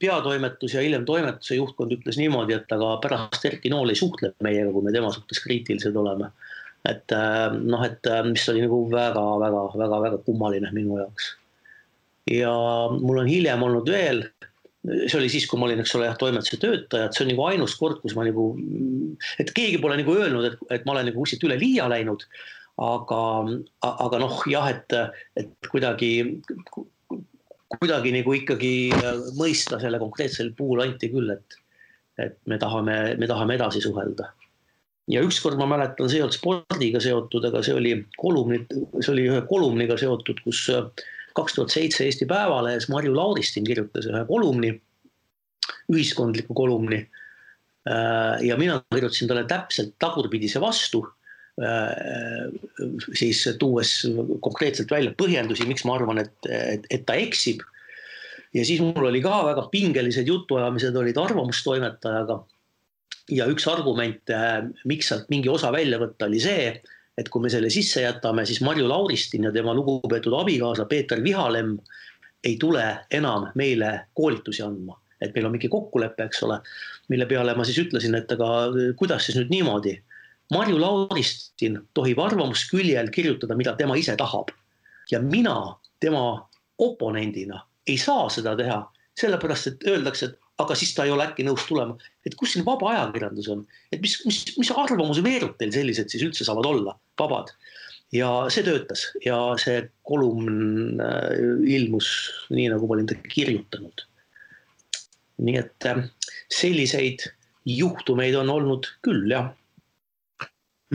peatoimetus 0.00 0.74
ja 0.74 0.84
hiljem 0.84 1.04
toimetuse 1.04 1.58
juhtkond 1.58 1.96
ütles 1.98 2.18
niimoodi, 2.20 2.54
et 2.54 2.72
aga 2.72 2.92
pärast 3.02 3.44
Erki 3.44 3.72
Nool 3.72 3.90
ei 3.90 3.98
suhtle 3.98 4.32
meiega, 4.46 4.70
kui 4.72 4.86
me 4.86 4.94
tema 4.94 5.10
suhtes 5.14 5.42
kriitilised 5.44 5.96
oleme. 5.96 6.30
et 6.88 7.12
äh, 7.12 7.50
noh, 7.58 7.82
et 7.84 8.06
äh, 8.06 8.22
mis 8.24 8.48
oli 8.48 8.64
nagu 8.64 8.84
väga-väga-väga-väga 8.92 10.22
kummaline 10.26 10.70
minu 10.72 11.00
jaoks. 11.02 11.34
ja 12.30 12.54
mul 12.94 13.24
on 13.24 13.34
hiljem 13.34 13.66
olnud 13.66 13.90
veel 13.90 14.24
see 14.84 15.18
oli 15.18 15.28
siis, 15.28 15.46
kui 15.48 15.60
ma 15.60 15.68
olin, 15.68 15.82
eks 15.82 15.92
ole, 15.98 16.06
jah, 16.08 16.16
toimetuse 16.20 16.58
töötaja, 16.60 17.08
et 17.08 17.16
see 17.16 17.26
on 17.26 17.30
nagu 17.34 17.44
ainus 17.50 17.74
kord, 17.76 18.00
kus 18.00 18.14
ma 18.16 18.24
nagu, 18.24 18.46
et 19.42 19.52
keegi 19.56 19.80
pole 19.82 19.98
nagu 20.00 20.14
öelnud, 20.16 20.46
et, 20.48 20.62
et 20.72 20.86
ma 20.88 20.94
olen 20.94 21.10
nagu 21.10 21.20
kuskilt 21.20 21.44
üle 21.48 21.58
liia 21.60 21.88
läinud. 21.90 22.24
aga, 22.80 23.20
aga 23.84 24.18
noh, 24.22 24.38
jah, 24.48 24.70
et, 24.72 24.94
et 25.36 25.68
kuidagi, 25.68 26.24
kuidagi 27.76 28.14
nagu 28.14 28.36
ikkagi 28.38 28.72
mõista 29.36 29.76
selle 29.82 30.00
konkreetsel 30.00 30.54
puhul 30.56 30.80
anti 30.86 31.10
küll, 31.12 31.34
et, 31.34 31.58
et 32.16 32.38
me 32.48 32.56
tahame, 32.62 32.96
me 33.20 33.28
tahame 33.28 33.58
edasi 33.60 33.84
suhelda. 33.84 34.32
ja 35.10 35.20
ükskord 35.26 35.60
ma 35.60 35.66
mäletan, 35.68 36.08
see 36.08 36.22
ei 36.22 36.24
olnud 36.24 36.38
spordiga 36.38 37.02
seotud, 37.04 37.44
aga 37.50 37.60
see 37.66 37.76
oli 37.76 37.96
kolumni, 38.16 38.62
see 39.02 39.12
oli 39.12 39.28
ühe 39.28 39.44
kolumniga 39.50 40.00
seotud, 40.00 40.40
kus 40.46 40.64
kaks 41.36 41.56
tuhat 41.56 41.72
seitse 41.74 42.04
Eesti 42.06 42.26
Päevalehes 42.30 42.88
Marju 42.90 43.14
Lauristin 43.16 43.66
kirjutas 43.66 44.08
ühe 44.10 44.22
kolumni, 44.28 44.74
ühiskondliku 45.92 46.56
kolumni. 46.56 47.00
Äh, 47.88 48.42
ja 48.44 48.58
mina 48.60 48.80
kirjutasin 48.94 49.30
talle 49.30 49.46
täpselt 49.48 49.96
tagurpidise 50.02 50.60
vastu. 50.60 51.04
Äh, 51.60 52.48
siis 53.18 53.42
tuues 53.58 53.94
konkreetselt 54.40 54.92
välja 54.92 55.12
põhjendusi, 55.16 55.66
miks 55.68 55.84
ma 55.88 55.98
arvan, 55.98 56.22
et, 56.22 56.36
et, 56.48 56.86
et 56.90 57.04
ta 57.06 57.18
eksib. 57.20 57.64
ja 58.54 58.64
siis 58.66 58.80
mul 58.82 59.06
oli 59.06 59.20
ka 59.22 59.44
väga 59.46 59.68
pingelised 59.70 60.26
jutuajamised 60.26 60.96
olid 60.96 61.18
arvamustoimetajaga. 61.18 62.40
ja 63.30 63.46
üks 63.46 63.66
argument, 63.70 64.30
äh, 64.30 64.64
miks 64.84 65.08
sealt 65.08 65.28
mingi 65.30 65.48
osa 65.48 65.70
välja 65.72 66.00
võtta, 66.00 66.26
oli 66.26 66.40
see 66.42 66.72
et 67.20 67.28
kui 67.28 67.42
me 67.44 67.50
selle 67.52 67.68
sisse 67.72 68.00
jätame, 68.00 68.46
siis 68.48 68.62
Marju 68.64 68.88
Lauristin 68.88 69.44
ja 69.44 69.52
tema 69.52 69.74
lugupeetud 69.76 70.34
abikaasa 70.40 70.86
Peeter 70.88 71.20
Vihalemm 71.24 71.76
ei 72.44 72.56
tule 72.60 72.84
enam 73.12 73.50
meile 73.60 73.90
koolitusi 74.16 74.64
andma, 74.64 74.96
et 75.20 75.34
meil 75.34 75.50
on 75.50 75.52
mingi 75.52 75.68
kokkulepe, 75.68 76.30
eks 76.30 76.42
ole, 76.46 76.56
mille 77.12 77.26
peale 77.28 77.54
ma 77.56 77.66
siis 77.68 77.82
ütlesin, 77.82 78.16
et 78.16 78.32
aga 78.32 78.48
kuidas 78.96 79.28
siis 79.28 79.36
nüüd 79.36 79.52
niimoodi. 79.52 79.98
Marju 80.50 80.80
Lauristin 80.80 81.76
tohib 81.94 82.18
arvamusküljel 82.18 83.12
kirjutada, 83.14 83.54
mida 83.58 83.76
tema 83.78 83.98
ise 84.00 84.16
tahab 84.18 84.50
ja 85.12 85.20
mina 85.22 85.76
tema 86.00 86.24
oponendina 86.78 87.60
ei 87.86 87.98
saa 87.98 88.28
seda 88.32 88.54
teha, 88.56 88.80
sellepärast 89.20 89.70
et 89.70 89.86
öeldakse, 89.92 90.30
et 90.30 90.49
aga 90.60 90.76
siis 90.78 90.92
ta 90.96 91.06
ei 91.06 91.12
ole 91.14 91.26
äkki 91.28 91.44
nõus 91.46 91.66
tulema. 91.68 91.96
et 92.26 92.36
kus 92.38 92.54
siin 92.54 92.64
vaba 92.66 92.92
ajakirjandus 92.92 93.48
on, 93.52 93.66
et 93.92 94.00
mis, 94.02 94.16
mis, 94.26 94.40
mis 94.58 94.72
arvamuse 94.76 95.24
veerud 95.24 95.56
teil 95.60 95.72
sellised 95.74 96.12
siis 96.12 96.24
üldse 96.26 96.46
saavad 96.46 96.68
olla, 96.70 96.96
vabad. 97.20 97.52
ja 98.14 98.30
see 98.52 98.66
töötas 98.66 99.06
ja 99.24 99.38
see 99.62 99.82
kolumn 100.06 101.00
äh, 101.04 101.28
ilmus 101.76 102.10
nii, 102.50 102.70
nagu 102.74 102.88
ma 102.88 102.98
olin 102.98 103.10
ta 103.10 103.18
kirjutanud. 103.28 104.06
nii 105.46 105.60
et 105.60 105.88
äh, 105.88 106.04
selliseid 106.52 107.28
juhtumeid 107.68 108.36
on 108.40 108.50
olnud 108.50 108.88
küll, 109.04 109.24
jah. 109.30 109.52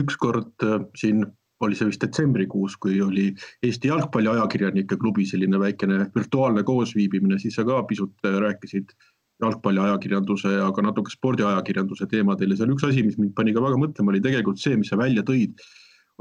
ükskord 0.02 0.66
äh, 0.66 0.86
siin 0.98 1.26
oli 1.64 1.76
see 1.76 1.88
vist 1.88 2.02
detsembrikuus, 2.04 2.76
kui 2.76 2.98
oli 3.00 3.30
Eesti 3.64 3.88
Jalgpalli 3.88 4.28
Ajakirjanike 4.28 4.98
Klubi 5.00 5.24
selline 5.28 5.60
väikene 5.60 6.10
virtuaalne 6.14 6.64
koosviibimine, 6.68 7.38
siis 7.40 7.56
sa 7.56 7.64
ka 7.64 7.82
pisut 7.88 8.26
rääkisid 8.26 8.92
jalgpalliajakirjanduse 9.42 10.52
ja 10.54 10.68
ka 10.72 10.84
natuke 10.84 11.12
spordiajakirjanduse 11.12 12.08
teemadel 12.10 12.54
ja 12.54 12.60
seal 12.60 12.72
üks 12.72 12.86
asi, 12.88 13.04
mis 13.04 13.18
mind 13.20 13.34
pani 13.36 13.52
ka 13.56 13.64
väga 13.64 13.80
mõtlema, 13.80 14.14
oli 14.14 14.22
tegelikult 14.24 14.60
see, 14.62 14.78
mis 14.80 14.92
sa 14.92 14.98
välja 15.00 15.24
tõid, 15.26 15.60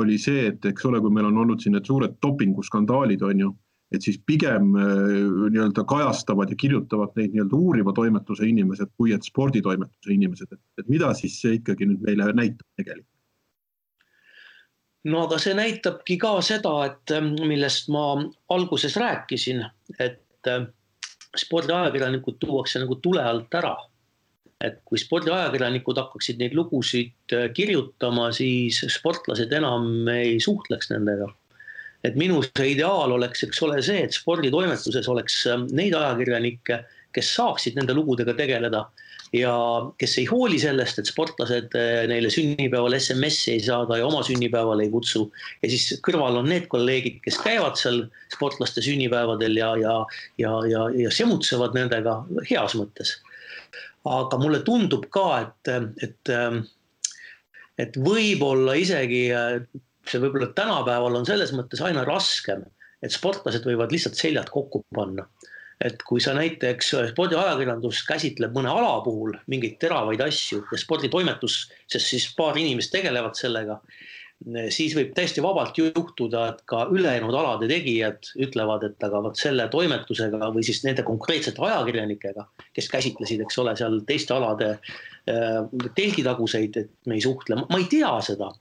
oli 0.03 0.17
see, 0.19 0.49
et 0.51 0.65
eks 0.67 0.87
ole, 0.89 0.99
kui 1.03 1.13
meil 1.15 1.29
on 1.29 1.39
olnud 1.45 1.63
siin 1.63 1.77
need 1.77 1.87
suured 1.87 2.17
dopinguskandaalid, 2.23 3.23
on 3.23 3.45
ju, 3.45 3.51
et 3.95 4.03
siis 4.03 4.17
pigem 4.27 4.73
äh, 4.75 4.93
nii-öelda 5.53 5.85
kajastavad 5.87 6.51
ja 6.51 6.59
kirjutavad 6.59 7.15
neid 7.15 7.35
nii-öelda 7.35 7.55
uuriva 7.55 7.93
toimetuse 7.95 8.47
inimesed, 8.49 8.91
kui 8.99 9.13
et 9.15 9.23
sporditoimetuse 9.23 10.15
inimesed, 10.15 10.51
et, 10.51 10.87
mida 10.91 11.13
siis 11.15 11.37
see 11.41 11.59
ikkagi 11.61 11.87
nüüd 11.91 12.03
meile 12.03 12.31
näitab 12.35 12.67
tegelikult? 12.75 13.11
no 15.05 15.27
aga 15.27 15.37
see 15.39 15.53
näitabki 15.53 16.17
ka 16.17 16.39
seda, 16.43 16.73
et 16.89 17.13
millest 17.21 17.91
ma 17.93 18.07
alguses 18.51 18.97
rääkisin, 18.97 19.61
et 20.01 20.49
spordiajakirjanikud 21.39 22.39
tuuakse 22.39 22.81
nagu 22.83 22.97
tule 23.03 23.23
alt 23.23 23.53
ära. 23.61 23.75
et 24.63 24.77
kui 24.87 24.97
spordiajakirjanikud 24.97 25.97
hakkaksid 25.99 26.37
neid 26.39 26.53
lugusid 26.55 27.33
äh, 27.35 27.49
kirjutama, 27.53 28.29
siis 28.33 28.79
sportlased 28.93 29.51
enam 29.53 30.07
ei 30.09 30.39
suhtleks 30.39 30.89
nendega. 30.93 31.27
et 32.03 32.15
minu 32.15 32.41
see 32.43 32.71
ideaal 32.71 33.11
oleks, 33.17 33.43
eks 33.43 33.61
ole, 33.65 33.81
see, 33.83 34.03
et 34.07 34.15
sporditoimetuses 34.15 35.09
oleks 35.11 35.41
äh, 35.51 35.65
neid 35.71 35.97
ajakirjanikke, 35.97 36.83
kes 37.15 37.35
saaksid 37.35 37.75
nende 37.79 37.93
lugudega 37.95 38.33
tegeleda 38.33 38.85
ja 39.35 39.53
kes 39.99 40.17
ei 40.21 40.25
hooli 40.29 40.57
sellest, 40.61 40.99
et 40.99 41.09
sportlased 41.09 41.75
eh, 41.77 42.03
neile 42.09 42.31
sünnipäeval 42.33 42.97
SMS-i 42.97 43.55
ei 43.55 43.63
saada 43.63 43.99
ja 43.99 44.07
oma 44.07 44.21
sünnipäevale 44.25 44.85
ei 44.85 44.91
kutsu. 44.93 45.25
ja 45.63 45.69
siis 45.71 45.99
kõrval 46.05 46.39
on 46.41 46.49
need 46.51 46.67
kolleegid, 46.71 47.21
kes 47.25 47.39
käivad 47.43 47.79
seal 47.79 48.03
sportlaste 48.33 48.83
sünnipäevadel 48.85 49.57
ja, 49.59 49.71
ja, 49.81 49.95
ja, 50.41 50.53
ja, 50.71 50.85
ja 51.05 51.13
semutsevad 51.13 51.77
nendega 51.77 52.21
heas 52.49 52.77
mõttes. 52.79 53.17
aga 54.05 54.37
mulle 54.41 54.61
tundub 54.65 55.07
ka, 55.13 55.25
et, 55.41 55.73
et, 56.05 56.33
et 57.81 57.97
võib-olla 57.97 58.77
isegi 58.77 59.25
see 60.05 60.21
võib-olla 60.21 60.51
tänapäeval 60.53 61.17
on 61.17 61.25
selles 61.25 61.51
mõttes 61.57 61.81
aina 61.81 62.05
raskem, 62.05 62.61
et 63.01 63.13
sportlased 63.13 63.65
võivad 63.65 63.91
lihtsalt 63.93 64.17
seljad 64.19 64.51
kokku 64.53 64.83
panna 64.93 65.25
et 65.85 66.01
kui 66.07 66.23
sa 66.23 66.33
näiteks 66.37 66.91
spordiajakirjandus 67.11 68.01
käsitleb 68.07 68.55
mõne 68.55 68.71
ala 68.73 68.97
puhul 69.05 69.35
mingeid 69.51 69.77
teravaid 69.81 70.23
asju 70.25 70.63
ja 70.71 70.81
sporditoimetus, 70.81 71.65
sest 71.91 72.11
siis 72.13 72.27
paar 72.37 72.57
inimest 72.57 72.93
tegelevad 72.95 73.37
sellega, 73.37 73.79
siis 74.73 74.95
võib 74.97 75.13
täiesti 75.15 75.43
vabalt 75.45 75.77
juhtuda, 75.79 76.45
et 76.51 76.63
ka 76.69 76.85
ülejäänud 76.91 77.37
alade 77.39 77.69
tegijad 77.71 78.31
ütlevad, 78.47 78.83
et 78.89 79.07
aga 79.07 79.21
vot 79.27 79.39
selle 79.39 79.67
toimetusega 79.71 80.51
või 80.55 80.65
siis 80.67 80.83
nende 80.87 81.05
konkreetsete 81.07 81.63
ajakirjanikega, 81.69 82.47
kes 82.75 82.89
käsitlesid, 82.91 83.45
eks 83.45 83.61
ole, 83.63 83.77
seal 83.79 84.01
teiste 84.09 84.35
alade 84.35 84.75
Äh, 84.75 85.14
telgitaguseid, 85.25 86.75
et 86.77 86.91
me 87.09 87.15
ei 87.17 87.23
suhtle, 87.23 87.57
ma 87.57 87.79
ei 87.79 87.87
tea 87.89 88.11
seda. 88.25 88.51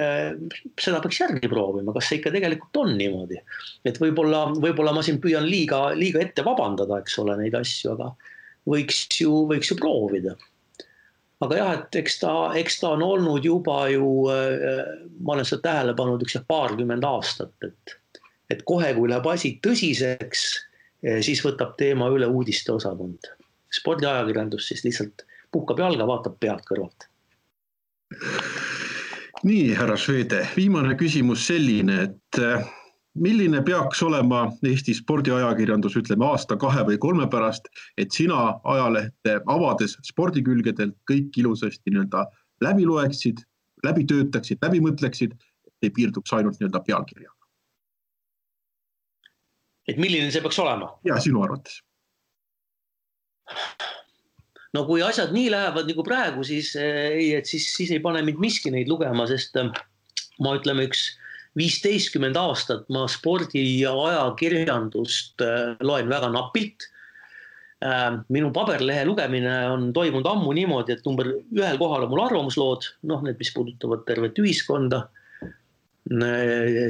Äh, 0.00 0.32
seda 0.80 1.02
peaks 1.04 1.20
järgi 1.20 1.50
proovima, 1.52 1.92
kas 1.92 2.08
see 2.08 2.20
ikka 2.20 2.32
tegelikult 2.32 2.80
on 2.80 2.94
niimoodi. 2.96 3.40
et 3.84 4.00
võib-olla, 4.00 4.46
võib-olla 4.56 4.94
ma 4.96 5.02
siin 5.04 5.20
püüan 5.20 5.44
liiga, 5.44 5.90
liiga 5.98 6.22
ette 6.24 6.44
vabandada, 6.46 7.02
eks 7.02 7.18
ole, 7.20 7.36
neid 7.42 7.56
asju, 7.58 7.92
aga 7.92 8.08
võiks 8.72 9.02
ju, 9.20 9.42
võiks 9.50 9.72
ju 9.72 9.76
proovida. 9.76 10.36
aga 11.44 11.58
jah, 11.58 11.72
et 11.76 12.00
eks 12.00 12.16
ta, 12.22 12.32
eks 12.56 12.80
ta 12.80 12.94
on 12.96 13.04
olnud 13.04 13.44
juba 13.44 13.82
ju, 13.92 14.08
äh, 14.32 14.96
ma 15.20 15.36
olen 15.36 15.50
seda 15.50 15.66
tähele 15.68 15.96
pannud 15.98 16.24
üks 16.24 16.38
paarkümmend 16.48 17.04
aastat, 17.04 17.52
et, 17.68 17.98
et 18.48 18.64
kohe, 18.64 18.94
kui 18.96 19.12
läheb 19.12 19.28
asi 19.28 19.58
tõsiseks, 19.60 20.48
siis 21.20 21.44
võtab 21.44 21.74
teema 21.76 22.06
üle 22.08 22.24
uudisteosakond. 22.32 23.28
spordiajakirjandus 23.76 24.70
siis 24.70 24.80
lihtsalt 24.86 25.26
puhkab 25.54 25.82
jalga, 25.84 26.06
vaatab 26.08 26.38
pealt 26.42 26.64
kõrvalt. 26.68 27.08
nii, 29.44 29.74
härra 29.78 29.96
Švede, 30.00 30.44
viimane 30.56 30.94
küsimus 30.98 31.46
selline, 31.48 31.96
et 32.08 32.40
äh, 32.40 32.66
milline 33.14 33.62
peaks 33.66 34.02
olema 34.02 34.44
Eesti 34.66 34.94
spordiajakirjandus, 34.98 35.96
ütleme 36.00 36.26
aasta-kahe 36.30 36.84
või 36.90 36.98
kolme 37.02 37.28
pärast, 37.30 37.68
et 37.98 38.12
sina 38.12 38.58
ajalehte 38.74 39.40
avades 39.56 39.98
spordikülgedelt 40.06 40.96
kõik 41.10 41.38
ilusasti 41.42 41.94
nii-öelda 41.94 42.26
läbi 42.64 42.86
loeksid, 42.88 43.42
läbi 43.84 44.06
töötaksid, 44.10 44.62
läbi 44.64 44.80
mõtleksid, 44.84 45.34
ei 45.82 45.90
piirduks 45.90 46.32
ainult 46.32 46.60
nii-öelda 46.60 46.84
pealkirjaga? 46.86 47.34
et 49.88 49.98
milline 50.00 50.30
see 50.32 50.40
peaks 50.40 50.58
olema? 50.62 50.94
ja 51.04 51.18
sinu 51.20 51.42
arvates 51.44 51.82
no 54.74 54.84
kui 54.88 55.02
asjad 55.06 55.34
nii 55.34 55.50
lähevad 55.54 55.90
nagu 55.90 56.04
praegu, 56.06 56.44
siis 56.46 56.72
eh, 56.78 57.10
ei, 57.14 57.28
et 57.38 57.50
siis, 57.50 57.68
siis 57.76 57.92
ei 57.94 58.02
pane 58.02 58.22
mind 58.26 58.40
miski 58.42 58.72
neid 58.74 58.90
lugema, 58.90 59.26
sest 59.30 59.56
eh, 59.60 59.70
ma 60.42 60.56
ütleme, 60.58 60.88
üks 60.88 61.12
viisteistkümmend 61.58 62.34
aastat 62.38 62.88
ma 62.92 63.04
spordi 63.10 63.62
ja 63.78 63.94
ajakirjandust 64.08 65.44
eh, 65.44 65.76
loen 65.86 66.10
väga 66.10 66.32
napilt. 66.34 66.90
minu 68.32 68.48
paberlehe 68.54 69.02
lugemine 69.04 69.50
on 69.68 69.90
toimunud 69.92 70.24
ammu 70.30 70.54
niimoodi, 70.56 70.94
et 70.94 71.02
number 71.04 71.26
ühel 71.34 71.76
kohal 71.76 72.06
on 72.06 72.08
mul 72.08 72.22
arvamuslood, 72.22 72.86
noh, 73.10 73.20
need, 73.26 73.36
mis 73.36 73.50
puudutavad 73.52 74.06
tervet 74.08 74.38
ühiskonda. 74.40 75.02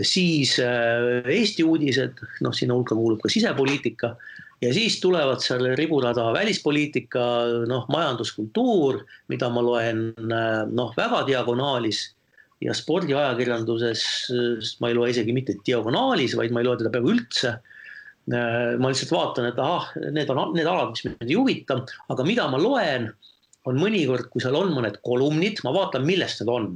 siis 0.07 0.53
Eesti 0.61 1.67
uudised, 1.67 2.23
noh, 2.47 2.55
sinna 2.55 2.77
hulka 2.79 2.95
kuulub 2.95 3.25
ka 3.25 3.33
sisepoliitika 3.33 4.13
ja 4.65 4.73
siis 4.75 4.99
tulevad 5.03 5.43
seal 5.45 5.67
ribula 5.79 6.15
taha 6.17 6.33
välispoliitika, 6.37 7.25
noh, 7.69 7.87
majanduskultuur, 7.93 9.03
mida 9.33 9.51
ma 9.53 9.63
loen 9.65 10.07
noh, 10.25 10.95
väga 10.97 11.25
diagonaalis. 11.29 12.07
Ja 12.65 12.73
spordiajakirjanduses 12.73 14.03
ma 14.81 14.89
ei 14.89 14.97
loe 14.97 15.11
isegi 15.13 15.35
mitte 15.37 15.59
diagonaalis, 15.67 16.37
vaid 16.39 16.55
ma 16.55 16.63
ei 16.63 16.69
loe 16.69 16.79
teda 16.81 16.93
peaaegu 16.95 17.13
üldse. 17.17 17.59
ma 18.25 18.89
lihtsalt 18.89 19.11
vaatan, 19.13 19.51
et 19.51 19.59
ahah, 19.61 19.91
need 20.17 20.31
on 20.33 20.55
need 20.57 20.69
alad, 20.71 20.95
mis 20.95 21.03
mind 21.05 21.29
ei 21.29 21.37
huvita, 21.37 21.77
aga 22.09 22.25
mida 22.25 22.47
ma 22.49 22.57
loen, 22.57 23.11
on 23.69 23.77
mõnikord, 23.77 24.31
kui 24.33 24.41
seal 24.41 24.57
on 24.57 24.73
mõned 24.73 24.97
kolumnid, 25.05 25.61
ma 25.65 25.75
vaatan, 25.77 26.07
millest 26.09 26.41
need 26.41 26.53
on. 26.53 26.71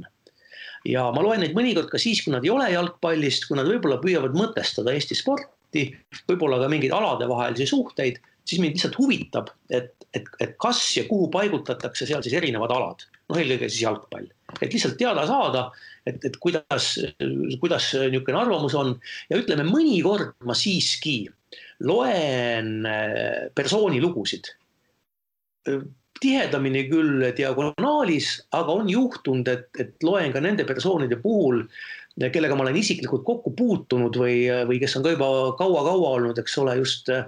Ja 0.85 1.07
ma 1.15 1.23
loen 1.25 1.41
neid 1.41 1.57
mõnikord 1.57 1.89
ka 1.89 1.97
siis, 1.97 2.21
kui 2.21 2.35
nad 2.35 2.45
ei 2.45 2.53
ole 2.53 2.69
jalgpallist, 2.69 3.47
kui 3.49 3.57
nad 3.57 3.65
võib-olla 3.65 3.97
püüavad 4.03 4.37
mõtestada 4.37 4.93
Eesti 4.93 5.17
sporti 5.17 5.49
sporti, 5.69 5.95
võib-olla 6.27 6.59
ka 6.59 6.69
mingeid 6.69 6.93
aladevahelisi 6.93 7.67
suhteid, 7.69 8.19
siis 8.45 8.59
mind 8.61 8.75
lihtsalt 8.75 8.97
huvitab, 8.97 9.49
et, 9.69 9.93
et, 10.13 10.25
et 10.41 10.55
kas 10.57 10.97
ja 10.97 11.05
kuhu 11.05 11.29
paigutatakse 11.29 12.07
seal 12.09 12.23
siis 12.23 12.33
erinevad 12.33 12.71
alad, 12.71 13.05
noh, 13.29 13.37
eelkõige 13.37 13.69
siis 13.69 13.83
jalgpall, 13.85 14.25
et 14.59 14.73
lihtsalt 14.73 14.97
teada 14.97 15.27
saada, 15.29 15.69
et, 16.05 16.17
et 16.25 16.37
kuidas, 16.41 16.97
kuidas 17.61 17.91
niisugune 17.93 18.39
arvamus 18.39 18.75
on. 18.75 18.95
Ja 19.29 19.37
ütleme, 19.37 19.67
mõnikord 19.67 20.33
ma 20.45 20.57
siiski 20.57 21.29
loen 21.85 22.85
äh, 22.89 23.47
persooni 23.55 24.01
lugusid 24.01 24.49
tihedamini 26.19 26.81
küll 26.89 27.29
diagonaalis, 27.37 28.33
aga 28.57 28.73
on 28.81 28.89
juhtunud, 28.91 29.47
et, 29.47 29.69
et 29.79 30.03
loen 30.03 30.33
ka 30.33 30.41
nende 30.43 30.65
persoonide 30.67 31.15
puhul 31.21 31.61
kellega 32.27 32.55
ma 32.57 32.65
olen 32.65 32.77
isiklikult 32.79 33.23
kokku 33.27 33.53
puutunud 33.55 34.17
või, 34.19 34.41
või 34.67 34.79
kes 34.81 34.97
on 34.99 35.05
ka 35.05 35.13
juba 35.13 35.29
kaua-kaua 35.59 36.11
olnud, 36.17 36.41
eks 36.41 36.57
ole, 36.61 36.75
just 36.81 37.07
äh, 37.13 37.23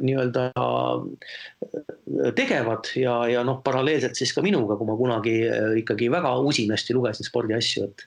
nii-öelda 0.00 0.46
äh, 0.56 2.32
tegevad 2.38 2.88
ja, 2.96 3.18
ja 3.28 3.44
noh, 3.46 3.60
paralleelselt 3.64 4.16
siis 4.16 4.32
ka 4.36 4.44
minuga, 4.44 4.78
kui 4.80 4.88
ma 4.88 4.96
kunagi 4.98 5.36
äh, 5.48 5.68
ikkagi 5.82 6.08
väga 6.12 6.32
usinasti 6.48 6.96
lugesin 6.96 7.28
spordiasju, 7.28 7.90
et 7.90 8.06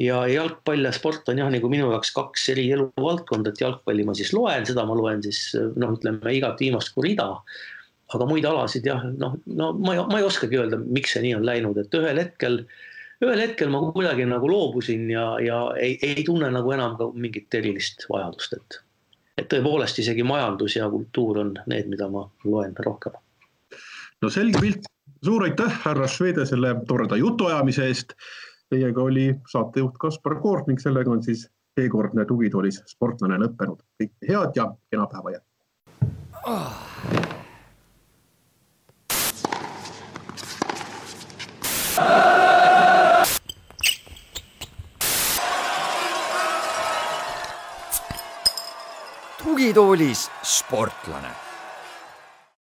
ja 0.00 0.22
jalgpall 0.30 0.86
ja 0.86 0.94
sport 0.94 1.28
on 1.32 1.42
jah, 1.42 1.50
nagu 1.52 1.72
minu 1.72 1.90
jaoks 1.90 2.14
kaks 2.14 2.48
eri 2.54 2.68
eluvaldkonda, 2.76 3.52
et 3.52 3.60
jalgpalli 3.64 4.06
ma 4.06 4.14
siis 4.18 4.32
loen, 4.36 4.64
seda 4.68 4.86
ma 4.88 4.96
loen 4.98 5.24
siis 5.26 5.50
noh, 5.58 5.98
ütleme 5.98 6.38
igat 6.38 6.62
viimast 6.62 6.94
kui 6.94 7.10
rida. 7.10 7.28
aga 8.12 8.26
muid 8.28 8.44
alasid 8.44 8.84
jah, 8.84 9.04
noh, 9.16 9.38
no 9.48 9.72
ma 9.72 9.94
ei, 9.96 10.00
ma 10.04 10.18
ei 10.20 10.24
oskagi 10.26 10.58
öelda, 10.60 10.76
miks 10.84 11.14
see 11.14 11.22
nii 11.24 11.36
on 11.38 11.46
läinud, 11.48 11.78
et 11.80 11.94
ühel 11.96 12.18
hetkel 12.20 12.58
äh, 12.60 12.80
ühel 13.22 13.38
hetkel 13.42 13.70
ma 13.70 13.80
kuidagi 13.92 14.24
nagu 14.26 14.48
loobusin 14.50 15.10
ja, 15.10 15.40
ja 15.40 15.58
ei, 15.78 15.98
ei 16.02 16.24
tunne 16.26 16.50
nagu 16.50 16.72
enam 16.74 16.96
ka 16.98 17.10
mingit 17.14 17.54
erilist 17.54 18.06
vajadust, 18.10 18.52
et, 18.58 18.78
et 19.38 19.48
tõepoolest 19.52 19.98
isegi 20.02 20.22
majandus 20.26 20.76
ja 20.78 20.88
kultuur 20.90 21.38
on 21.44 21.52
need, 21.70 21.86
mida 21.92 22.06
ma 22.12 22.22
loen 22.44 22.74
rohkem. 22.86 23.12
no 24.22 24.30
selge 24.30 24.58
pilt, 24.62 24.82
suur 25.24 25.40
aitäh, 25.46 25.72
härra 25.84 26.08
Švede, 26.10 26.46
selle 26.48 26.70
toreda 26.88 27.16
jutuajamise 27.20 27.82
eest. 27.90 28.08
Teiega 28.72 29.00
oli 29.04 29.26
saatejuht 29.52 29.96
Kaspar 30.00 30.34
Koort 30.40 30.66
ning 30.70 30.80
sellega 30.80 31.10
on 31.12 31.20
siis 31.22 31.40
seekordne 31.76 32.24
tugitoolis 32.24 32.80
sportlane 32.88 33.36
lõppenud. 33.44 33.78
kõike 34.00 34.22
head 34.28 34.52
ja 34.56 34.64
kena 34.90 35.06
päeva 35.12 35.30
jätku 35.36 35.50
oh.. 36.48 36.72
Tugitoolis 49.62 50.30
sportlane 50.42 51.30